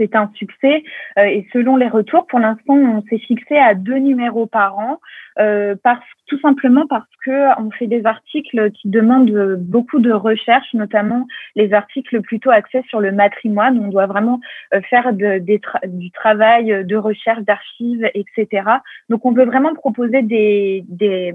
c'est 0.00 0.16
un 0.16 0.30
succès. 0.34 0.82
Euh, 1.18 1.24
et 1.24 1.46
selon 1.52 1.76
les 1.76 1.88
retours, 1.88 2.26
pour 2.26 2.38
l'instant, 2.38 2.74
on 2.74 3.02
s'est 3.02 3.18
fixé 3.18 3.56
à 3.56 3.74
deux 3.74 3.98
numéros 3.98 4.46
par 4.46 4.78
an, 4.78 5.00
euh, 5.38 5.74
parce, 5.82 6.04
tout 6.26 6.40
simplement 6.40 6.86
parce 6.86 7.08
que 7.24 7.60
on 7.60 7.70
fait 7.70 7.86
des 7.86 8.04
articles 8.06 8.70
qui 8.72 8.88
demandent 8.88 9.56
beaucoup 9.58 10.00
de 10.00 10.12
recherche, 10.12 10.72
notamment 10.74 11.26
les 11.54 11.72
articles 11.72 12.20
plutôt 12.22 12.50
axés 12.50 12.82
sur 12.88 13.00
le 13.00 13.12
matrimoine. 13.12 13.78
On 13.78 13.88
doit 13.88 14.06
vraiment 14.06 14.40
euh, 14.74 14.80
faire 14.88 15.12
du 15.12 16.10
travail 16.12 16.84
de 16.84 16.96
recherche, 16.96 17.40
d'archives, 17.40 18.08
etc. 18.14 18.64
Donc, 19.08 19.24
on 19.26 19.32
veut 19.32 19.44
vraiment 19.44 19.74
proposer 19.74 20.22
des, 20.22 20.84
des 20.88 21.34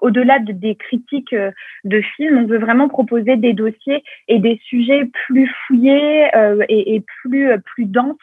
au-delà 0.00 0.38
de, 0.38 0.52
des 0.52 0.74
critiques 0.74 1.32
euh, 1.32 1.50
de 1.84 2.00
films, 2.16 2.38
on 2.38 2.46
veut 2.46 2.58
vraiment 2.58 2.88
proposer 2.88 3.36
des 3.36 3.52
dossiers 3.52 4.02
et 4.28 4.38
des 4.38 4.60
sujets 4.64 5.08
plus 5.26 5.50
fouillés 5.66 6.34
euh, 6.36 6.64
et, 6.68 6.94
et, 6.94 7.00
plus 7.00 7.50
euh, 7.50 7.58
plus 7.58 7.84
denses. 7.84 8.16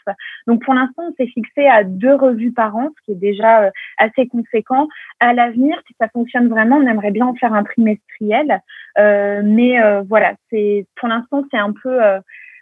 Donc 0.48 0.64
pour 0.64 0.74
l'instant, 0.74 1.04
on 1.10 1.14
s'est 1.16 1.32
fixé 1.32 1.68
à 1.68 1.84
deux 1.84 2.16
revues 2.16 2.52
par 2.52 2.76
an, 2.76 2.90
ce 2.98 3.06
qui 3.06 3.12
est 3.12 3.22
déjà 3.22 3.64
euh, 3.64 3.72
assez 3.98 4.28
conséquent. 4.28 4.88
À 5.20 5.34
l'avenir, 5.34 5.82
si 5.88 5.96
ça 6.00 6.10
fonctionne 6.10 6.50
vraiment, 6.50 6.78
on 6.78 6.88
aimerait 6.88 7.12
bien 7.12 7.26
en 7.26 7.36
faire 7.36 7.54
un 7.54 7.64
trimestriel. 7.64 8.62
mais 8.98 9.78
voilà, 10.08 10.34
c'est 10.50 10.86
pour 10.96 11.08
l'instant 11.08 11.44
c'est 11.52 11.58
un 11.58 11.74
peu 11.74 12.00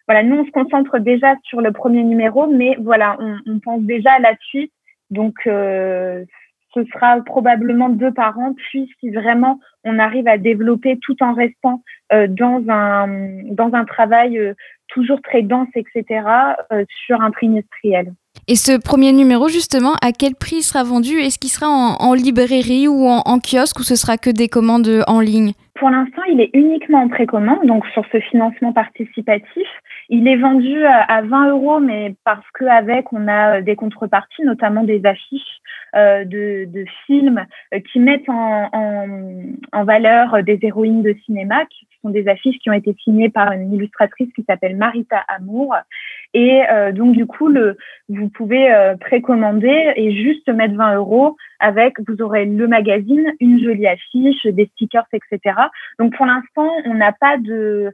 voilà, 0.07 0.23
nous 0.23 0.37
on 0.37 0.45
se 0.45 0.51
concentre 0.51 0.99
déjà 0.99 1.35
sur 1.43 1.61
le 1.61 1.71
premier 1.71 2.03
numéro, 2.03 2.47
mais 2.47 2.77
voilà, 2.79 3.17
on, 3.19 3.37
on 3.45 3.59
pense 3.59 3.81
déjà 3.81 4.13
à 4.13 4.19
la 4.19 4.35
suite. 4.41 4.71
Donc 5.09 5.35
euh, 5.47 6.25
ce 6.77 6.89
sera 6.91 7.21
probablement 7.21 7.89
deux 7.89 8.11
par 8.11 8.37
an. 8.37 8.53
Puis, 8.53 8.89
si 8.99 9.09
vraiment 9.09 9.59
on 9.83 9.99
arrive 9.99 10.27
à 10.27 10.37
développer 10.37 10.97
tout 11.01 11.15
en 11.21 11.33
restant 11.33 11.81
euh, 12.13 12.27
dans 12.29 12.63
un 12.69 13.07
dans 13.51 13.73
un 13.73 13.85
travail 13.85 14.37
euh, 14.37 14.53
toujours 14.87 15.21
très 15.21 15.41
dense, 15.41 15.67
etc., 15.75 16.21
euh, 16.71 16.85
sur 17.05 17.21
un 17.21 17.31
trimestriel. 17.31 18.13
Et 18.47 18.55
ce 18.55 18.79
premier 18.79 19.11
numéro, 19.11 19.47
justement, 19.49 19.95
à 20.01 20.11
quel 20.11 20.35
prix 20.35 20.61
sera 20.61 20.83
vendu? 20.83 21.17
Est-ce 21.17 21.39
qu'il 21.39 21.49
sera 21.49 21.67
en, 21.67 21.95
en, 21.99 22.13
librairie 22.13 22.87
ou 22.87 23.05
en, 23.05 23.21
en 23.25 23.39
kiosque 23.39 23.79
ou 23.79 23.83
ce 23.83 23.95
sera 23.95 24.17
que 24.17 24.29
des 24.29 24.47
commandes 24.47 25.03
en 25.07 25.19
ligne? 25.19 25.51
Pour 25.75 25.89
l'instant, 25.89 26.21
il 26.29 26.39
est 26.39 26.49
uniquement 26.53 27.03
en 27.03 27.09
précommande, 27.09 27.65
donc 27.65 27.85
sur 27.87 28.03
ce 28.11 28.19
financement 28.19 28.73
participatif. 28.73 29.67
Il 30.09 30.27
est 30.27 30.37
vendu 30.37 30.85
à 30.85 31.21
20 31.21 31.49
euros, 31.49 31.79
mais 31.79 32.15
parce 32.23 32.45
qu'avec, 32.57 33.11
on 33.11 33.27
a 33.27 33.61
des 33.61 33.75
contreparties, 33.75 34.43
notamment 34.43 34.83
des 34.83 35.05
affiches 35.05 35.61
euh, 35.95 36.25
de, 36.25 36.65
de, 36.65 36.85
films 37.05 37.45
euh, 37.73 37.79
qui 37.91 37.99
mettent 37.99 38.27
en, 38.29 38.69
en, 38.73 39.07
en, 39.71 39.83
valeur 39.85 40.43
des 40.43 40.59
héroïnes 40.61 41.01
de 41.01 41.15
cinéma, 41.25 41.65
qui 41.65 41.87
sont 42.01 42.09
des 42.09 42.27
affiches 42.27 42.57
qui 42.59 42.69
ont 42.69 42.73
été 42.73 42.93
signées 43.03 43.29
par 43.29 43.51
une 43.51 43.73
illustratrice 43.73 44.31
qui 44.33 44.43
s'appelle 44.43 44.75
Marita 44.75 45.17
Amour. 45.27 45.75
Et 46.33 46.61
euh, 46.71 46.91
donc, 46.91 47.15
du 47.15 47.25
coup, 47.25 47.47
le, 47.47 47.77
vous 48.09 48.29
pouvez 48.29 48.71
euh, 48.71 48.95
précommander 48.97 49.93
et 49.95 50.13
juste 50.13 50.47
mettre 50.49 50.75
20 50.75 50.95
euros 50.95 51.37
avec, 51.59 51.95
vous 52.07 52.21
aurez 52.21 52.45
le 52.45 52.67
magazine, 52.67 53.33
une 53.39 53.61
jolie 53.63 53.87
affiche, 53.87 54.45
des 54.45 54.67
stickers, 54.73 55.07
etc. 55.13 55.55
Donc, 55.99 56.15
pour 56.15 56.25
l'instant, 56.25 56.69
on 56.85 56.93
n'a 56.93 57.11
pas 57.13 57.37
de, 57.37 57.93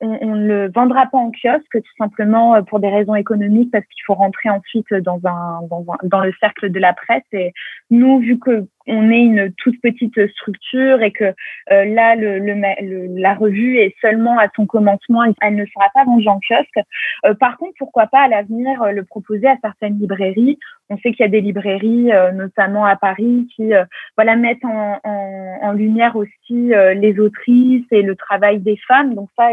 on 0.00 0.36
ne 0.36 0.46
le 0.46 0.70
vendra 0.70 1.06
pas 1.06 1.18
en 1.18 1.30
kiosque 1.30 1.72
tout 1.72 1.96
simplement 1.98 2.54
euh, 2.54 2.62
pour 2.62 2.80
des 2.80 2.88
raisons 2.88 3.14
économiques 3.14 3.70
parce 3.72 3.84
qu'il 3.86 4.04
faut 4.06 4.14
rentrer 4.14 4.48
ensuite 4.48 4.92
dans 4.94 5.20
un, 5.24 5.62
dans 5.68 5.84
un 5.88 6.06
dans 6.06 6.20
le 6.20 6.32
cercle 6.40 6.70
de 6.70 6.78
la 6.78 6.92
presse. 6.92 7.24
Et 7.32 7.52
nous 7.90 8.20
vu 8.20 8.38
que 8.38 8.66
on 8.86 9.10
est 9.10 9.20
une 9.20 9.52
toute 9.52 9.80
petite 9.80 10.26
structure 10.32 11.02
et 11.02 11.12
que 11.12 11.24
euh, 11.70 11.84
là 11.84 12.16
le, 12.16 12.38
le, 12.38 13.20
la 13.20 13.34
revue 13.34 13.78
est 13.78 13.94
seulement 14.00 14.38
à 14.38 14.48
son 14.56 14.66
commencement 14.66 15.22
elle 15.40 15.56
ne 15.56 15.66
sera 15.66 15.88
pas 15.94 16.04
vendue 16.04 16.28
en 16.28 16.40
kiosque. 16.40 16.80
Euh, 17.26 17.34
par 17.34 17.56
contre 17.58 17.74
pourquoi 17.78 18.06
pas 18.06 18.22
à 18.22 18.28
l'avenir 18.28 18.84
le 18.92 19.04
proposer 19.04 19.46
à 19.46 19.56
certaines 19.62 19.98
librairies. 19.98 20.58
On 20.90 20.98
sait 20.98 21.12
qu'il 21.12 21.20
y 21.20 21.28
a 21.28 21.28
des 21.28 21.40
librairies 21.40 22.10
notamment 22.34 22.84
à 22.84 22.96
Paris 22.96 23.48
qui 23.56 23.70
voilà 24.16 24.36
mettent 24.36 24.64
en, 24.64 25.00
en, 25.04 25.72
lumière 25.72 26.16
aussi 26.16 26.72
les 26.94 27.18
autrices 27.18 27.86
et 27.90 28.02
le 28.02 28.14
travail 28.14 28.58
des 28.58 28.78
femmes. 28.86 29.14
Donc 29.14 29.30
ça 29.38 29.48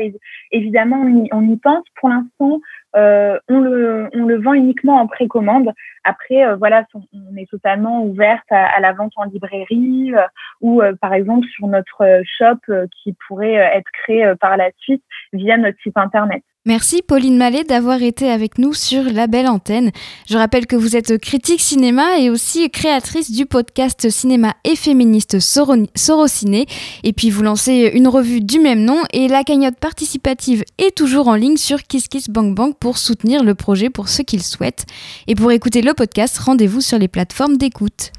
évidemment, 0.52 1.02
on 1.32 1.50
y 1.50 1.58
pense. 1.58 1.86
Pour 1.96 2.10
l'instant, 2.10 2.60
euh, 2.96 3.38
on, 3.48 3.60
le, 3.60 4.42
vend 4.42 4.54
uniquement 4.54 5.00
en 5.00 5.08
précommande. 5.08 5.72
Après, 6.04 6.46
euh, 6.46 6.56
voilà, 6.56 6.86
on 6.94 7.38
est 7.38 7.50
totalement 7.50 8.04
ouverte 8.04 8.46
à, 8.50 8.80
la 8.80 8.94
vente 8.94 9.14
en 9.16 9.26
librairie 9.26 10.14
euh, 10.16 10.26
ou, 10.62 10.82
par 11.02 11.14
exemple, 11.14 11.48
sur 11.48 11.68
notre 11.68 12.22
shop 12.38 12.74
qui 13.02 13.16
pourrait 13.28 13.54
être 13.54 13.90
créé 14.04 14.34
par 14.40 14.58
la 14.58 14.72
suite 14.80 15.04
via 15.34 15.58
notre 15.58 15.80
site 15.82 15.98
internet. 15.98 16.44
Merci 16.66 17.02
Pauline 17.02 17.38
Mallet 17.38 17.64
d'avoir 17.64 18.04
été 18.04 18.30
avec 18.30 18.58
nous 18.58 18.74
sur 18.74 19.04
la 19.04 19.28
belle 19.28 19.48
antenne. 19.48 19.92
Je 20.30 20.38
rappelle 20.38 20.68
que 20.68 20.76
vous 20.76 20.98
êtes 20.98 21.18
critique 21.18 21.62
cinéma 21.62 22.20
et 22.20 22.30
aussi 22.30 22.70
créatrice 22.70 23.32
du 23.32 23.46
podcast 23.46 24.10
cinéma 24.10 24.54
et 24.66 24.76
féministe 24.76 25.40
Sorociné. 25.40 26.66
Et 27.04 27.14
puis 27.14 27.30
vous 27.30 27.44
lancez 27.44 27.92
une 27.94 28.10
revue 28.10 28.42
du 28.42 28.60
même 28.60 28.84
nom 28.84 29.02
et 29.14 29.30
la 29.30 29.46
cagnotte 29.46 29.80
participative 29.80 30.66
est 30.78 30.96
toujours 30.96 31.30
en 31.30 31.36
ligne 31.36 31.58
sur 31.58 31.82
KissKissBankBank 31.84 32.76
pour 32.78 32.98
soutenir 32.98 33.44
le 33.46 33.56
projet 33.56 33.90
pour 33.90 34.10
ceux 34.10 34.24
qui 34.24 34.36
le 34.36 34.44
souhaitent. 34.44 34.86
Et 35.28 35.36
pour 35.36 35.54
écouter 35.54 35.82
le 35.82 35.94
podcast, 35.94 36.38
rendez-vous 36.40 36.82
sur 36.82 37.00
les 37.00 37.08
plateformes 37.08 37.56
d'écoute. 37.56 38.12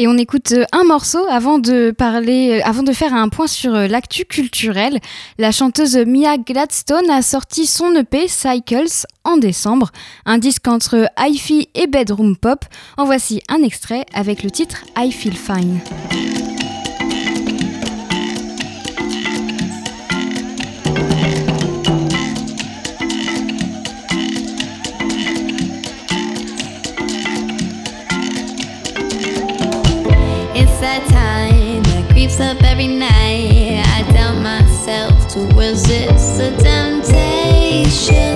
Et 0.00 0.06
on 0.06 0.16
écoute 0.16 0.52
euh, 0.52 0.64
un 0.70 0.84
morceau 0.84 1.26
avant 1.28 1.58
de 1.58 1.90
parler, 1.90 2.60
euh, 2.60 2.64
avant 2.64 2.84
de 2.84 2.92
faire 2.92 3.12
un 3.12 3.28
point 3.28 3.48
sur 3.48 3.74
euh, 3.74 3.88
l'actu 3.88 4.24
culturel. 4.24 5.00
La 5.38 5.50
chanteuse 5.50 5.96
Mia 5.96 6.38
Gladstone 6.38 7.10
a 7.10 7.20
sorti 7.20 7.66
son 7.66 7.92
EP 7.96 8.28
Cycles 8.28 9.06
en 9.24 9.38
décembre, 9.38 9.90
un 10.24 10.38
disque 10.38 10.68
entre 10.68 11.10
hi-fi 11.18 11.68
et 11.74 11.88
bedroom 11.88 12.36
pop. 12.36 12.64
En 12.96 13.06
voici 13.06 13.42
un 13.48 13.62
extrait 13.64 14.06
avec 14.14 14.44
le 14.44 14.52
titre 14.52 14.84
I 14.96 15.10
Feel 15.10 15.36
Fine. 15.36 15.80
Up 32.36 32.62
every 32.62 32.86
night. 32.86 33.82
I 33.86 34.02
doubt 34.12 34.40
myself 34.42 35.28
to 35.28 35.40
resist 35.56 36.36
the 36.36 36.50
temptation. 36.62 38.27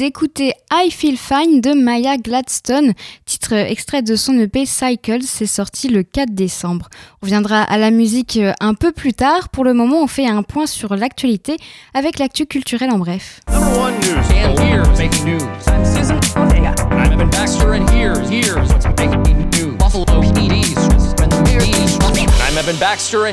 D'écouter 0.00 0.54
I 0.72 0.90
Feel 0.90 1.18
Fine 1.18 1.60
de 1.60 1.74
Maya 1.74 2.16
Gladstone, 2.16 2.94
titre 3.26 3.52
extrait 3.52 4.00
de 4.00 4.16
son 4.16 4.38
EP 4.38 4.64
Cycles, 4.64 5.24
c'est 5.24 5.44
sorti 5.44 5.88
le 5.88 6.02
4 6.02 6.30
décembre. 6.34 6.88
On 7.22 7.26
viendra 7.26 7.60
à 7.60 7.76
la 7.76 7.90
musique 7.90 8.38
euh, 8.38 8.54
un 8.60 8.72
peu 8.72 8.92
plus 8.92 9.12
tard. 9.12 9.50
Pour 9.50 9.62
le 9.62 9.74
moment, 9.74 10.02
on 10.02 10.06
fait 10.06 10.26
un 10.26 10.42
point 10.42 10.66
sur 10.66 10.96
l'actualité 10.96 11.58
avec 11.92 12.18
l'actu 12.18 12.46
culturelle 12.46 12.90
en 12.90 12.98
bref. 12.98 13.40
Number 13.52 13.78
one 13.78 13.92
news. 14.00 14.24
And 14.32 14.58
here's 14.58 14.88
making 14.98 15.26
news. 15.26 15.44
I'm 15.68 17.12
Evan 17.12 17.28
Baxter, 17.28 17.74
and 17.74 17.86
here's 17.90 18.30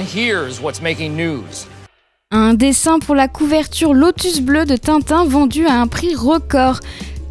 here's 0.03 0.59
what's 0.59 0.81
making 0.81 1.15
news. 1.15 1.65
Un 2.29 2.55
dessin 2.55 2.99
pour 2.99 3.15
la 3.15 3.29
couverture 3.29 3.93
Lotus 3.93 4.41
Bleu 4.41 4.65
de 4.65 4.75
Tintin 4.75 5.23
vendu 5.23 5.65
à 5.65 5.79
un 5.79 5.87
prix 5.87 6.13
record. 6.13 6.81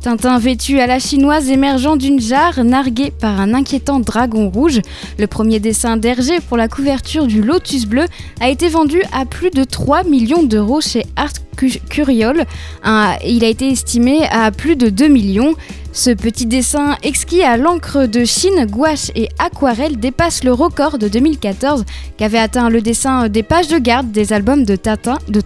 Tintin 0.01 0.39
vêtu 0.39 0.81
à 0.81 0.87
la 0.87 0.99
chinoise 0.99 1.51
émergeant 1.51 1.97
d'une 1.97 2.19
jarre 2.19 2.65
narguée 2.65 3.11
par 3.11 3.39
un 3.39 3.53
inquiétant 3.53 4.01
dragon 4.01 4.49
rouge. 4.49 4.81
Le 5.19 5.27
premier 5.27 5.61
dessin 5.61 5.99
d'Hergé 5.99 6.41
pour 6.41 6.57
la 6.57 6.69
couverture 6.69 7.27
du 7.27 7.43
Lotus 7.43 7.85
Bleu 7.85 8.07
a 8.41 8.49
été 8.49 8.69
vendu 8.69 9.03
à 9.13 9.27
plus 9.27 9.51
de 9.51 9.65
3 9.65 10.05
millions 10.05 10.45
d'euros 10.45 10.81
chez 10.81 11.05
Art 11.17 11.46
Cu- 11.57 11.81
Curiol. 11.89 12.45
Un- 12.85 13.15
il 13.25 13.45
a 13.45 13.49
été 13.49 13.69
estimé 13.71 14.25
à 14.31 14.51
plus 14.51 14.77
de 14.77 14.89
2 14.89 15.09
millions. 15.09 15.55
Ce 15.93 16.11
petit 16.11 16.45
dessin 16.45 16.97
exquis 17.03 17.43
à 17.43 17.57
l'encre 17.57 18.05
de 18.07 18.27
Chine, 18.27 18.67
gouache 18.71 19.11
et 19.15 19.31
aquarelle 19.39 19.97
dépasse 19.99 20.45
le 20.45 20.53
record 20.53 20.99
de 20.99 21.09
2014 21.09 21.87
qu'avait 22.19 22.39
atteint 22.39 22.69
le 22.69 22.83
dessin 22.83 23.31
des 23.31 23.43
pages 23.43 23.69
de 23.69 23.79
garde 23.79 24.13
des 24.13 24.35
albums 24.35 24.65
de 24.65 24.77
Tintin, 24.77 25.17
de 25.29 25.41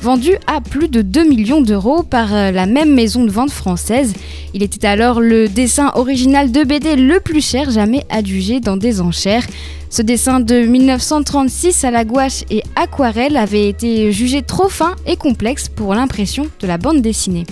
vendus 0.00 0.36
à 0.46 0.62
plus 0.62 0.88
de 0.88 1.02
2 1.02 1.24
millions 1.28 1.60
d'euros 1.60 2.02
par 2.02 2.34
euh, 2.34 2.50
la 2.52 2.64
même 2.64 2.94
maison 2.94 3.24
de 3.24 3.30
vente 3.30 3.50
française. 3.50 4.14
Il 4.54 4.62
était 4.62 4.86
alors 4.86 5.20
le 5.20 5.46
dessin 5.46 5.92
original 5.94 6.50
de 6.50 6.64
BD 6.64 6.96
le 6.96 7.20
plus 7.20 7.44
cher 7.46 7.70
jamais 7.70 8.04
adjugé 8.08 8.60
dans 8.60 8.78
des 8.78 9.02
enchères. 9.02 9.44
Ce 9.88 10.02
dessin 10.02 10.40
de 10.40 10.66
1936 10.66 11.84
à 11.84 11.90
la 11.90 12.04
gouache 12.04 12.44
et 12.50 12.62
aquarelle 12.74 13.36
avait 13.36 13.68
été 13.68 14.10
jugé 14.12 14.42
trop 14.42 14.68
fin 14.68 14.94
et 15.06 15.16
complexe 15.16 15.68
pour 15.68 15.94
l'impression 15.94 16.48
de 16.60 16.66
la 16.66 16.76
bande 16.76 17.02
dessinée. 17.02 17.46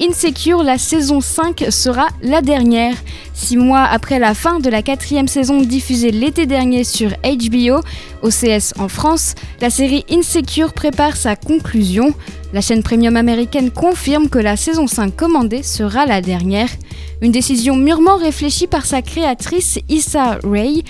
Insecure, 0.00 0.62
la 0.62 0.78
saison 0.78 1.20
5 1.20 1.66
sera 1.70 2.08
la 2.22 2.42
dernière. 2.42 2.96
Six 3.34 3.56
mois 3.56 3.82
après 3.82 4.18
la 4.18 4.34
fin 4.34 4.58
de 4.58 4.68
la 4.68 4.82
quatrième 4.82 5.28
saison 5.28 5.62
diffusée 5.62 6.10
l'été 6.10 6.44
dernier 6.44 6.84
sur 6.84 7.10
HBO, 7.22 7.80
OCS 8.22 8.74
en 8.78 8.88
France, 8.88 9.34
la 9.60 9.70
série 9.70 10.04
Insecure 10.10 10.72
prépare 10.72 11.16
sa 11.16 11.36
conclusion. 11.36 12.14
La 12.52 12.60
chaîne 12.60 12.82
premium 12.82 13.16
américaine 13.16 13.70
confirme 13.70 14.28
que 14.28 14.38
la 14.38 14.56
saison 14.56 14.86
5 14.86 15.14
commandée 15.14 15.62
sera 15.62 16.04
la 16.04 16.20
dernière. 16.20 16.68
Une 17.20 17.32
décision 17.32 17.76
mûrement 17.76 18.16
réfléchie 18.16 18.66
par 18.66 18.84
sa 18.84 19.02
créatrice 19.02 19.78
Issa 19.88 20.38
Rae, 20.42 20.82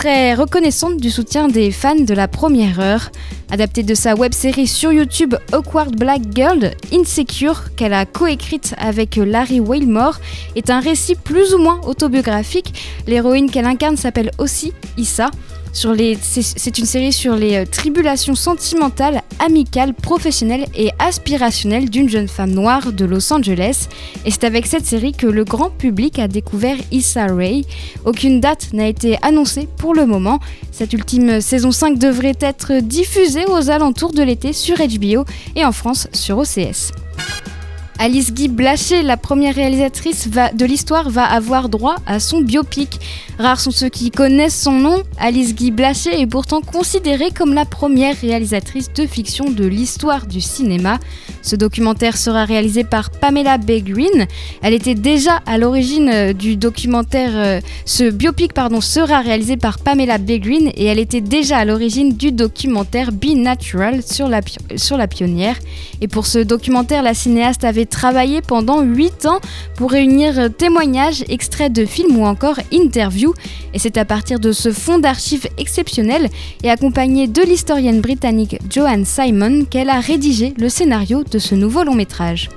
très 0.00 0.32
reconnaissante 0.32 0.96
du 0.96 1.10
soutien 1.10 1.48
des 1.48 1.70
fans 1.70 1.94
de 1.94 2.14
la 2.14 2.26
première 2.26 2.80
heure. 2.80 3.10
Adaptée 3.50 3.82
de 3.82 3.94
sa 3.94 4.14
web-série 4.14 4.66
sur 4.66 4.94
YouTube 4.94 5.34
Awkward 5.52 5.94
Black 5.94 6.22
Girl, 6.34 6.70
Insecure, 6.90 7.74
qu'elle 7.76 7.92
a 7.92 8.06
coécrite 8.06 8.74
avec 8.78 9.16
Larry 9.16 9.60
Wilmore, 9.60 10.18
est 10.56 10.70
un 10.70 10.80
récit 10.80 11.16
plus 11.16 11.52
ou 11.52 11.58
moins 11.58 11.82
autobiographique. 11.82 12.72
L'héroïne 13.06 13.50
qu'elle 13.50 13.66
incarne 13.66 13.98
s'appelle 13.98 14.30
aussi 14.38 14.72
Issa. 14.96 15.30
Sur 15.72 15.92
les- 15.92 16.18
C'est 16.20 16.78
une 16.78 16.84
série 16.84 17.12
sur 17.12 17.36
les 17.36 17.54
euh, 17.56 17.64
tribulations 17.64 18.34
sentimentales, 18.34 19.22
amicales, 19.38 19.94
professionnelles 19.94 20.66
et 20.74 20.90
aspirationnelles 20.98 21.88
d'une 21.88 22.08
jeune 22.08 22.28
femme 22.28 22.50
noire 22.50 22.92
de 22.92 23.04
Los 23.04 23.32
Angeles. 23.32 23.86
Et 24.24 24.30
c'est 24.30 24.44
avec 24.44 24.66
cette 24.66 24.84
série 24.84 25.12
que 25.12 25.26
le 25.28 25.44
grand 25.44 25.70
public 25.70 26.18
a 26.18 26.26
découvert 26.28 26.76
Issa 26.90 27.26
Rae. 27.26 27.62
Aucune 28.04 28.40
date 28.40 28.72
n'a 28.72 28.88
été 28.88 29.16
annoncée 29.22 29.68
pour 29.78 29.94
le 29.94 30.06
moment. 30.06 30.40
Cette 30.72 30.92
ultime 30.92 31.40
saison 31.40 31.70
5 31.70 31.98
devrait 31.98 32.36
être 32.40 32.80
diffusée 32.80 33.46
aux 33.46 33.70
alentours 33.70 34.12
de 34.12 34.22
l'été 34.22 34.52
sur 34.52 34.76
HBO 34.76 35.24
et 35.54 35.64
en 35.64 35.72
France 35.72 36.08
sur 36.12 36.38
OCS. 36.38 36.90
Alice 38.02 38.32
Guy 38.32 38.48
Blaché, 38.48 39.02
la 39.02 39.18
première 39.18 39.54
réalisatrice 39.54 40.30
de 40.30 40.64
l'histoire, 40.64 41.10
va 41.10 41.22
avoir 41.24 41.68
droit 41.68 41.96
à 42.06 42.18
son 42.18 42.40
biopic. 42.40 42.98
Rares 43.38 43.60
sont 43.60 43.70
ceux 43.70 43.90
qui 43.90 44.10
connaissent 44.10 44.58
son 44.58 44.72
nom. 44.72 45.02
Alice 45.18 45.54
Guy 45.54 45.70
Blaché 45.70 46.18
est 46.18 46.26
pourtant 46.26 46.62
considérée 46.62 47.30
comme 47.30 47.52
la 47.52 47.66
première 47.66 48.16
réalisatrice 48.18 48.90
de 48.94 49.04
fiction 49.06 49.50
de 49.50 49.66
l'histoire 49.66 50.26
du 50.26 50.40
cinéma. 50.40 50.98
Ce 51.42 51.56
documentaire 51.56 52.16
sera 52.16 52.46
réalisé 52.46 52.84
par 52.84 53.10
Pamela 53.10 53.58
Green. 53.58 54.26
Elle 54.62 54.72
était 54.72 54.94
déjà 54.94 55.42
à 55.44 55.58
l'origine 55.58 56.08
euh, 56.08 56.32
du 56.32 56.56
documentaire. 56.56 57.32
euh, 57.34 57.60
ce 57.84 58.10
biopic 58.10 58.54
pardon, 58.54 58.80
sera 58.80 59.20
réalisé 59.20 59.58
par 59.58 59.78
Pamela 59.78 60.16
Green 60.18 60.70
et 60.74 60.86
elle 60.86 60.98
était 60.98 61.20
déjà 61.20 61.58
à 61.58 61.64
l'origine 61.66 62.14
du 62.14 62.32
documentaire 62.32 63.12
Be 63.12 63.34
Natural 63.36 64.02
sur 64.02 64.28
la, 64.28 64.40
sur 64.76 64.96
la 64.96 65.06
pionnière. 65.06 65.56
Et 66.00 66.08
pour 66.08 66.26
ce 66.26 66.38
documentaire, 66.38 67.02
la 67.02 67.12
cinéaste 67.12 67.64
avait 67.64 67.89
travaillé 67.90 68.40
pendant 68.40 68.80
8 68.82 69.26
ans 69.26 69.40
pour 69.76 69.90
réunir 69.90 70.38
euh, 70.38 70.48
témoignages, 70.48 71.24
extraits 71.28 71.72
de 71.72 71.84
films 71.84 72.16
ou 72.16 72.24
encore 72.24 72.58
interviews. 72.72 73.34
Et 73.74 73.78
c'est 73.78 73.98
à 73.98 74.04
partir 74.04 74.40
de 74.40 74.52
ce 74.52 74.72
fonds 74.72 74.98
d'archives 74.98 75.46
exceptionnel 75.58 76.28
et 76.62 76.70
accompagnée 76.70 77.26
de 77.28 77.42
l'historienne 77.42 78.00
britannique 78.00 78.56
Joanne 78.70 79.04
Simon 79.04 79.64
qu'elle 79.64 79.90
a 79.90 80.00
rédigé 80.00 80.54
le 80.58 80.68
scénario 80.68 81.24
de 81.30 81.38
ce 81.38 81.54
nouveau 81.54 81.84
long 81.84 81.94
métrage. 81.94 82.48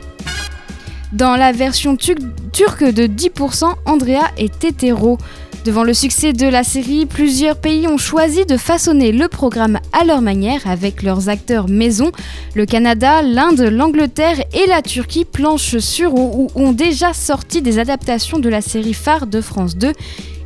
Dans 1.12 1.36
la 1.36 1.52
version 1.52 1.96
tu- 1.96 2.15
turque 2.54 2.84
de 2.84 3.06
10%, 3.06 3.65
Andrea 3.86 4.32
est 4.38 4.63
hétéro. 4.63 5.17
Devant 5.65 5.86
le 5.86 5.93
succès 5.93 6.34
de 6.34 6.45
la 6.45 6.65
série, 6.65 7.06
plusieurs 7.06 7.56
pays 7.56 7.88
ont 7.88 7.97
choisi 7.97 8.45
de 8.45 8.58
façonner 8.58 9.13
le 9.13 9.30
programme 9.30 9.80
à 9.93 10.04
leur 10.04 10.21
manière 10.21 10.60
avec 10.67 11.04
leurs 11.04 11.30
acteurs 11.30 11.69
maison. 11.69 12.12
Le 12.54 12.65
Canada, 12.65 13.21
l'Inde, 13.21 13.62
l'Angleterre 13.62 14.43
et 14.54 14.67
la 14.67 14.82
Turquie 14.82 15.23
planchent 15.23 15.78
sur 15.78 16.15
ou 16.15 16.49
ont 16.56 16.73
déjà 16.73 17.13
sorti 17.13 17.62
des 17.62 17.80
adaptations 17.80 18.39
de 18.39 18.49
la 18.49 18.60
série 18.60 18.93
phare 18.93 19.26
de 19.26 19.39
France 19.39 19.78
2. 19.78 19.93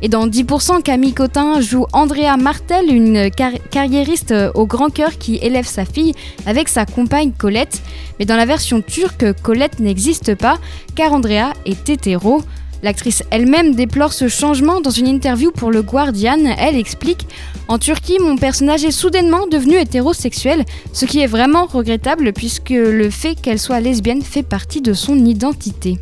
Et 0.02 0.08
dans 0.08 0.28
10%, 0.28 0.82
Camille 0.82 1.14
Cotin 1.14 1.60
joue 1.60 1.86
Andrea 1.92 2.36
Martel, 2.38 2.88
une 2.88 3.28
car- 3.32 3.50
carriériste 3.72 4.32
au 4.54 4.66
grand 4.66 4.90
cœur 4.90 5.18
qui 5.18 5.38
élève 5.42 5.66
sa 5.66 5.84
fille 5.84 6.12
avec 6.46 6.68
sa 6.68 6.86
compagne 6.86 7.32
Colette. 7.36 7.82
Mais 8.20 8.24
dans 8.24 8.36
la 8.36 8.46
version 8.46 8.80
turque, 8.82 9.24
Colette 9.42 9.80
n'existe 9.80 10.36
pas 10.36 10.58
car 10.94 11.12
Andrea 11.12 11.54
est 11.66 11.88
hétéro. 11.88 12.42
L'actrice 12.82 13.22
elle-même 13.30 13.74
déplore 13.74 14.12
ce 14.12 14.28
changement 14.28 14.80
dans 14.80 14.90
une 14.90 15.08
interview 15.08 15.50
pour 15.50 15.70
le 15.70 15.82
Guardian. 15.82 16.38
Elle 16.58 16.76
explique 16.76 17.26
En 17.66 17.78
Turquie, 17.78 18.18
mon 18.20 18.36
personnage 18.36 18.84
est 18.84 18.92
soudainement 18.92 19.46
devenu 19.46 19.76
hétérosexuel, 19.76 20.64
ce 20.92 21.04
qui 21.04 21.20
est 21.20 21.26
vraiment 21.26 21.66
regrettable 21.66 22.32
puisque 22.32 22.70
le 22.70 23.10
fait 23.10 23.34
qu'elle 23.34 23.58
soit 23.58 23.80
lesbienne 23.80 24.22
fait 24.22 24.42
partie 24.42 24.80
de 24.80 24.92
son 24.92 25.16
identité. 25.24 25.98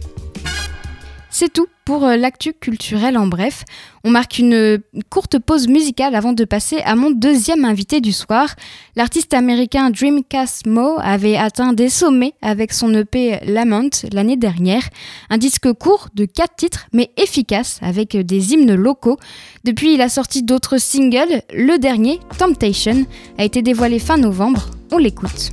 C'est 1.39 1.53
tout 1.53 1.66
pour 1.84 2.07
euh, 2.07 2.16
l'actu 2.16 2.55
culturel 2.55 3.18
en 3.18 3.26
bref. 3.26 3.64
On 4.05 4.11
marque 4.11 4.39
une 4.39 4.55
euh, 4.55 4.78
courte 5.11 5.39
pause 5.39 5.68
musicale 5.68 6.14
avant 6.14 6.32
de 6.32 6.47
passer 6.47 6.78
à 6.87 6.97
mon 6.97 7.11
deuxième 7.11 7.66
invité 7.66 8.01
du 8.01 8.12
soir. 8.12 8.55
L'artiste 8.97 9.34
américain 9.34 9.91
Dreamcast 9.91 10.66
Mo 10.66 10.97
avait 10.99 11.37
atteint 11.37 11.74
des 11.74 11.91
sommets 11.91 12.32
avec 12.41 12.72
son 12.72 12.95
EP 12.95 13.39
Lament 13.45 13.91
l'année 14.14 14.39
dernière. 14.39 14.89
Un 15.28 15.37
disque 15.37 15.70
court 15.74 16.09
de 16.14 16.24
4 16.24 16.57
titres 16.57 16.87
mais 16.95 17.11
efficace 17.18 17.80
avec 17.82 18.16
des 18.16 18.55
hymnes 18.55 18.74
locaux. 18.74 19.18
Depuis, 19.62 19.93
il 19.93 20.01
a 20.01 20.09
sorti 20.09 20.43
d'autres 20.43 20.78
singles. 20.78 21.43
Le 21.53 21.76
dernier, 21.76 22.18
Temptation, 22.39 23.05
a 23.37 23.45
été 23.45 23.61
dévoilé 23.61 23.99
fin 23.99 24.16
novembre. 24.16 24.70
On 24.91 24.97
l'écoute. 24.97 25.51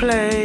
play. 0.00 0.39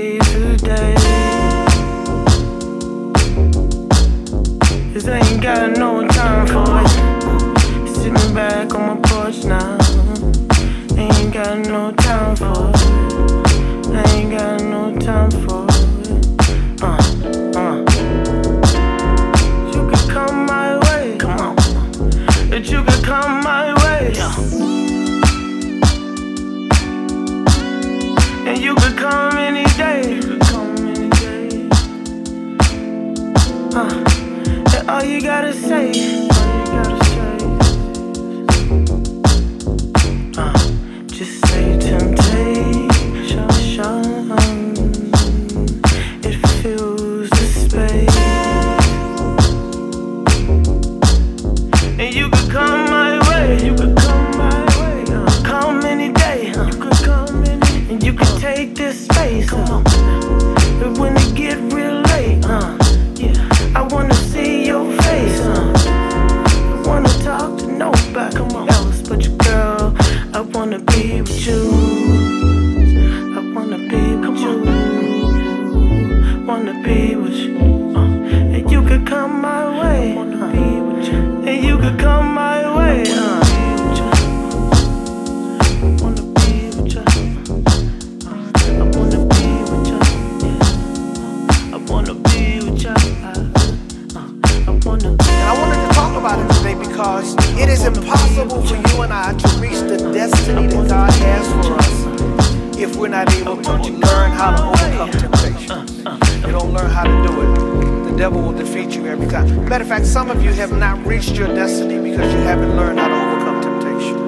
Haven't 112.46 112.76
learned 112.78 113.00
how 113.00 113.08
to 113.08 113.16
overcome 113.16 113.60
temptation. 113.82 114.22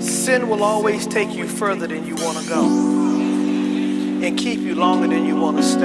Sin 0.00 0.48
will 0.48 0.64
always 0.64 1.06
take 1.06 1.34
you 1.34 1.46
further 1.46 1.86
than 1.86 2.06
you 2.06 2.14
want 2.14 2.38
to 2.38 2.48
go 2.48 2.64
and 2.64 4.38
keep 4.38 4.58
you 4.60 4.74
longer 4.74 5.06
than 5.06 5.26
you 5.26 5.36
want 5.36 5.58
to 5.58 5.62
stay 5.62 5.84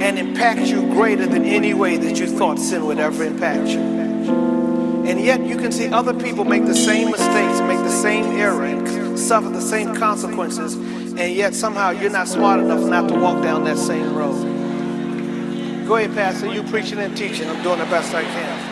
and 0.00 0.18
impact 0.18 0.62
you 0.62 0.80
greater 0.94 1.26
than 1.26 1.44
any 1.44 1.74
way 1.74 1.98
that 1.98 2.18
you 2.18 2.26
thought 2.26 2.58
sin 2.58 2.86
would 2.86 2.98
ever 2.98 3.24
impact 3.24 3.68
you. 3.68 3.80
And 3.80 5.20
yet 5.20 5.44
you 5.44 5.58
can 5.58 5.70
see 5.70 5.88
other 5.88 6.14
people 6.14 6.46
make 6.46 6.64
the 6.64 6.74
same 6.74 7.10
mistakes, 7.10 7.60
make 7.60 7.80
the 7.80 7.90
same 7.90 8.24
error, 8.38 8.64
and 8.64 9.18
suffer 9.18 9.50
the 9.50 9.60
same 9.60 9.94
consequences, 9.94 10.76
and 10.76 11.34
yet 11.34 11.54
somehow 11.54 11.90
you're 11.90 12.08
not 12.08 12.26
smart 12.26 12.58
enough 12.60 12.80
not 12.88 13.10
to 13.10 13.18
walk 13.18 13.42
down 13.42 13.64
that 13.64 13.76
same 13.76 14.14
road. 14.14 15.86
Go 15.86 15.96
ahead, 15.96 16.14
Pastor, 16.14 16.50
you 16.50 16.62
preaching 16.62 16.98
and 17.00 17.14
teaching. 17.14 17.46
I'm 17.50 17.62
doing 17.62 17.80
the 17.80 17.84
best 17.84 18.14
I 18.14 18.22
can. 18.22 18.63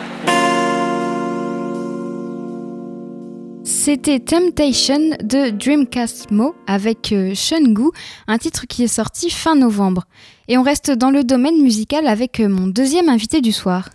C'était 3.85 4.21
Temptation 4.21 5.09
de 5.21 5.49
Dreamcast 5.49 6.31
Mo 6.31 6.55
avec 6.67 7.11
euh, 7.11 7.33
Shungu, 7.35 7.89
un 8.27 8.37
titre 8.37 8.65
qui 8.65 8.83
est 8.83 8.87
sorti 8.87 9.29
fin 9.29 9.55
novembre. 9.55 10.05
Et 10.47 10.57
on 10.57 10.63
reste 10.63 10.89
dans 10.91 11.11
le 11.11 11.25
domaine 11.25 11.61
musical 11.61 12.07
avec 12.07 12.39
euh, 12.39 12.47
mon 12.47 12.67
deuxième 12.67 13.09
invité 13.09 13.41
du 13.41 13.51
soir. 13.51 13.89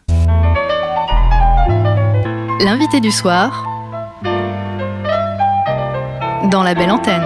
L'invité 2.61 3.01
du 3.01 3.11
soir 3.11 3.64
dans 6.51 6.62
la 6.62 6.74
belle 6.74 6.91
antenne. 6.91 7.24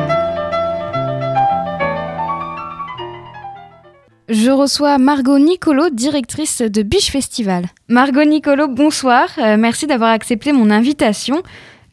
Je 4.28 4.50
reçois 4.50 4.98
Margot 4.98 5.38
Nicolo, 5.38 5.90
directrice 5.90 6.62
de 6.62 6.82
Biche 6.82 7.10
Festival. 7.10 7.66
Margot 7.88 8.24
Nicolo, 8.24 8.68
bonsoir. 8.68 9.28
Euh, 9.38 9.56
merci 9.58 9.88
d'avoir 9.88 10.10
accepté 10.10 10.52
mon 10.52 10.70
invitation. 10.70 11.42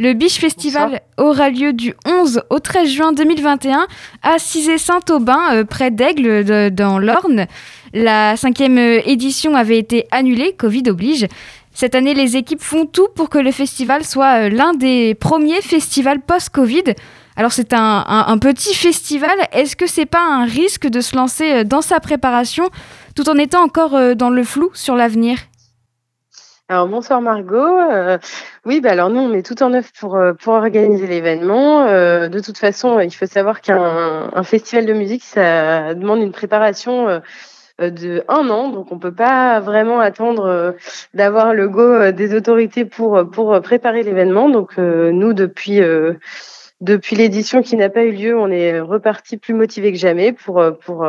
Le 0.01 0.13
Biche 0.13 0.39
Festival 0.39 1.01
aura 1.17 1.49
lieu 1.49 1.73
du 1.73 1.93
11 2.05 2.43
au 2.49 2.59
13 2.59 2.89
juin 2.89 3.11
2021 3.11 3.85
à 4.23 4.39
Cizé-Saint-Aubin, 4.39 5.39
euh, 5.55 5.63
près 5.65 5.91
d'Aigle, 5.91 6.71
dans 6.71 6.99
l'Orne. 6.99 7.47
La 7.93 8.37
cinquième 8.37 8.77
euh, 8.77 9.01
édition 9.05 9.55
avait 9.55 9.77
été 9.77 10.05
annulée, 10.11 10.53
Covid 10.57 10.83
oblige. 10.87 11.27
Cette 11.73 11.95
année, 11.95 12.13
les 12.13 12.37
équipes 12.37 12.61
font 12.61 12.85
tout 12.85 13.09
pour 13.13 13.29
que 13.29 13.37
le 13.39 13.51
festival 13.51 14.05
soit 14.05 14.45
euh, 14.45 14.49
l'un 14.49 14.73
des 14.73 15.15
premiers 15.15 15.61
festivals 15.61 16.21
post-Covid. 16.21 16.95
Alors 17.35 17.51
c'est 17.51 17.73
un, 17.73 18.05
un- 18.07 18.25
un 18.27 18.37
petit 18.37 18.73
festival. 18.73 19.37
Est-ce 19.51 19.75
que 19.75 19.85
c'est 19.85 20.05
pas 20.05 20.21
un 20.23 20.45
risque 20.45 20.87
de 20.87 21.01
se 21.01 21.13
lancer 21.17 21.65
dans 21.65 21.81
sa 21.81 21.99
préparation 21.99 22.69
tout 23.15 23.29
en 23.29 23.35
étant 23.35 23.63
encore 23.63 24.15
dans 24.15 24.29
le 24.29 24.43
flou 24.45 24.69
sur 24.73 24.95
l'avenir? 24.95 25.37
Alors 26.71 26.87
bonsoir 26.87 27.19
Margot. 27.19 27.79
Euh, 27.79 28.19
oui, 28.63 28.79
bah 28.79 28.91
alors 28.91 29.09
nous 29.09 29.21
on 29.21 29.27
met 29.27 29.41
tout 29.41 29.63
en 29.63 29.73
œuvre 29.73 29.87
pour 29.99 30.15
euh, 30.15 30.33
pour 30.33 30.53
organiser 30.53 31.07
l'événement. 31.07 31.87
Euh, 31.87 32.27
de 32.29 32.39
toute 32.39 32.59
façon, 32.59 32.99
il 32.99 33.09
faut 33.09 33.25
savoir 33.25 33.61
qu'un 33.61 34.29
un 34.31 34.43
festival 34.43 34.85
de 34.85 34.93
musique 34.93 35.23
ça 35.23 35.95
demande 35.95 36.19
une 36.19 36.31
préparation 36.31 37.09
euh, 37.09 37.19
de 37.89 38.23
un 38.27 38.49
an, 38.51 38.69
donc 38.69 38.91
on 38.91 38.99
peut 38.99 39.11
pas 39.11 39.59
vraiment 39.61 39.99
attendre 39.99 40.75
d'avoir 41.15 41.55
le 41.55 41.67
go 41.69 42.11
des 42.11 42.35
autorités 42.35 42.85
pour 42.85 43.27
pour 43.31 43.59
préparer 43.61 44.03
l'événement. 44.03 44.47
Donc 44.47 44.77
nous 44.77 45.33
depuis 45.33 45.81
depuis 46.81 47.15
l'édition 47.15 47.63
qui 47.63 47.77
n'a 47.77 47.89
pas 47.89 48.03
eu 48.03 48.11
lieu, 48.11 48.37
on 48.37 48.51
est 48.51 48.79
reparti 48.79 49.37
plus 49.37 49.55
motivé 49.55 49.91
que 49.91 49.97
jamais 49.97 50.33
pour 50.33 50.61
pour 50.85 51.07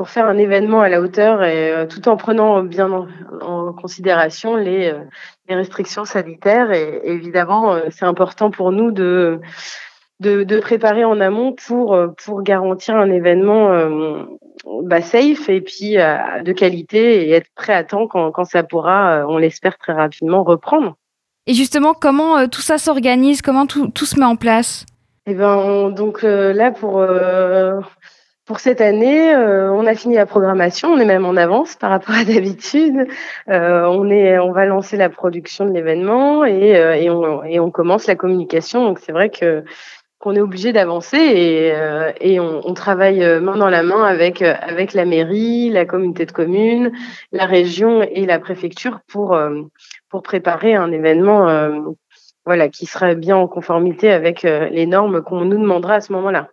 pour 0.00 0.08
faire 0.08 0.24
un 0.24 0.38
événement 0.38 0.80
à 0.80 0.88
la 0.88 1.02
hauteur 1.02 1.44
et 1.44 1.70
euh, 1.70 1.84
tout 1.84 2.08
en 2.08 2.16
prenant 2.16 2.62
bien 2.62 2.90
en, 2.90 3.06
en 3.42 3.74
considération 3.74 4.56
les, 4.56 4.88
euh, 4.88 5.00
les 5.46 5.54
restrictions 5.54 6.06
sanitaires. 6.06 6.72
Et, 6.72 7.02
évidemment, 7.04 7.74
euh, 7.74 7.80
c'est 7.90 8.06
important 8.06 8.50
pour 8.50 8.72
nous 8.72 8.92
de, 8.92 9.40
de, 10.20 10.42
de 10.42 10.58
préparer 10.58 11.04
en 11.04 11.20
amont 11.20 11.52
pour, 11.52 11.94
pour 12.24 12.42
garantir 12.42 12.96
un 12.96 13.10
événement 13.10 13.72
euh, 13.72 14.24
bah, 14.84 15.02
safe 15.02 15.50
et 15.50 15.60
puis 15.60 15.98
euh, 15.98 16.16
de 16.46 16.52
qualité 16.52 17.28
et 17.28 17.32
être 17.32 17.50
prêt 17.54 17.74
à 17.74 17.84
temps 17.84 18.06
quand, 18.06 18.30
quand 18.30 18.46
ça 18.46 18.62
pourra, 18.62 19.26
on 19.28 19.36
l'espère 19.36 19.76
très 19.76 19.92
rapidement, 19.92 20.44
reprendre. 20.44 20.96
Et 21.46 21.52
justement, 21.52 21.92
comment 21.92 22.38
euh, 22.38 22.46
tout 22.46 22.62
ça 22.62 22.78
s'organise? 22.78 23.42
Comment 23.42 23.66
tout, 23.66 23.88
tout 23.88 24.06
se 24.06 24.18
met 24.18 24.24
en 24.24 24.36
place? 24.36 24.86
Et 25.26 25.34
ben 25.34 25.54
on- 25.58 25.90
donc 25.90 26.22
là 26.22 26.70
pour 26.70 27.06
pour 28.50 28.58
cette 28.58 28.80
année, 28.80 29.32
euh, 29.32 29.72
on 29.72 29.86
a 29.86 29.94
fini 29.94 30.16
la 30.16 30.26
programmation, 30.26 30.88
on 30.88 30.98
est 30.98 31.04
même 31.04 31.24
en 31.24 31.36
avance 31.36 31.76
par 31.76 31.90
rapport 31.90 32.16
à 32.16 32.24
d'habitude. 32.24 33.06
Euh, 33.48 33.84
on 33.84 34.10
est 34.10 34.40
on 34.40 34.50
va 34.50 34.66
lancer 34.66 34.96
la 34.96 35.08
production 35.08 35.66
de 35.66 35.70
l'événement 35.72 36.44
et 36.44 36.74
euh, 36.74 37.60
on 37.60 37.70
commence 37.70 38.08
la 38.08 38.16
communication. 38.16 38.84
Donc 38.84 38.98
c'est 38.98 39.12
vrai 39.12 39.30
qu'on 39.30 40.34
est 40.34 40.40
obligé 40.40 40.72
d'avancer 40.72 41.72
et, 42.20 42.40
on, 42.40 42.74
travaille 42.74 43.20
main 43.40 43.56
dans 43.56 43.70
la 43.70 43.84
main 43.84 44.02
avec 44.02 44.42
avec 44.42 44.94
la 44.94 45.04
mairie, 45.04 45.70
la 45.70 45.84
communauté 45.84 46.26
de 46.26 46.32
communes, 46.32 46.90
la 47.30 47.46
région 47.46 48.02
et 48.02 48.26
la 48.26 48.40
préfecture 48.40 48.98
pour 49.06 49.38
pour 50.08 50.22
préparer 50.24 50.74
un 50.74 50.90
événement 50.90 51.46
voilà 52.44 52.68
qui 52.68 52.86
sera 52.86 53.14
bien 53.14 53.36
en 53.36 53.46
conformité 53.46 54.10
avec 54.10 54.42
les 54.42 54.86
normes 54.86 55.22
qu'on 55.22 55.44
nous 55.44 55.58
demandera 55.58 55.94
à 55.94 56.00
ce 56.00 56.12
moment-là. 56.14 56.48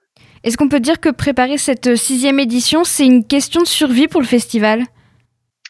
Est-ce 0.47 0.55
qu'on 0.55 0.69
peut 0.69 0.79
dire 0.79 1.01
que 1.01 1.09
préparer 1.09 1.57
cette 1.57 1.97
sixième 1.97 2.39
édition, 2.39 2.85
c'est 2.85 3.05
une 3.05 3.25
question 3.25 3.63
de 3.63 3.67
survie 3.67 4.07
pour 4.07 4.21
le 4.21 4.25
festival? 4.25 4.83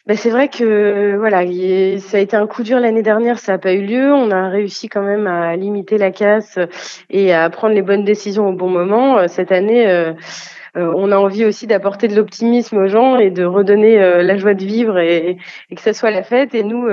Ben, 0.05 0.15
c'est 0.15 0.29
vrai 0.29 0.49
que 0.49 1.15
voilà, 1.17 1.39
ça 1.99 2.17
a 2.17 2.19
été 2.19 2.37
un 2.37 2.45
coup 2.45 2.61
dur 2.61 2.79
l'année 2.79 3.01
dernière, 3.01 3.39
ça 3.39 3.53
n'a 3.53 3.57
pas 3.57 3.73
eu 3.73 3.83
lieu. 3.83 4.13
On 4.13 4.29
a 4.29 4.49
réussi 4.49 4.87
quand 4.87 5.01
même 5.01 5.25
à 5.25 5.55
limiter 5.55 5.97
la 5.97 6.11
casse 6.11 6.59
et 7.09 7.33
à 7.33 7.49
prendre 7.49 7.73
les 7.73 7.81
bonnes 7.81 8.03
décisions 8.03 8.49
au 8.49 8.53
bon 8.53 8.69
moment. 8.69 9.17
Euh, 9.17 9.27
Cette 9.27 9.51
année, 9.51 9.87
euh, 9.87 10.13
euh, 10.75 10.93
on 10.95 11.11
a 11.11 11.17
envie 11.17 11.45
aussi 11.45 11.65
d'apporter 11.65 12.07
de 12.07 12.15
l'optimisme 12.15 12.77
aux 12.77 12.87
gens 12.87 13.17
et 13.17 13.31
de 13.31 13.45
redonner 13.45 13.97
la 13.97 14.37
joie 14.37 14.53
de 14.53 14.63
vivre 14.63 14.99
et, 14.99 15.39
que 15.75 15.81
ça 15.81 15.93
soit 15.93 16.11
la 16.11 16.21
fête. 16.21 16.53
Et 16.53 16.61
nous, 16.61 16.87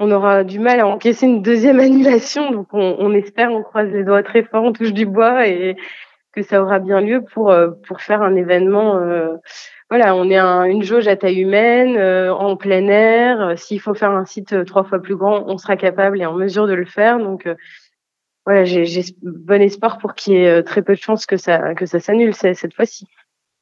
on 0.00 0.10
aura 0.10 0.42
du 0.42 0.58
mal 0.58 0.80
à 0.80 0.88
encaisser 0.88 1.26
une 1.26 1.42
deuxième 1.42 1.78
annulation. 1.88 2.50
Donc, 2.50 2.66
on, 2.72 2.96
on 2.98 3.14
espère, 3.14 3.52
on 3.52 3.62
croise 3.62 3.88
les 3.92 4.02
doigts 4.02 4.24
très 4.24 4.42
fort, 4.42 4.64
on 4.64 4.72
touche 4.72 4.92
du 4.92 5.06
bois 5.06 5.46
et 5.46 5.76
que 6.32 6.42
ça 6.42 6.62
aura 6.62 6.78
bien 6.78 7.00
lieu 7.00 7.22
pour, 7.22 7.50
euh, 7.50 7.70
pour 7.86 8.00
faire 8.00 8.22
un 8.22 8.34
événement. 8.34 8.96
Euh, 8.96 9.36
voilà, 9.90 10.14
on 10.14 10.30
est 10.30 10.38
un, 10.38 10.64
une 10.64 10.82
jauge 10.82 11.08
à 11.08 11.16
taille 11.16 11.40
humaine, 11.40 11.96
euh, 11.96 12.32
en 12.32 12.56
plein 12.56 12.86
air. 12.88 13.58
S'il 13.58 13.80
faut 13.80 13.94
faire 13.94 14.10
un 14.10 14.24
site 14.24 14.64
trois 14.64 14.84
fois 14.84 15.00
plus 15.00 15.16
grand, 15.16 15.44
on 15.46 15.58
sera 15.58 15.76
capable 15.76 16.20
et 16.20 16.26
en 16.26 16.34
mesure 16.34 16.66
de 16.66 16.74
le 16.74 16.86
faire. 16.86 17.18
Donc, 17.18 17.46
voilà, 18.46 18.64
j'ai 18.64 19.04
bon 19.22 19.62
espoir 19.62 19.98
pour 19.98 20.14
qu'il 20.14 20.34
y 20.34 20.36
ait 20.44 20.62
très 20.62 20.82
peu 20.82 20.94
de 20.94 21.00
chances 21.00 21.26
que 21.26 21.36
ça, 21.36 21.74
que 21.74 21.86
ça 21.86 22.00
s'annule 22.00 22.34
cette 22.34 22.74
fois-ci. 22.74 23.06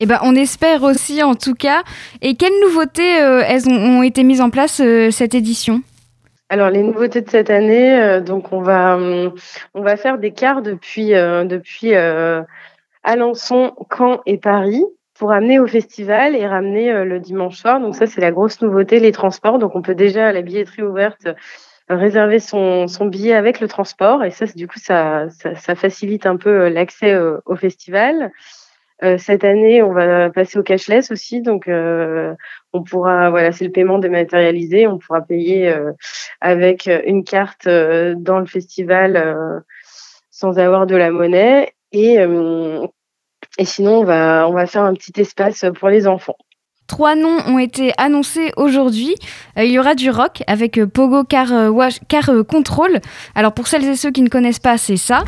Eh 0.03 0.07
ben, 0.07 0.19
on 0.23 0.35
espère 0.35 0.83
aussi 0.83 1.23
en 1.23 1.35
tout 1.35 1.55
cas. 1.55 1.83
Et 2.23 2.35
quelles 2.35 2.59
nouveautés 2.63 3.21
euh, 3.21 3.43
elles 3.47 3.69
ont, 3.69 4.03
été 4.03 4.25
mises 4.25 4.41
en 4.41 4.49
place 4.49 4.81
euh, 4.81 5.11
cette 5.11 5.35
édition? 5.35 5.83
Alors 6.51 6.69
les 6.69 6.83
nouveautés 6.83 7.23
de 7.23 7.31
cette 7.31 7.49
année, 7.49 7.99
euh, 7.99 8.21
donc 8.21 8.53
on 8.53 8.61
va 8.61 8.99
on 9.75 9.83
va 9.83 9.97
faire 9.97 10.19
des 10.19 10.33
quarts 10.33 10.63
depuis 10.63 11.11
depuis 11.11 11.95
Alençon, 13.03 13.73
Caen 13.97 14.21
et 14.27 14.37
Paris 14.37 14.85
pour 15.19 15.33
amener 15.33 15.59
au 15.59 15.67
festival 15.67 16.37
et 16.37 16.47
ramener 16.47 17.05
le 17.05 17.21
dimanche 17.21 17.57
soir. 17.57 17.81
Donc 17.81 17.95
ça 17.95 18.07
c'est 18.07 18.21
la 18.21 18.33
grosse 18.33 18.61
nouveauté, 18.61 19.01
les 19.01 19.13
transports. 19.13 19.59
Donc 19.59 19.77
on 19.77 19.83
peut 19.83 19.95
déjà 19.95 20.29
à 20.29 20.33
la 20.33 20.43
billetterie 20.43 20.83
ouverte 20.83 21.29
réserver 21.89 22.39
son, 22.39 22.87
son 22.87 23.07
billet 23.07 23.35
avec 23.35 23.61
le 23.61 23.69
transport 23.69 24.23
et 24.25 24.31
ça 24.31 24.47
du 24.47 24.69
coup 24.69 24.79
ça, 24.79 25.29
ça 25.31 25.75
facilite 25.75 26.27
un 26.27 26.37
peu 26.37 26.69
l'accès 26.69 27.17
au 27.47 27.57
festival. 27.57 28.33
Euh, 29.03 29.17
cette 29.19 29.45
année, 29.45 29.83
on 29.83 29.93
va 29.93 30.31
passer 30.31 30.59
au 30.59 30.63
cashless 30.63 31.11
aussi, 31.11 31.41
donc 31.41 31.69
euh, 31.69 32.35
on 32.73 32.83
pourra, 32.83 33.31
voilà, 33.31 33.51
c'est 33.53 33.65
le 33.65 33.73
paiement 33.73 33.99
dématérialisé, 33.99 34.87
on 34.87 34.99
pourra 34.99 35.23
payer 35.23 35.69
euh, 35.69 35.93
avec 36.41 36.89
une 37.07 37.25
carte 37.25 37.67
dans 37.67 38.39
le 38.39 38.47
festival 38.47 39.63
sans 40.31 40.59
avoir 40.59 40.87
de 40.87 40.97
la 40.97 41.11
monnaie 41.11 41.73
et 41.93 42.17
et 43.59 43.65
sinon 43.65 44.01
on 44.01 44.05
va 44.05 44.47
on 44.49 44.53
va 44.53 44.67
faire 44.67 44.85
un 44.85 44.95
petit 44.95 45.21
espace 45.21 45.65
pour 45.79 45.89
les 45.89 46.07
enfants. 46.07 46.37
Trois 46.87 47.15
noms 47.15 47.39
ont 47.47 47.59
été 47.59 47.93
annoncés 47.99 48.53
aujourd'hui. 48.57 49.15
il 49.57 49.71
y 49.71 49.79
aura 49.79 49.95
du 49.95 50.11
rock 50.11 50.43
avec 50.47 50.83
Pogo 50.85 51.25
Car, 51.25 51.49
Car 52.09 52.31
Control. 52.49 53.01
Alors 53.35 53.53
pour 53.53 53.67
celles 53.67 53.85
et 53.85 53.97
ceux 53.97 54.11
qui 54.11 54.23
ne 54.23 54.29
connaissent 54.29 54.59
pas, 54.59 54.79
c'est 54.79 54.97
ça. 54.97 55.25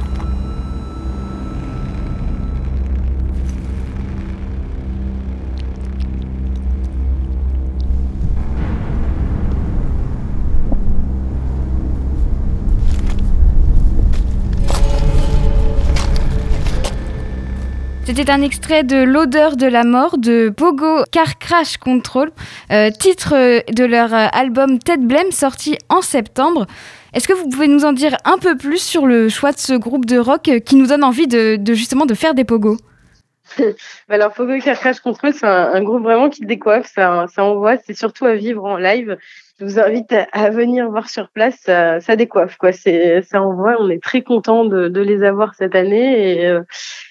C'était 18.15 18.31
un 18.31 18.43
extrait 18.43 18.85
de 18.85 19.03
L'odeur 19.03 19.57
de 19.57 19.67
la 19.67 19.85
mort 19.85 20.19
de 20.19 20.51
Pogo 20.51 21.03
Car 21.11 21.39
Crash 21.39 21.79
Control, 21.79 22.31
euh, 22.71 22.91
titre 22.91 23.33
de 23.73 23.85
leur 23.87 24.13
euh, 24.13 24.27
album 24.33 24.79
Ted 24.79 25.03
Blame 25.03 25.31
sorti 25.31 25.79
en 25.89 26.03
septembre. 26.03 26.67
Est-ce 27.15 27.27
que 27.27 27.33
vous 27.33 27.49
pouvez 27.49 27.69
nous 27.69 27.87
en 27.87 27.95
dire 27.95 28.15
un 28.27 28.37
peu 28.37 28.55
plus 28.55 28.83
sur 28.83 29.07
le 29.07 29.31
choix 29.31 29.53
de 29.53 29.59
ce 29.59 29.73
groupe 29.73 30.05
de 30.05 30.19
rock 30.19 30.51
qui 30.67 30.77
nous 30.77 30.89
donne 30.89 31.05
envie 31.05 31.27
de, 31.27 31.59
justement 31.73 32.05
de 32.05 32.13
faire 32.13 32.35
des 32.35 32.45
pogos 32.45 32.77
bah 33.59 34.17
alors 34.17 34.35
Pogo 34.35 34.59
Car 34.63 34.79
Crash 34.79 35.01
Control, 35.01 35.33
c'est 35.33 35.47
un, 35.47 35.83
groupe 35.83 36.03
vraiment 36.03 36.29
qui 36.29 36.45
décoiffe, 36.45 36.93
ça 36.95 37.27
envoie, 37.39 37.79
c'est 37.79 37.97
surtout 37.97 38.27
à 38.27 38.35
vivre 38.35 38.63
en 38.63 38.77
live 38.77 39.17
je 39.63 39.67
vous 39.67 39.79
invite 39.79 40.13
à, 40.33 40.51
venir 40.51 40.91
voir 40.91 41.09
sur 41.09 41.29
place. 41.29 41.57
Ça, 41.61 42.01
ça 42.01 42.17
décoiffe, 42.17 42.57
quoi. 42.57 42.73
C'est, 42.73 43.23
ça 43.23 43.41
envoie. 43.41 43.77
On 43.81 43.89
est 43.91 44.03
très 44.03 44.23
content 44.23 44.65
de, 44.65 44.89
de, 44.89 45.01
les 45.01 45.23
avoir 45.23 45.55
cette 45.55 45.77
année 45.77 46.41
et, 46.41 46.47
euh, 46.47 46.63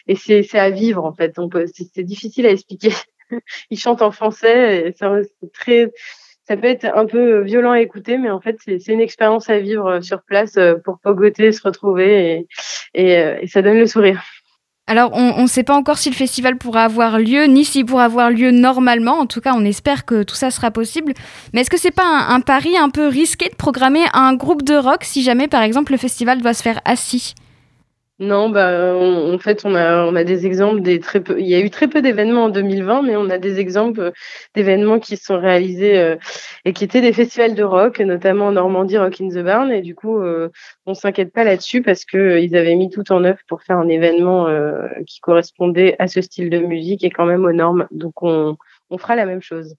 et 0.08 0.16
c'est, 0.16 0.44
c'est 0.44 0.60
à 0.60 0.70
vivre 0.70 1.06
en 1.06 1.14
fait. 1.14 1.34
C'est, 1.74 2.04
difficile 2.04 2.46
à 2.46 2.52
expliquer. 2.52 2.92
Ils 3.70 3.80
chantent 3.80 4.02
en 4.02 4.12
français 4.12 4.88
et 4.88 4.94
c'est 4.94 5.52
très. 5.54 5.92
Ça 6.46 6.58
peut 6.58 6.68
être 6.68 6.86
un 6.86 7.06
peu 7.06 7.42
violent 7.42 7.72
à 7.72 7.80
écouter, 7.80 8.18
mais 8.18 8.30
en 8.30 8.42
fait, 8.42 8.58
c'est, 8.66 8.86
une 8.88 9.00
expérience 9.00 9.50
à 9.50 9.60
vivre 9.60 10.02
sur 10.02 10.22
place 10.24 10.58
euh, 10.58 10.76
pour 10.84 11.00
pogoter, 11.00 11.54
se 11.54 11.62
retrouver 11.64 12.32
et, 12.34 12.48
et, 12.94 13.18
euh, 13.18 13.38
et 13.40 13.48
ça 13.48 13.62
donne 13.62 13.78
le 13.78 13.88
sourire. 13.88 14.22
Alors, 14.92 15.12
on 15.14 15.44
ne 15.44 15.48
sait 15.48 15.64
pas 15.64 15.74
encore 15.74 15.98
si 15.98 16.10
le 16.10 16.16
festival 16.16 16.58
pourra 16.58 16.84
avoir 16.84 17.18
lieu, 17.18 17.46
ni 17.46 17.64
s'il 17.64 17.86
pourra 17.86 18.04
avoir 18.04 18.30
lieu 18.30 18.52
normalement. 18.52 19.20
En 19.20 19.26
tout 19.26 19.40
cas, 19.40 19.54
on 19.56 19.64
espère 19.64 20.04
que 20.04 20.24
tout 20.24 20.36
ça 20.36 20.52
sera 20.52 20.70
possible. 20.70 21.14
Mais 21.54 21.62
est-ce 21.62 21.70
que 21.70 21.80
c'est 21.80 21.92
pas 21.92 22.04
un, 22.04 22.36
un, 22.36 22.42
pari 22.42 22.76
un 22.78 22.90
peu 22.90 23.08
risqué 23.08 23.48
de 23.48 23.56
programmer 23.56 24.04
un 24.12 24.34
groupe 24.34 24.64
de 24.64 24.76
rock 24.76 25.06
si 25.06 25.24
jamais, 25.24 25.48
par 25.48 25.62
exemple, 25.62 25.94
le 25.94 25.98
festival 25.98 26.42
doit 26.42 26.54
se 26.54 26.62
faire 26.62 26.82
assis? 26.84 27.36
Non, 28.22 28.52
bah, 28.52 28.96
en 28.96 29.40
fait, 29.40 29.66
on 29.66 29.74
a, 29.74 30.06
on 30.06 30.16
a 30.16 30.24
des 30.24 30.46
exemples 30.46 30.82
des 30.82 31.00
très 31.00 31.22
peu. 31.24 31.40
Il 31.40 31.48
y 31.48 31.56
a 31.56 31.60
eu 31.60 31.72
très 31.72 31.88
peu 31.88 32.04
d'événements 32.04 32.44
en 32.44 32.50
2020, 32.50 33.02
mais 33.02 33.16
on 33.16 33.32
a 33.32 33.40
des 33.40 33.60
exemples 33.60 34.12
d'événements 34.54 35.00
qui 35.00 35.18
sont 35.18 35.40
réalisés 35.40 35.98
euh, 35.98 36.18
et 36.64 36.72
qui 36.74 36.84
étaient 36.84 37.02
des 37.02 37.14
festivals 37.14 37.56
de 37.56 37.64
rock, 37.64 38.00
notamment 38.00 38.48
en 38.48 38.52
Normandie, 38.52 39.00
Rock 39.00 39.20
in 39.22 39.30
the 39.30 39.44
Barn. 39.44 39.72
Et 39.72 39.82
du 39.82 39.96
coup, 39.96 40.20
euh, 40.22 40.50
on 40.86 40.94
s'inquiète 40.94 41.34
pas 41.34 41.44
là-dessus 41.44 41.82
parce 41.82 42.06
que 42.06 42.18
euh, 42.18 42.40
ils 42.40 42.56
avaient 42.56 42.76
mis 42.76 42.92
tout 42.92 43.12
en 43.12 43.24
œuvre 43.24 43.40
pour 43.48 43.64
faire 43.64 43.78
un 43.78 43.88
événement 43.88 44.48
euh, 44.48 44.88
qui 45.08 45.20
correspondait 45.20 45.96
à 45.98 46.08
ce 46.08 46.22
style 46.22 46.52
de 46.52 46.60
musique 46.60 47.04
et 47.04 47.10
quand 47.10 47.26
même 47.26 47.44
aux 47.44 47.54
normes. 47.54 47.88
Donc, 47.90 48.22
on, 48.22 48.56
on 48.92 48.98
fera 49.00 49.16
la 49.16 49.26
même 49.26 49.42
chose. 49.42 49.76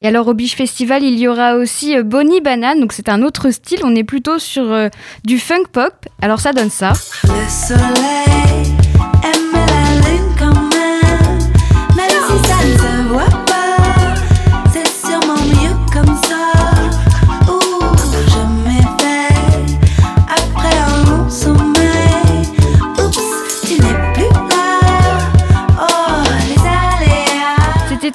Et 0.00 0.06
alors 0.06 0.28
au 0.28 0.34
Biche 0.34 0.54
Festival, 0.54 1.02
il 1.02 1.18
y 1.18 1.26
aura 1.26 1.56
aussi 1.56 1.96
euh, 1.96 2.04
Bonnie 2.04 2.40
Banane, 2.40 2.78
donc 2.78 2.92
c'est 2.92 3.08
un 3.08 3.22
autre 3.22 3.50
style, 3.50 3.80
on 3.82 3.96
est 3.96 4.04
plutôt 4.04 4.38
sur 4.38 4.72
euh, 4.72 4.88
du 5.24 5.40
funk 5.40 5.64
pop. 5.72 5.92
Alors 6.22 6.38
ça 6.38 6.52
donne 6.52 6.70
ça. 6.70 6.92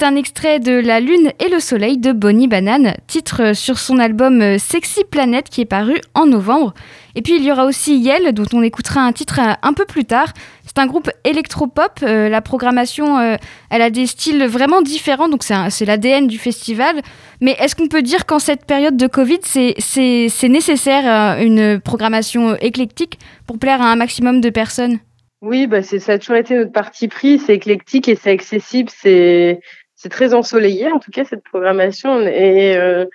Un 0.04 0.18
extrait 0.18 0.60
de 0.60 0.74
La 0.74 0.99
Lune 0.99 1.32
et 1.39 1.47
le 1.47 1.62
Soleil 1.62 1.97
de 1.97 2.12
Bonnie 2.12 2.49
Banane, 2.49 2.93
titre 3.08 3.56
sur 3.56 3.80
son 3.80 3.99
album 3.99 4.41
euh, 4.41 4.58
Sexy 4.58 5.06
Planet 5.10 5.47
qui 5.47 5.62
est 5.62 5.66
paru 5.66 5.95
en 6.14 6.26
novembre. 6.26 6.74
Et 7.16 7.22
puis 7.22 7.38
il 7.38 7.43
y 7.43 7.49
aura 7.54 7.64
aussi 7.64 7.97
Yel, 7.99 8.34
dont 8.34 8.45
on 8.51 8.62
écoutera 8.62 8.99
un 8.99 9.14
titre 9.14 9.39
euh, 9.39 9.54
un 9.62 9.72
peu 9.72 9.86
plus 9.86 10.04
tard. 10.04 10.34
C'est 10.66 10.78
un 10.78 10.88
groupe 10.88 11.10
électropop. 11.24 12.01
Euh, 12.04 12.28
la 12.28 12.41
programmation, 12.41 13.38
elle 13.70 13.82
a 13.82 13.89
des 13.89 14.06
styles 14.06 14.45
vraiment 14.45 14.82
différents, 14.82 15.30
donc 15.30 15.43
c'est 15.43 15.86
l'ADN 15.86 16.28
du 16.28 16.38
festival. 16.38 16.99
Mais 17.39 17.56
est-ce 17.60 17.74
qu'on 17.74 17.88
peut 17.88 18.01
dire 18.01 18.26
qu'en 18.26 18.39
cette 18.39 18.66
période 18.66 18.97
de 18.97 19.08
Covid, 19.08 19.39
c'est 19.43 20.49
nécessaire 20.49 21.39
une 21.39 21.80
programmation 21.80 22.58
éclectique 22.58 23.20
pour 23.47 23.58
plaire 23.58 23.82
à 23.82 23.86
un 23.86 23.95
maximum 23.95 24.41
de 24.41 24.49
personnes? 24.49 24.99
Oui, 25.43 25.68
bah 25.68 25.84
ça 25.84 26.14
a 26.14 26.18
toujours 26.18 26.38
été 26.38 26.56
notre 26.56 26.72
parti 26.72 27.10
pris, 27.10 27.38
c'est 27.38 27.54
éclectique 27.54 28.08
et 28.08 28.16
c'est 28.16 28.32
accessible, 28.32 28.89
c'est 28.89 29.60
c'est 30.04 30.10
très 30.10 30.34
ensoleillé 30.34 30.91
en 30.91 30.99
tout 30.99 31.12
cas 31.12 31.24
cette 31.24 31.45
programmation. 31.45 32.20
Et 32.28 32.76
euh, 32.76 33.06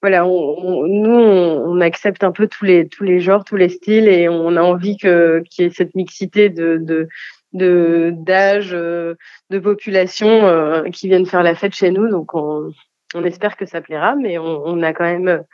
voilà 0.00 0.26
on, 0.26 0.86
nous 0.86 1.10
on, 1.10 1.80
accepte 1.82 2.24
un 2.24 2.32
peu 2.32 2.48
tous 2.48 2.64
les 2.64 2.88
tous 2.88 3.04
les 3.04 3.20
genres 3.20 3.44
tous 3.44 3.56
les 3.56 3.68
styles 3.68 4.08
et 4.08 4.28
on 4.28 4.56
a 4.56 4.62
envie 4.62 4.96
que 4.96 5.42
qu'il 5.50 5.64
y 5.64 5.68
ait 5.68 5.70
cette 5.70 5.94
mixité 5.94 6.48
de 6.48 6.78
de 6.78 7.08
de 7.52 8.12
d'âge 8.16 8.70
euh, 8.72 9.16
de 9.50 9.58
population 9.58 10.28
euh, 10.46 10.84
qui 10.84 11.08
viennent 11.08 11.26
faire 11.26 11.42
la 11.42 11.54
fête 11.54 11.74
chez 11.74 11.90
nous. 11.90 12.08
Donc 12.08 12.34
on, 12.34 12.72
on 13.14 13.24
espère 13.24 13.58
que 13.58 13.66
ça 13.66 13.82
plaira 13.82 14.14
mais 14.16 14.38
on, 14.38 14.82
a 14.82 14.94
quand 14.94 15.04
même 15.04 15.44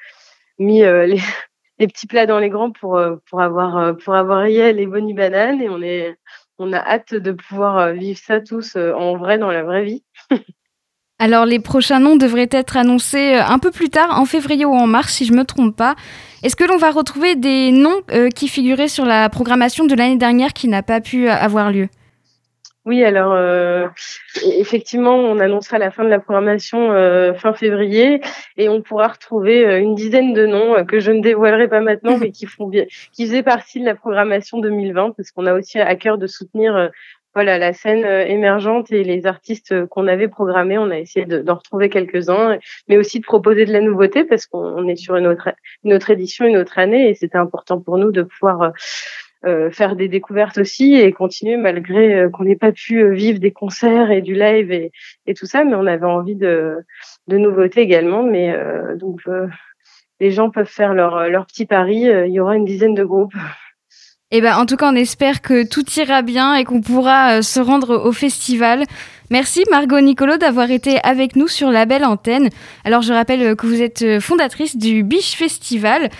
mis 0.60 0.82
les, 0.82 1.18
les 1.80 1.88
petits 1.88 2.06
plats 2.06 2.26
dans 2.26 2.38
les 2.38 2.50
grands 2.50 2.70
pour 2.70 3.00
pour 3.28 3.40
avoir 3.42 3.96
pour 3.96 4.14
avoir 4.14 4.44
les 4.44 4.86
bonnes 4.86 5.12
bananes. 5.16 5.60
Et 5.60 5.68
on 5.68 5.82
est 5.82 6.16
on 6.58 6.72
a 6.72 6.78
hâte 6.78 7.14
de 7.14 7.32
pouvoir 7.32 7.92
vivre 7.92 8.20
ça 8.20 8.40
tous 8.40 8.76
en 8.76 9.16
vrai 9.16 9.38
dans 9.38 9.50
la 9.50 9.64
vraie 9.64 9.84
vie 9.84 10.04
Alors 11.18 11.46
les 11.46 11.60
prochains 11.60 11.98
noms 11.98 12.16
devraient 12.16 12.48
être 12.50 12.76
annoncés 12.76 13.36
euh, 13.36 13.42
un 13.46 13.58
peu 13.58 13.70
plus 13.70 13.88
tard, 13.88 14.20
en 14.20 14.26
février 14.26 14.66
ou 14.66 14.74
en 14.74 14.86
mars 14.86 15.14
si 15.14 15.24
je 15.24 15.32
ne 15.32 15.38
me 15.38 15.44
trompe 15.44 15.74
pas. 15.74 15.94
Est-ce 16.42 16.56
que 16.56 16.64
l'on 16.64 16.76
va 16.76 16.90
retrouver 16.90 17.36
des 17.36 17.72
noms 17.72 18.02
euh, 18.10 18.28
qui 18.28 18.48
figuraient 18.48 18.88
sur 18.88 19.06
la 19.06 19.30
programmation 19.30 19.86
de 19.86 19.94
l'année 19.94 20.16
dernière 20.18 20.52
qui 20.52 20.68
n'a 20.68 20.82
pas 20.82 21.00
pu 21.00 21.26
euh, 21.26 21.32
avoir 21.32 21.72
lieu? 21.72 21.88
Oui, 22.84 23.02
alors 23.02 23.32
euh, 23.32 23.88
effectivement, 24.44 25.16
on 25.16 25.40
annoncera 25.40 25.78
la 25.78 25.90
fin 25.90 26.04
de 26.04 26.08
la 26.08 26.20
programmation 26.20 26.92
euh, 26.92 27.34
fin 27.34 27.52
février 27.52 28.20
et 28.58 28.68
on 28.68 28.80
pourra 28.80 29.08
retrouver 29.08 29.80
une 29.80 29.96
dizaine 29.96 30.34
de 30.34 30.46
noms 30.46 30.84
que 30.84 31.00
je 31.00 31.10
ne 31.10 31.20
dévoilerai 31.20 31.66
pas 31.66 31.80
maintenant, 31.80 32.16
mais 32.20 32.30
qui 32.30 32.46
font 32.46 32.68
bien, 32.68 32.84
qui 33.12 33.26
faisaient 33.26 33.42
partie 33.42 33.80
de 33.80 33.86
la 33.86 33.96
programmation 33.96 34.60
2020, 34.60 35.14
parce 35.16 35.32
qu'on 35.32 35.46
a 35.46 35.54
aussi 35.54 35.80
à 35.80 35.96
cœur 35.96 36.16
de 36.16 36.28
soutenir 36.28 36.90
voilà, 37.36 37.58
la 37.58 37.74
scène 37.74 38.06
euh, 38.06 38.24
émergente 38.24 38.90
et 38.90 39.04
les 39.04 39.26
artistes 39.26 39.72
euh, 39.72 39.86
qu'on 39.86 40.06
avait 40.06 40.26
programmés, 40.26 40.78
on 40.78 40.90
a 40.90 40.98
essayé 40.98 41.26
d'en 41.26 41.56
retrouver 41.56 41.90
quelques-uns, 41.90 42.56
mais 42.88 42.96
aussi 42.96 43.20
de 43.20 43.26
proposer 43.26 43.66
de 43.66 43.74
la 43.74 43.82
nouveauté 43.82 44.24
parce 44.24 44.46
qu'on 44.46 44.88
est 44.88 44.96
sur 44.96 45.16
une 45.16 45.26
autre, 45.26 45.50
une 45.84 45.92
autre 45.92 46.08
édition, 46.08 46.46
une 46.46 46.56
autre 46.56 46.78
année, 46.78 47.10
et 47.10 47.14
c'était 47.14 47.36
important 47.36 47.78
pour 47.78 47.98
nous 47.98 48.10
de 48.10 48.22
pouvoir 48.22 48.72
euh, 49.44 49.70
faire 49.70 49.96
des 49.96 50.08
découvertes 50.08 50.56
aussi 50.56 50.94
et 50.94 51.12
continuer 51.12 51.58
malgré 51.58 52.26
qu'on 52.32 52.44
n'ait 52.44 52.56
pas 52.56 52.72
pu 52.72 53.06
vivre 53.12 53.38
des 53.38 53.52
concerts 53.52 54.10
et 54.10 54.22
du 54.22 54.32
live 54.32 54.72
et, 54.72 55.34
tout 55.34 55.44
ça, 55.44 55.62
mais 55.62 55.74
on 55.74 55.86
avait 55.86 56.06
envie 56.06 56.36
de, 56.36 56.78
de 57.28 57.36
nouveautés 57.36 57.82
également. 57.82 58.22
Mais 58.22 58.56
donc 58.96 59.20
les 60.20 60.30
gens 60.30 60.48
peuvent 60.48 60.64
faire 60.64 60.94
leur, 60.94 61.28
leur 61.28 61.44
petit 61.44 61.66
pari. 61.66 62.04
Il 62.06 62.32
y 62.32 62.40
aura 62.40 62.56
une 62.56 62.64
dizaine 62.64 62.94
de 62.94 63.04
groupes. 63.04 63.34
Eh 64.32 64.40
ben, 64.40 64.56
en 64.56 64.66
tout 64.66 64.76
cas, 64.76 64.90
on 64.90 64.96
espère 64.96 65.40
que 65.40 65.64
tout 65.64 65.84
ira 65.96 66.22
bien 66.22 66.56
et 66.56 66.64
qu'on 66.64 66.80
pourra 66.80 67.38
euh, 67.38 67.42
se 67.42 67.60
rendre 67.60 67.96
au 67.96 68.10
festival. 68.10 68.82
Merci 69.30 69.62
Margot 69.70 70.00
Nicolo 70.00 70.36
d'avoir 70.36 70.72
été 70.72 70.98
avec 71.04 71.36
nous 71.36 71.46
sur 71.46 71.70
la 71.70 71.86
belle 71.86 72.04
antenne. 72.04 72.48
Alors 72.84 73.02
je 73.02 73.12
rappelle 73.12 73.42
euh, 73.42 73.54
que 73.54 73.68
vous 73.68 73.80
êtes 73.80 74.02
euh, 74.02 74.18
fondatrice 74.18 74.76
du 74.76 75.04
Biche 75.04 75.36
Festival 75.36 76.10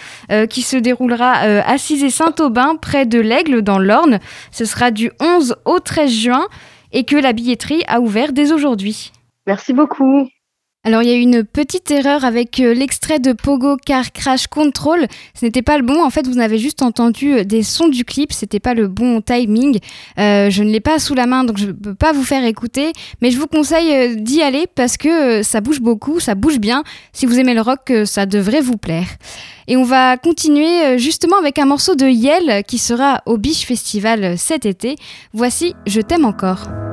qui 0.51 0.63
se 0.63 0.77
déroulera 0.77 1.33
à 1.33 1.79
Cizé 1.79 2.11
Saint-Aubin 2.11 2.77
près 2.77 3.07
de 3.07 3.21
l'Aigle 3.21 3.63
dans 3.63 3.79
l'Orne. 3.79 4.19
Ce 4.51 4.65
sera 4.65 4.91
du 4.91 5.11
11 5.21 5.57
au 5.65 5.79
13 5.79 6.11
juin 6.11 6.47
et 6.93 7.05
que 7.05 7.17
la 7.17 7.33
billetterie 7.33 7.83
a 7.87 8.01
ouvert 8.01 8.33
dès 8.33 8.53
aujourd'hui. 8.53 9.13
Merci 9.47 9.73
beaucoup. 9.73 10.29
Alors 10.87 11.03
il 11.03 11.09
y 11.09 11.12
a 11.12 11.16
eu 11.16 11.20
une 11.20 11.43
petite 11.43 11.91
erreur 11.91 12.24
avec 12.24 12.61
euh, 12.61 12.72
l'extrait 12.72 13.18
de 13.18 13.32
Pogo 13.32 13.76
Car 13.76 14.12
Crash 14.12 14.47
Control. 14.47 15.09
Ce 15.34 15.45
n'était 15.45 15.61
pas 15.61 15.78
le 15.78 15.84
bon. 15.84 16.01
En 16.01 16.11
fait, 16.11 16.28
vous 16.28 16.39
avez 16.39 16.59
juste 16.59 16.80
entendu 16.80 17.32
euh, 17.32 17.43
des 17.43 17.64
sons 17.64 17.89
du 17.89 18.05
clip. 18.05 18.32
C'était 18.32 18.61
pas 18.61 18.72
le 18.72 18.87
bon 18.87 19.20
timing. 19.20 19.80
Euh, 20.20 20.49
je 20.49 20.62
ne 20.62 20.70
l'ai 20.70 20.78
pas 20.78 21.01
sous 21.01 21.14
la 21.14 21.26
main, 21.26 21.43
donc 21.43 21.59
je 21.59 21.66
ne 21.66 21.72
peux 21.72 21.97
pas 21.97 22.12
vous 22.12 22.22
faire 22.22 22.45
écouter. 22.45 22.93
Mais 23.20 23.32
je 23.32 23.39
vous 23.39 23.49
conseille 23.49 24.16
d'y 24.16 24.43
aller 24.43 24.68
parce 24.72 24.97
que 24.97 25.43
ça 25.43 25.61
bouge 25.61 25.80
beaucoup, 25.80 26.20
ça 26.20 26.37
bouge 26.37 26.61
bien. 26.61 26.84
Si 27.12 27.26
vous 27.26 27.37
aimez 27.41 27.55
le 27.55 27.62
rock, 27.62 27.93
ça 28.05 28.24
devrait 28.24 28.61
vous 28.61 28.76
plaire. 28.76 29.09
Et 29.66 29.76
on 29.76 29.82
va 29.82 30.16
continuer 30.16 30.99
justement 30.99 31.39
avec 31.39 31.59
un 31.59 31.66
morceau 31.66 31.97
de 31.97 32.07
Yel 32.07 32.62
qui 32.62 32.78
sera 32.78 33.22
au 33.26 33.39
Biche 33.39 33.66
Festival 33.66 34.39
cet 34.39 34.64
été. 34.64 34.95
Voici 35.32 35.74
Je 35.89 36.01
t'aime 36.01 36.24
encore. 36.24 36.86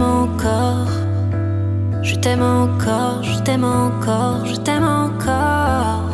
T'aime 0.00 0.08
encore, 0.08 0.88
je 2.02 2.14
t'aime 2.14 2.42
encore, 2.42 3.22
je 3.22 3.38
t'aime 3.40 3.64
encore, 3.64 4.46
je 4.46 4.56
t'aime 4.56 4.84
encore. 4.84 6.08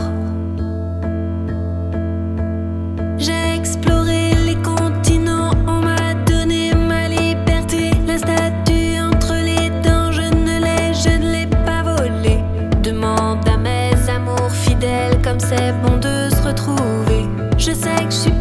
J'ai 3.16 3.57
exploré 3.57 4.34
les 4.45 4.57
continents, 4.57 5.53
on 5.68 5.82
m'a 5.82 6.14
donné 6.26 6.74
ma 6.74 7.07
liberté. 7.07 7.93
La 8.09 8.18
statue 8.18 8.99
entre 9.01 9.34
les 9.34 9.70
dents, 9.89 10.11
je 10.11 10.22
ne 10.34 10.59
l'ai, 10.64 10.93
je 10.93 11.16
ne 11.16 11.30
l'ai 11.30 11.47
pas 11.47 11.82
volée. 11.84 12.43
Demande 12.82 13.49
à 13.49 13.57
mes 13.57 13.95
amours 14.11 14.51
fidèles 14.51 15.22
comme 15.22 15.39
c'est 15.39 15.72
bon 15.82 15.97
de 15.99 16.34
se 16.34 16.43
retrouver. 16.43 17.28
Je 17.57 17.70
sais 17.72 18.05
que 18.05 18.11
je 18.11 18.16
suis 18.16 18.36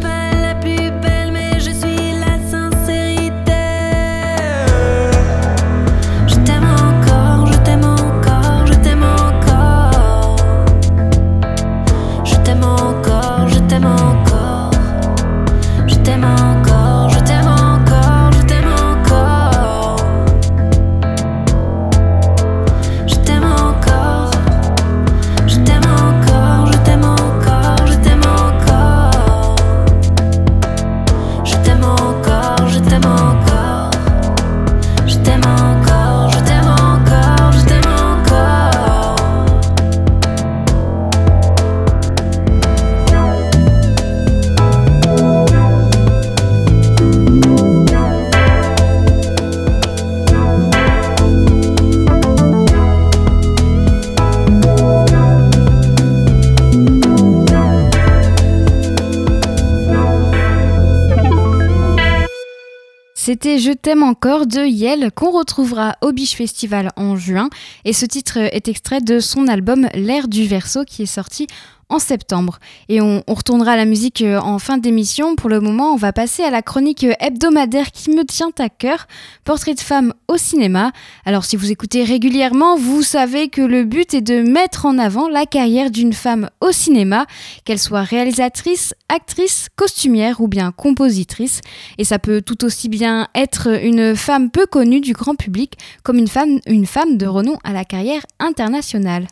C'était 63.26 63.58
Je 63.58 63.72
t'aime 63.72 64.04
encore 64.04 64.46
de 64.46 64.64
Yel 64.64 65.10
qu'on 65.10 65.32
retrouvera 65.32 65.96
au 66.00 66.12
Biche 66.12 66.36
Festival 66.36 66.92
en 66.94 67.16
juin. 67.16 67.48
Et 67.84 67.92
ce 67.92 68.06
titre 68.06 68.36
est 68.36 68.68
extrait 68.68 69.00
de 69.00 69.18
son 69.18 69.48
album 69.48 69.88
L'air 69.94 70.28
du 70.28 70.46
verso 70.46 70.84
qui 70.84 71.02
est 71.02 71.06
sorti 71.06 71.48
en 71.88 71.98
septembre. 71.98 72.58
Et 72.88 73.00
on, 73.00 73.22
retournera 73.28 73.72
à 73.72 73.76
la 73.76 73.84
musique 73.84 74.22
euh, 74.22 74.38
en 74.40 74.58
fin 74.58 74.78
d'émission. 74.78 75.36
Pour 75.36 75.50
le 75.50 75.60
moment, 75.60 75.92
on 75.92 75.96
va 75.96 76.12
passer 76.12 76.42
à 76.42 76.50
la 76.50 76.62
chronique 76.62 77.04
euh, 77.04 77.12
hebdomadaire 77.20 77.92
qui 77.92 78.10
me 78.10 78.24
tient 78.24 78.50
à 78.58 78.68
cœur, 78.68 79.06
Portrait 79.44 79.74
de 79.74 79.80
femme 79.80 80.12
au 80.26 80.36
cinéma. 80.36 80.92
Alors 81.24 81.44
si 81.44 81.56
vous 81.56 81.70
écoutez 81.70 82.02
régulièrement, 82.02 82.76
vous 82.76 83.02
savez 83.02 83.48
que 83.48 83.60
le 83.60 83.84
but 83.84 84.14
est 84.14 84.20
de 84.20 84.42
mettre 84.42 84.86
en 84.86 84.98
avant 84.98 85.28
la 85.28 85.46
carrière 85.46 85.90
d'une 85.90 86.12
femme 86.12 86.50
au 86.60 86.72
cinéma, 86.72 87.26
qu'elle 87.64 87.78
soit 87.78 88.02
réalisatrice, 88.02 88.94
actrice, 89.08 89.68
costumière 89.76 90.40
ou 90.40 90.48
bien 90.48 90.72
compositrice. 90.72 91.60
Et 91.98 92.04
ça 92.04 92.18
peut 92.18 92.42
tout 92.42 92.64
aussi 92.64 92.88
bien 92.88 93.28
être 93.34 93.68
une 93.82 94.16
femme 94.16 94.50
peu 94.50 94.66
connue 94.66 95.00
du 95.00 95.12
grand 95.12 95.36
public 95.36 95.74
comme 96.02 96.18
une 96.18 96.28
femme, 96.28 96.58
une 96.66 96.86
femme 96.86 97.16
de 97.16 97.26
renom 97.26 97.58
à 97.62 97.72
la 97.72 97.84
carrière 97.84 98.22
internationale. 98.40 99.28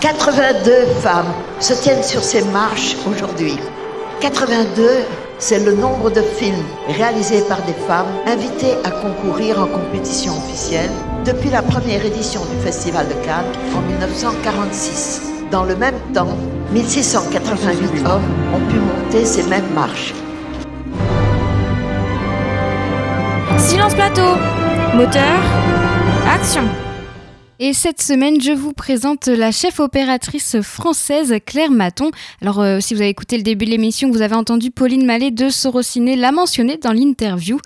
82 0.00 0.86
femmes 1.02 1.32
se 1.58 1.72
tiennent 1.72 2.02
sur 2.02 2.22
ces 2.22 2.44
marches 2.46 2.96
aujourd'hui. 3.10 3.58
82, 4.20 4.88
c'est 5.38 5.64
le 5.64 5.74
nombre 5.74 6.10
de 6.10 6.20
films 6.20 6.64
réalisés 6.88 7.42
par 7.48 7.62
des 7.62 7.72
femmes 7.72 8.06
invitées 8.26 8.74
à 8.84 8.90
concourir 8.90 9.60
en 9.60 9.66
compétition 9.66 10.36
officielle 10.36 10.90
depuis 11.24 11.48
la 11.48 11.62
première 11.62 12.04
édition 12.04 12.42
du 12.44 12.62
Festival 12.62 13.08
de 13.08 13.14
Cannes 13.24 13.52
en 13.74 13.80
1946. 13.80 15.22
Dans 15.50 15.64
le 15.64 15.76
même 15.76 15.98
temps, 16.12 16.36
1688 16.72 18.06
hommes 18.06 18.22
ont 18.54 18.70
pu 18.70 18.76
monter 18.76 19.24
ces 19.24 19.44
mêmes 19.44 19.72
marches. 19.74 20.12
Silence 23.58 23.94
plateau 23.94 24.36
Moteur 24.94 25.40
Action 26.30 26.64
et 27.58 27.72
cette 27.72 28.02
semaine, 28.02 28.40
je 28.40 28.52
vous 28.52 28.74
présente 28.74 29.28
la 29.28 29.50
chef 29.50 29.80
opératrice 29.80 30.60
française 30.60 31.34
Claire 31.46 31.70
Maton. 31.70 32.10
Alors, 32.42 32.60
euh, 32.60 32.80
si 32.80 32.92
vous 32.92 33.00
avez 33.00 33.08
écouté 33.08 33.38
le 33.38 33.42
début 33.42 33.64
de 33.64 33.70
l'émission, 33.70 34.10
vous 34.10 34.20
avez 34.20 34.34
entendu 34.34 34.70
Pauline 34.70 35.06
Mallet 35.06 35.30
de 35.30 35.48
Sorociné 35.48 36.16
la 36.16 36.32
mentionner 36.32 36.76
dans 36.76 36.92
l'interview. 36.92 37.58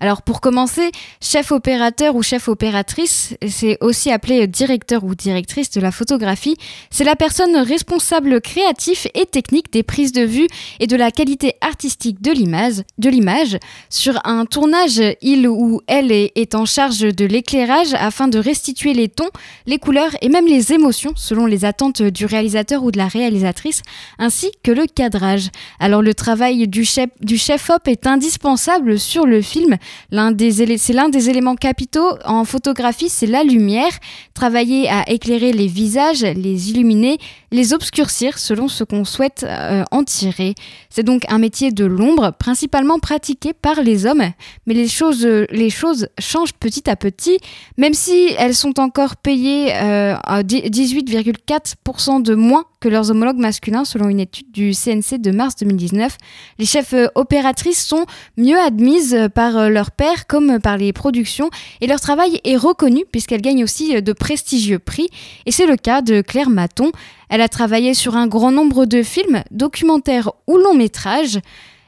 Alors 0.00 0.22
pour 0.22 0.40
commencer, 0.40 0.90
chef 1.20 1.50
opérateur 1.50 2.14
ou 2.14 2.22
chef 2.22 2.48
opératrice, 2.48 3.34
c'est 3.48 3.78
aussi 3.80 4.10
appelé 4.12 4.46
directeur 4.46 5.02
ou 5.02 5.14
directrice 5.14 5.70
de 5.70 5.80
la 5.80 5.90
photographie, 5.90 6.56
c'est 6.90 7.04
la 7.04 7.16
personne 7.16 7.56
responsable 7.56 8.40
créatif 8.40 9.08
et 9.14 9.26
technique 9.26 9.72
des 9.72 9.82
prises 9.82 10.12
de 10.12 10.22
vue 10.22 10.46
et 10.78 10.86
de 10.86 10.96
la 10.96 11.10
qualité 11.10 11.54
artistique 11.60 12.22
de 12.22 12.30
l'image. 12.30 13.58
Sur 13.90 14.20
un 14.24 14.44
tournage, 14.44 15.02
il 15.20 15.48
ou 15.48 15.80
elle 15.88 16.12
est, 16.12 16.32
est 16.36 16.54
en 16.54 16.64
charge 16.64 17.00
de 17.00 17.24
l'éclairage 17.24 17.94
afin 17.94 18.28
de 18.28 18.38
restituer 18.38 18.94
les 18.94 19.08
tons, 19.08 19.30
les 19.66 19.78
couleurs 19.78 20.12
et 20.22 20.28
même 20.28 20.46
les 20.46 20.72
émotions 20.72 21.12
selon 21.16 21.46
les 21.46 21.64
attentes 21.64 22.02
du 22.02 22.24
réalisateur 22.24 22.84
ou 22.84 22.92
de 22.92 22.98
la 22.98 23.08
réalisatrice, 23.08 23.82
ainsi 24.18 24.52
que 24.62 24.70
le 24.70 24.86
cadrage. 24.86 25.48
Alors 25.80 26.02
le 26.02 26.14
travail 26.14 26.68
du 26.68 26.84
chef, 26.84 27.08
du 27.20 27.36
chef 27.36 27.70
op 27.70 27.88
est 27.88 28.06
indispensable 28.06 28.98
sur 28.98 29.26
le 29.26 29.42
film 29.42 29.76
C'est 30.10 30.92
l'un 30.92 31.08
des 31.08 31.30
éléments 31.30 31.56
capitaux 31.56 32.16
en 32.24 32.44
photographie, 32.44 33.08
c'est 33.08 33.26
la 33.26 33.42
lumière. 33.42 33.90
Travailler 34.34 34.88
à 34.88 35.08
éclairer 35.10 35.52
les 35.52 35.66
visages, 35.66 36.22
les 36.22 36.70
illuminer, 36.70 37.18
les 37.50 37.72
obscurcir 37.72 38.38
selon 38.38 38.68
ce 38.68 38.84
qu'on 38.84 39.04
souhaite 39.04 39.44
euh, 39.46 39.84
en 39.90 40.04
tirer. 40.04 40.54
C'est 40.90 41.02
donc 41.02 41.22
un 41.28 41.38
métier 41.38 41.70
de 41.72 41.84
l'ombre, 41.84 42.32
principalement 42.38 42.98
pratiqué 42.98 43.52
par 43.52 43.82
les 43.82 44.06
hommes, 44.06 44.24
mais 44.66 44.74
les 44.74 44.88
choses, 44.88 45.24
les 45.24 45.70
choses 45.70 46.08
changent 46.18 46.54
petit 46.54 46.88
à 46.88 46.96
petit, 46.96 47.38
même 47.76 47.94
si 47.94 48.30
elles 48.38 48.54
sont 48.54 48.80
encore 48.80 49.16
payées 49.16 49.74
euh, 49.74 50.16
à 50.24 50.42
18,4% 50.42 52.22
de 52.22 52.34
moins 52.34 52.64
que 52.80 52.88
leurs 52.88 53.10
homologues 53.10 53.38
masculins 53.38 53.84
selon 53.84 54.08
une 54.08 54.20
étude 54.20 54.50
du 54.50 54.72
CNC 54.72 55.18
de 55.18 55.30
mars 55.30 55.56
2019. 55.56 56.16
Les 56.58 56.66
chefs 56.66 56.92
euh, 56.92 57.08
opératrices 57.14 57.84
sont 57.84 58.06
mieux 58.36 58.58
admises 58.58 59.28
par 59.34 59.70
leur 59.70 59.90
père 59.90 60.26
comme 60.26 60.60
par 60.60 60.76
les 60.76 60.92
productions 60.92 61.50
et 61.80 61.86
leur 61.86 62.00
travail 62.00 62.40
est 62.44 62.56
reconnu 62.56 63.04
puisqu'elles 63.10 63.42
gagnent 63.42 63.64
aussi 63.64 64.00
de 64.00 64.12
prestigieux 64.12 64.78
prix 64.78 65.08
et 65.46 65.52
c'est 65.52 65.66
le 65.66 65.76
cas 65.76 66.02
de 66.02 66.20
Claire 66.20 66.50
Maton. 66.50 66.92
Elle 67.28 67.40
a 67.40 67.48
travaillé 67.48 67.94
sur 67.94 68.16
un 68.16 68.26
grand 68.26 68.52
nombre 68.52 68.86
de 68.86 69.02
films, 69.02 69.42
documentaires 69.50 70.32
ou 70.46 70.56
longs 70.56 70.74
métrages. 70.74 71.40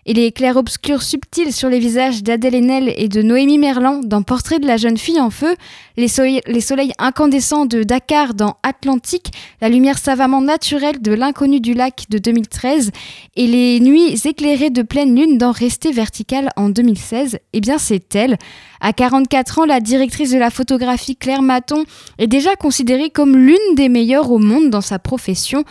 Et 0.06 0.14
les 0.14 0.32
clairs-obscurs 0.32 1.02
subtils 1.02 1.52
sur 1.52 1.68
les 1.68 1.78
visages 1.78 2.22
d'Adèle 2.22 2.54
Haenel 2.54 2.94
et 2.96 3.08
de 3.08 3.20
Noémie 3.20 3.58
Merlan 3.58 4.00
dans 4.02 4.22
Portrait 4.22 4.58
de 4.58 4.66
la 4.66 4.78
jeune 4.78 4.96
fille 4.96 5.20
en 5.20 5.30
feu, 5.30 5.54
les, 5.96 6.08
soleils, 6.08 6.92
incandescents 6.98 7.66
de 7.66 7.82
Dakar 7.82 8.32
dans 8.34 8.56
Atlantique, 8.62 9.30
la 9.60 9.68
lumière 9.68 9.98
savamment 9.98 10.40
naturelle 10.40 11.02
de 11.02 11.12
l'inconnu 11.12 11.60
du 11.60 11.74
lac 11.74 12.06
de 12.08 12.18
2013 12.18 12.90
et 13.36 13.46
les 13.46 13.80
nuits 13.80 14.18
éclairées 14.24 14.70
de 14.70 14.82
pleine 14.82 15.14
lune 15.14 15.36
dans 15.36 15.52
Rester 15.52 15.92
vertical 15.92 16.50
en 16.56 16.70
2016, 16.70 17.38
eh 17.52 17.60
bien 17.60 17.76
c'est 17.76 18.14
elle. 18.14 18.38
À 18.80 18.94
44 18.94 19.58
ans, 19.58 19.64
la 19.66 19.80
directrice 19.80 20.30
de 20.30 20.38
la 20.38 20.50
photographie 20.50 21.16
Claire 21.16 21.42
Maton 21.42 21.84
est 22.18 22.26
déjà 22.26 22.56
considérée 22.56 23.10
comme 23.10 23.36
l'une 23.36 23.74
des 23.76 23.90
meilleures 23.90 24.30
au 24.30 24.38
monde 24.38 24.70
dans 24.70 24.80
sa 24.80 24.98
profession. 24.98 25.64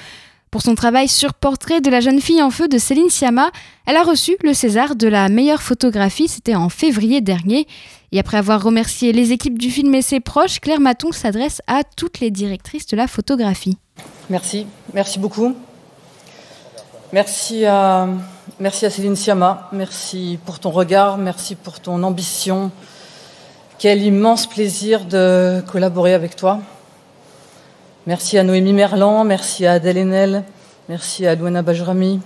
Pour 0.52 0.64
son 0.64 0.74
travail 0.74 1.08
sur 1.08 1.36
Portrait 1.36 1.80
de 1.80 1.92
la 1.92 2.00
jeune 2.00 2.20
fille 2.20 2.42
en 2.42 2.50
feu 2.50 2.68
de 2.68 2.80
Céline 2.80 3.12
Sciamma, 3.12 3.52
elle 3.86 3.96
a 3.96 4.02
reçu 4.02 4.36
le 4.44 4.56
César 4.56 4.96
de 4.96 5.08
la 5.08 5.30
meilleure 5.30 5.62
photographie, 5.62 6.28
c'était 6.28 6.56
en 6.56 6.70
février 6.70 7.22
dernier. 7.22 7.68
Et 8.12 8.20
après 8.20 8.38
avoir 8.38 8.64
remercié 8.64 9.12
les 9.12 9.32
équipes 9.32 9.60
du 9.60 9.70
film 9.70 9.94
et 9.94 10.02
ses 10.02 10.20
proches, 10.20 10.60
Claire 10.60 10.80
Maton 10.80 11.12
s'adresse 11.12 11.62
à 11.68 11.84
toutes 11.84 12.20
les 12.20 12.32
directrices 12.32 12.88
de 12.88 12.98
la 12.98 13.08
photographie. 13.08 13.78
Merci, 14.32 14.66
merci 14.96 15.20
beaucoup. 15.20 15.56
Merci 17.14 17.66
à, 17.66 18.08
Céline 18.72 19.16
Sciamma, 19.16 19.70
merci 19.72 20.40
pour 20.46 20.60
ton 20.60 20.72
regard, 20.72 21.20
merci 21.20 21.54
pour 21.54 21.80
ton 21.80 22.02
ambition. 22.02 22.72
Quel 23.78 24.02
immense 24.02 24.48
plaisir 24.48 25.06
de 25.06 25.64
collaborer 25.72 26.16
avec 26.16 26.36
toi. 26.36 26.60
Merci 28.08 28.38
à 28.38 28.44
Noémie 28.44 28.72
Merlan, 28.72 29.26
merci 29.26 29.66
à 29.66 29.74
Adèle 29.74 29.98
Haenel, 29.98 30.46
merci 30.88 31.28
à 31.28 31.36
Louana 31.36 31.62
Bajrami, 31.62 32.22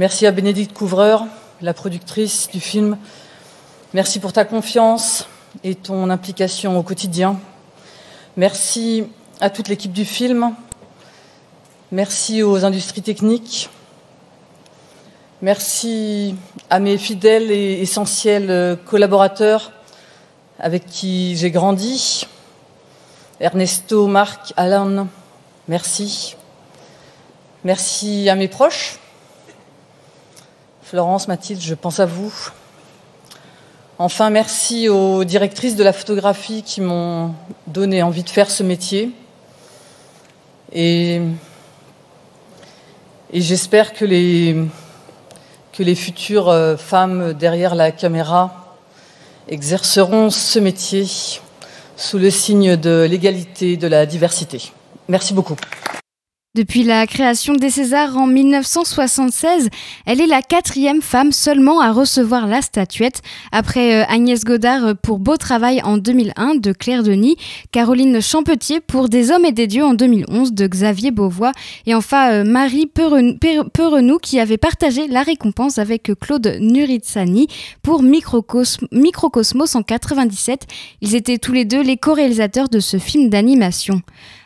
merci 0.00 0.26
à 0.26 0.32
Bénédicte 0.32 0.76
Couvreur, 0.76 1.24
la 1.60 1.72
productrice 1.72 2.48
du 2.52 2.58
film. 2.58 2.98
Merci 3.94 4.18
pour 4.18 4.32
ta 4.32 4.44
confiance 4.44 5.28
et 5.62 5.76
ton 5.76 6.10
implication 6.10 6.76
au 6.76 6.82
quotidien. 6.82 7.38
Merci 8.36 9.04
à 9.40 9.50
toute 9.50 9.68
l'équipe 9.68 9.92
du 9.92 10.04
film. 10.04 10.52
Merci 11.92 12.42
aux 12.42 12.64
industries 12.64 13.02
techniques. 13.02 13.70
Merci 15.42 16.34
à 16.70 16.80
mes 16.80 16.98
fidèles 16.98 17.52
et 17.52 17.80
essentiels 17.80 18.78
collaborateurs 18.84 19.70
avec 20.58 20.86
qui 20.86 21.36
j'ai 21.36 21.52
grandi. 21.52 22.26
Ernesto, 23.42 24.06
Marc, 24.06 24.52
Alain, 24.56 25.08
merci. 25.66 26.36
Merci 27.64 28.28
à 28.28 28.36
mes 28.36 28.46
proches. 28.46 29.00
Florence, 30.84 31.26
Mathilde, 31.26 31.60
je 31.60 31.74
pense 31.74 31.98
à 31.98 32.06
vous. 32.06 32.32
Enfin, 33.98 34.30
merci 34.30 34.88
aux 34.88 35.24
directrices 35.24 35.74
de 35.74 35.82
la 35.82 35.92
photographie 35.92 36.62
qui 36.62 36.80
m'ont 36.80 37.34
donné 37.66 38.04
envie 38.04 38.22
de 38.22 38.30
faire 38.30 38.48
ce 38.48 38.62
métier. 38.62 39.10
Et, 40.72 41.20
j'espère 43.34 43.92
que 43.92 44.04
les, 44.04 44.56
que 45.72 45.82
les 45.82 45.96
futures 45.96 46.48
euh, 46.48 46.76
femmes 46.76 47.32
derrière 47.32 47.74
la 47.74 47.90
caméra 47.90 48.76
exerceront 49.48 50.30
ce 50.30 50.60
métier 50.60 51.08
sous 52.02 52.18
le 52.18 52.30
signe 52.30 52.76
de 52.76 53.06
l'égalité, 53.08 53.76
de 53.76 53.86
la 53.86 54.06
diversité. 54.06 54.72
Merci 55.08 55.34
beaucoup. 55.34 55.56
Depuis 56.54 56.82
la 56.82 57.06
création 57.06 57.54
des 57.54 57.70
Césars 57.70 58.18
en 58.18 58.26
1976, 58.26 59.70
elle 60.04 60.20
est 60.20 60.26
la 60.26 60.42
quatrième 60.42 61.00
femme 61.00 61.32
seulement 61.32 61.80
à 61.80 61.92
recevoir 61.92 62.46
la 62.46 62.60
statuette, 62.60 63.22
après 63.52 64.02
euh, 64.02 64.04
Agnès 64.06 64.44
Godard 64.44 64.94
pour 65.02 65.18
Beau 65.18 65.38
Travail 65.38 65.80
en 65.82 65.96
2001 65.96 66.56
de 66.56 66.72
Claire 66.72 67.04
Denis, 67.04 67.36
Caroline 67.70 68.20
Champetier 68.20 68.80
pour 68.80 69.08
Des 69.08 69.30
Hommes 69.30 69.46
et 69.46 69.52
des 69.52 69.66
Dieux 69.66 69.82
en 69.82 69.94
2011 69.94 70.52
de 70.52 70.66
Xavier 70.66 71.10
Beauvois, 71.10 71.52
et 71.86 71.94
enfin 71.94 72.30
euh, 72.32 72.44
Marie 72.44 72.84
Perenou 72.86 74.18
qui 74.18 74.38
avait 74.38 74.58
partagé 74.58 75.08
la 75.08 75.22
récompense 75.22 75.78
avec 75.78 76.12
Claude 76.20 76.58
Nuritsani 76.60 77.48
pour 77.82 78.02
Microcosmos 78.02 79.74
en 79.74 79.82
97. 79.82 80.66
Ils 81.00 81.14
étaient 81.14 81.38
tous 81.38 81.54
les 81.54 81.64
deux 81.64 81.80
les 81.80 81.96
co-réalisateurs 81.96 82.68
de 82.68 82.78
ce 82.78 82.98
film 82.98 83.30
d'animation. 83.30 84.02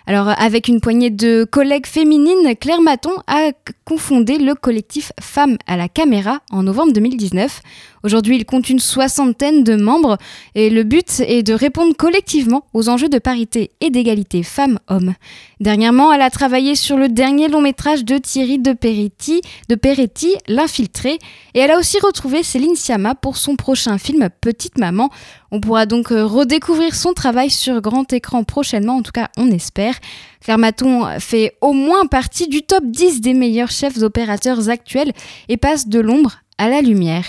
Alors, 0.09 0.29
avec 0.39 0.69
une 0.69 0.81
poignée 0.81 1.11
de 1.11 1.43
collègues 1.43 1.87
féminines, 1.87 2.55
Claire 2.61 2.81
Maton 2.81 3.11
a 3.27 3.51
confondé 3.85 4.39
le 4.39 4.55
collectif 4.55 5.11
Femmes 5.21 5.57
à 5.67 5.77
la 5.77 5.89
caméra 5.89 6.43
en 6.53 6.63
novembre 6.63 6.93
2019. 6.93 7.61
Aujourd'hui, 8.03 8.36
il 8.36 8.44
compte 8.44 8.70
une 8.70 8.78
soixantaine 8.78 9.64
de 9.64 9.76
membres 9.76 10.18
et 10.55 10.70
le 10.70 10.84
but 10.84 11.20
est 11.26 11.42
de 11.42 11.55
répondre 11.55 11.94
collectivement 11.97 12.64
aux 12.74 12.88
enjeux 12.88 13.09
de 13.09 13.18
parité 13.18 13.70
et 13.80 13.90
d'égalité 13.90 14.42
femmes-hommes. 14.42 15.14
Dernièrement, 15.61 16.12
elle 16.12 16.22
a 16.22 16.30
travaillé 16.30 16.74
sur 16.74 16.97
le 16.97 17.09
dernier 17.09 17.49
long 17.49 17.61
métrage 17.61 18.05
de 18.05 18.18
Thierry 18.18 18.59
de 18.59 18.72
Peretti, 18.72 19.40
de 19.68 19.74
Peretti, 19.74 20.34
L'infiltré, 20.49 21.18
et 21.55 21.61
elle 21.61 21.70
a 21.70 21.78
aussi 21.78 21.99
retrouvé 22.01 22.42
Céline 22.42 22.76
Sciamma 22.76 23.14
pour 23.14 23.36
son 23.36 23.57
prochain 23.57 23.99
film 23.99 24.28
Petite 24.40 24.78
Maman. 24.78 25.11
On 25.51 25.61
pourra 25.61 25.86
donc 25.86 26.12
euh, 26.12 26.24
redécouvrir 26.24 26.94
son 26.94 27.12
travail 27.12 27.51
sur 27.51 27.80
grand 27.80 28.12
écran 28.12 28.44
prochainement, 28.44 28.97
en 28.97 29.03
tout 29.03 29.12
cas 29.12 29.30
on 29.36 29.51
espère. 29.51 29.94
Claire 30.40 30.59
Maton 30.59 31.07
fait 31.18 31.57
au 31.61 31.72
moins 31.72 32.07
partie 32.07 32.49
du 32.49 32.62
top 32.62 32.84
10 32.84 33.20
des 33.20 33.34
meilleurs 33.34 33.70
chefs 33.70 34.03
opérateurs 34.03 34.68
actuels 34.68 35.12
et 35.49 35.57
passe 35.57 35.88
de 35.88 36.01
l'ombre 36.01 36.36
à 36.59 36.68
la 36.68 36.82
lumière. 36.82 37.24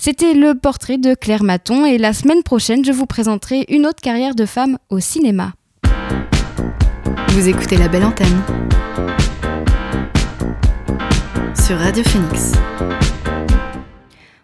C'était 0.00 0.32
le 0.32 0.54
portrait 0.54 0.96
de 0.96 1.14
Claire 1.14 1.42
Maton 1.42 1.84
et 1.84 1.98
la 1.98 2.12
semaine 2.12 2.44
prochaine, 2.44 2.84
je 2.84 2.92
vous 2.92 3.04
présenterai 3.04 3.66
une 3.68 3.84
autre 3.84 4.00
carrière 4.00 4.36
de 4.36 4.46
femme 4.46 4.78
au 4.90 5.00
cinéma. 5.00 5.54
Vous 7.30 7.48
écoutez 7.48 7.76
la 7.76 7.88
belle 7.88 8.04
antenne 8.04 8.40
sur 11.66 11.76
Radio 11.78 12.04
Phoenix. 12.04 12.52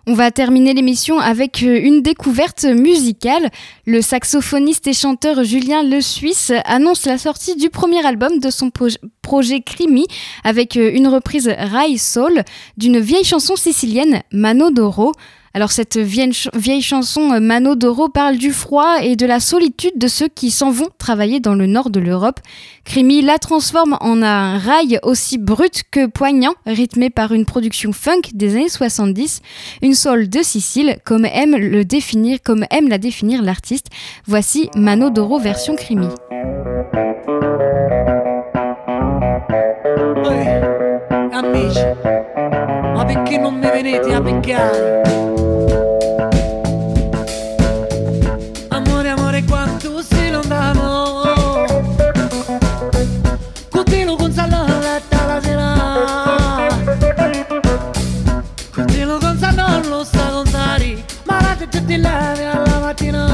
On 0.08 0.14
va 0.14 0.32
terminer 0.32 0.74
l'émission 0.74 1.20
avec 1.20 1.62
euh, 1.62 1.80
une 1.82 2.02
découverte 2.02 2.64
musicale. 2.64 3.48
Le 3.86 4.02
saxophoniste 4.02 4.88
et 4.88 4.92
chanteur 4.92 5.44
Julien 5.44 5.82
Le 5.82 6.00
Suisse 6.00 6.52
annonce 6.64 7.06
la 7.06 7.16
sortie 7.16 7.54
du 7.54 7.70
premier 7.70 8.04
album 8.04 8.40
de 8.40 8.50
son 8.50 8.70
projet 9.22 9.60
Crimi 9.60 10.06
avec 10.42 10.76
euh, 10.76 10.90
une 10.92 11.06
reprise 11.06 11.48
Rai 11.48 11.96
Soul 11.96 12.42
d'une 12.76 12.98
vieille 12.98 13.24
chanson 13.24 13.54
sicilienne 13.56 14.20
Mano 14.32 14.70
d'Oro. 14.70 15.12
Alors 15.56 15.70
cette 15.70 15.96
vieille, 15.96 16.82
chanson 16.82 17.32
euh, 17.32 17.38
Mano 17.38 17.76
d'Oro 17.76 18.08
parle 18.08 18.38
du 18.38 18.50
froid 18.50 18.96
et 19.00 19.14
de 19.14 19.24
la 19.24 19.38
solitude 19.38 19.96
de 19.96 20.08
ceux 20.08 20.26
qui 20.26 20.50
s'en 20.50 20.72
vont 20.72 20.88
travailler 20.98 21.38
dans 21.38 21.54
le 21.54 21.66
nord 21.66 21.90
de 21.90 22.00
l'Europe. 22.00 22.40
Crimi 22.84 23.22
la 23.22 23.38
transforme 23.38 23.96
en 24.00 24.20
un 24.20 24.58
rail 24.58 24.98
aussi 25.04 25.38
brut 25.38 25.84
que 25.92 26.06
poignant, 26.06 26.54
rythmé 26.66 27.08
par 27.08 27.32
une 27.32 27.46
production 27.46 27.92
funk 27.92 28.22
des 28.34 28.56
années 28.56 28.68
70, 28.68 29.42
une 29.82 29.94
soul 29.94 30.28
de 30.28 30.42
Sicile, 30.42 30.98
comme 31.04 31.24
aime 31.24 31.56
le 31.56 31.84
définir, 31.84 32.38
comme 32.42 32.66
aime 32.72 32.88
la 32.88 32.98
définir 32.98 33.40
l'artiste. 33.40 33.86
Voici 34.26 34.70
Mano 34.74 35.08
d'Oro 35.10 35.38
version 35.38 35.76
Crimi. 35.76 36.08
perché 43.14 43.38
non 43.38 43.54
mi 43.54 43.70
venite 43.70 44.12
a 44.12 44.20
beccare? 44.20 45.02
Amore, 48.68 49.08
amore, 49.08 49.44
quanto 49.44 50.02
sei 50.02 50.32
lontano 50.32 51.22
Continuo 53.70 54.16
con 54.16 54.32
Salala 54.32 55.00
la 55.26 55.40
sera 55.40 55.74
Continuo 58.72 59.18
con 59.18 59.38
Salolo 59.38 60.02
sta 60.02 60.30
lontani 60.30 61.04
Ma 61.24 61.40
la 61.40 61.54
testa 61.56 61.80
ti 61.82 61.96
levi 61.96 62.42
alla 62.42 62.78
mattina 62.80 63.26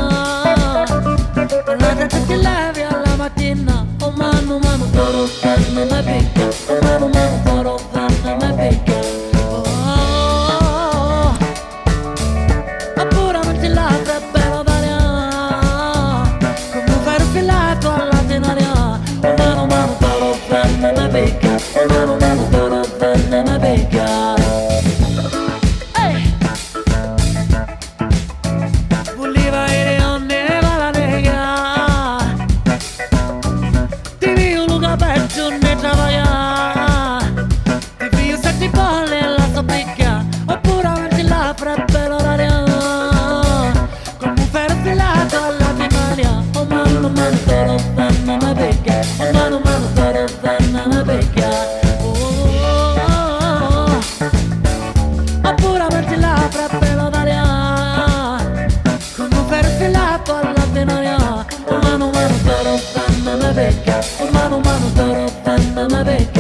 La 1.79 1.95
testa 1.95 2.19
ti 2.27 2.37
levi 2.37 2.83
alla 2.83 3.17
mattina 3.17 3.87
Oh 4.03 4.11
mamma, 4.11 4.59
mamma, 4.59 4.85
toro, 4.93 5.27
mamma, 5.73 6.03
becca 6.03 6.49
Oh 6.67 6.79
mamma, 6.83 7.07
mamma, 7.07 7.50
sabe 66.05 66.40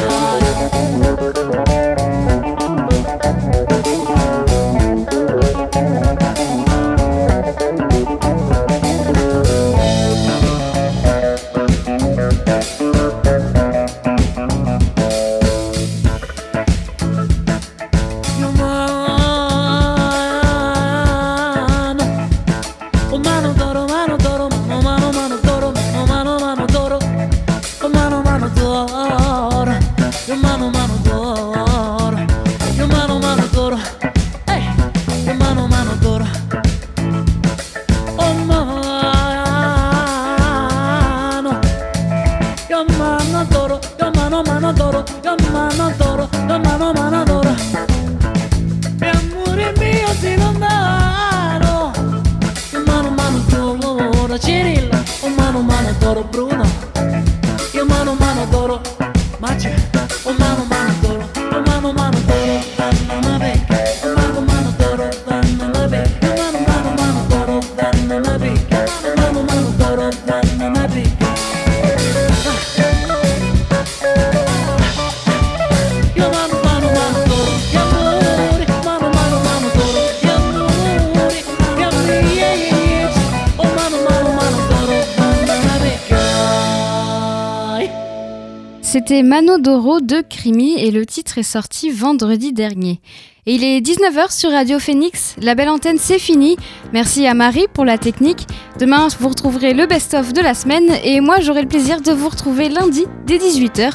C'était 89.20 89.28
Mano 89.28 89.58
Doro 89.58 90.00
de 90.00 90.22
Crimi 90.22 90.76
et 90.78 90.90
le 90.90 91.04
titre 91.04 91.36
est 91.36 91.42
sorti 91.42 91.90
vendredi 91.90 92.54
dernier. 92.54 93.02
Et 93.44 93.56
il 93.56 93.64
est 93.64 93.82
19h 93.82 94.34
sur 94.34 94.50
Radio 94.50 94.78
Phoenix. 94.78 95.36
La 95.42 95.54
belle 95.54 95.68
antenne, 95.68 95.98
c'est 95.98 96.18
fini. 96.18 96.56
Merci 96.94 97.26
à 97.26 97.34
Marie 97.34 97.66
pour 97.70 97.84
la 97.84 97.98
technique. 97.98 98.46
Demain, 98.78 99.08
vous 99.20 99.28
retrouverez 99.28 99.74
le 99.74 99.84
best-of 99.84 100.32
de 100.32 100.40
la 100.40 100.54
semaine 100.54 100.90
et 101.04 101.20
moi, 101.20 101.38
j'aurai 101.40 101.60
le 101.60 101.68
plaisir 101.68 102.00
de 102.00 102.12
vous 102.12 102.30
retrouver 102.30 102.70
lundi 102.70 103.04
dès 103.26 103.36
18h. 103.36 103.92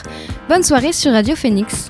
Bonne 0.48 0.62
soirée 0.62 0.94
sur 0.94 1.12
Radio 1.12 1.36
Phoenix. 1.36 1.85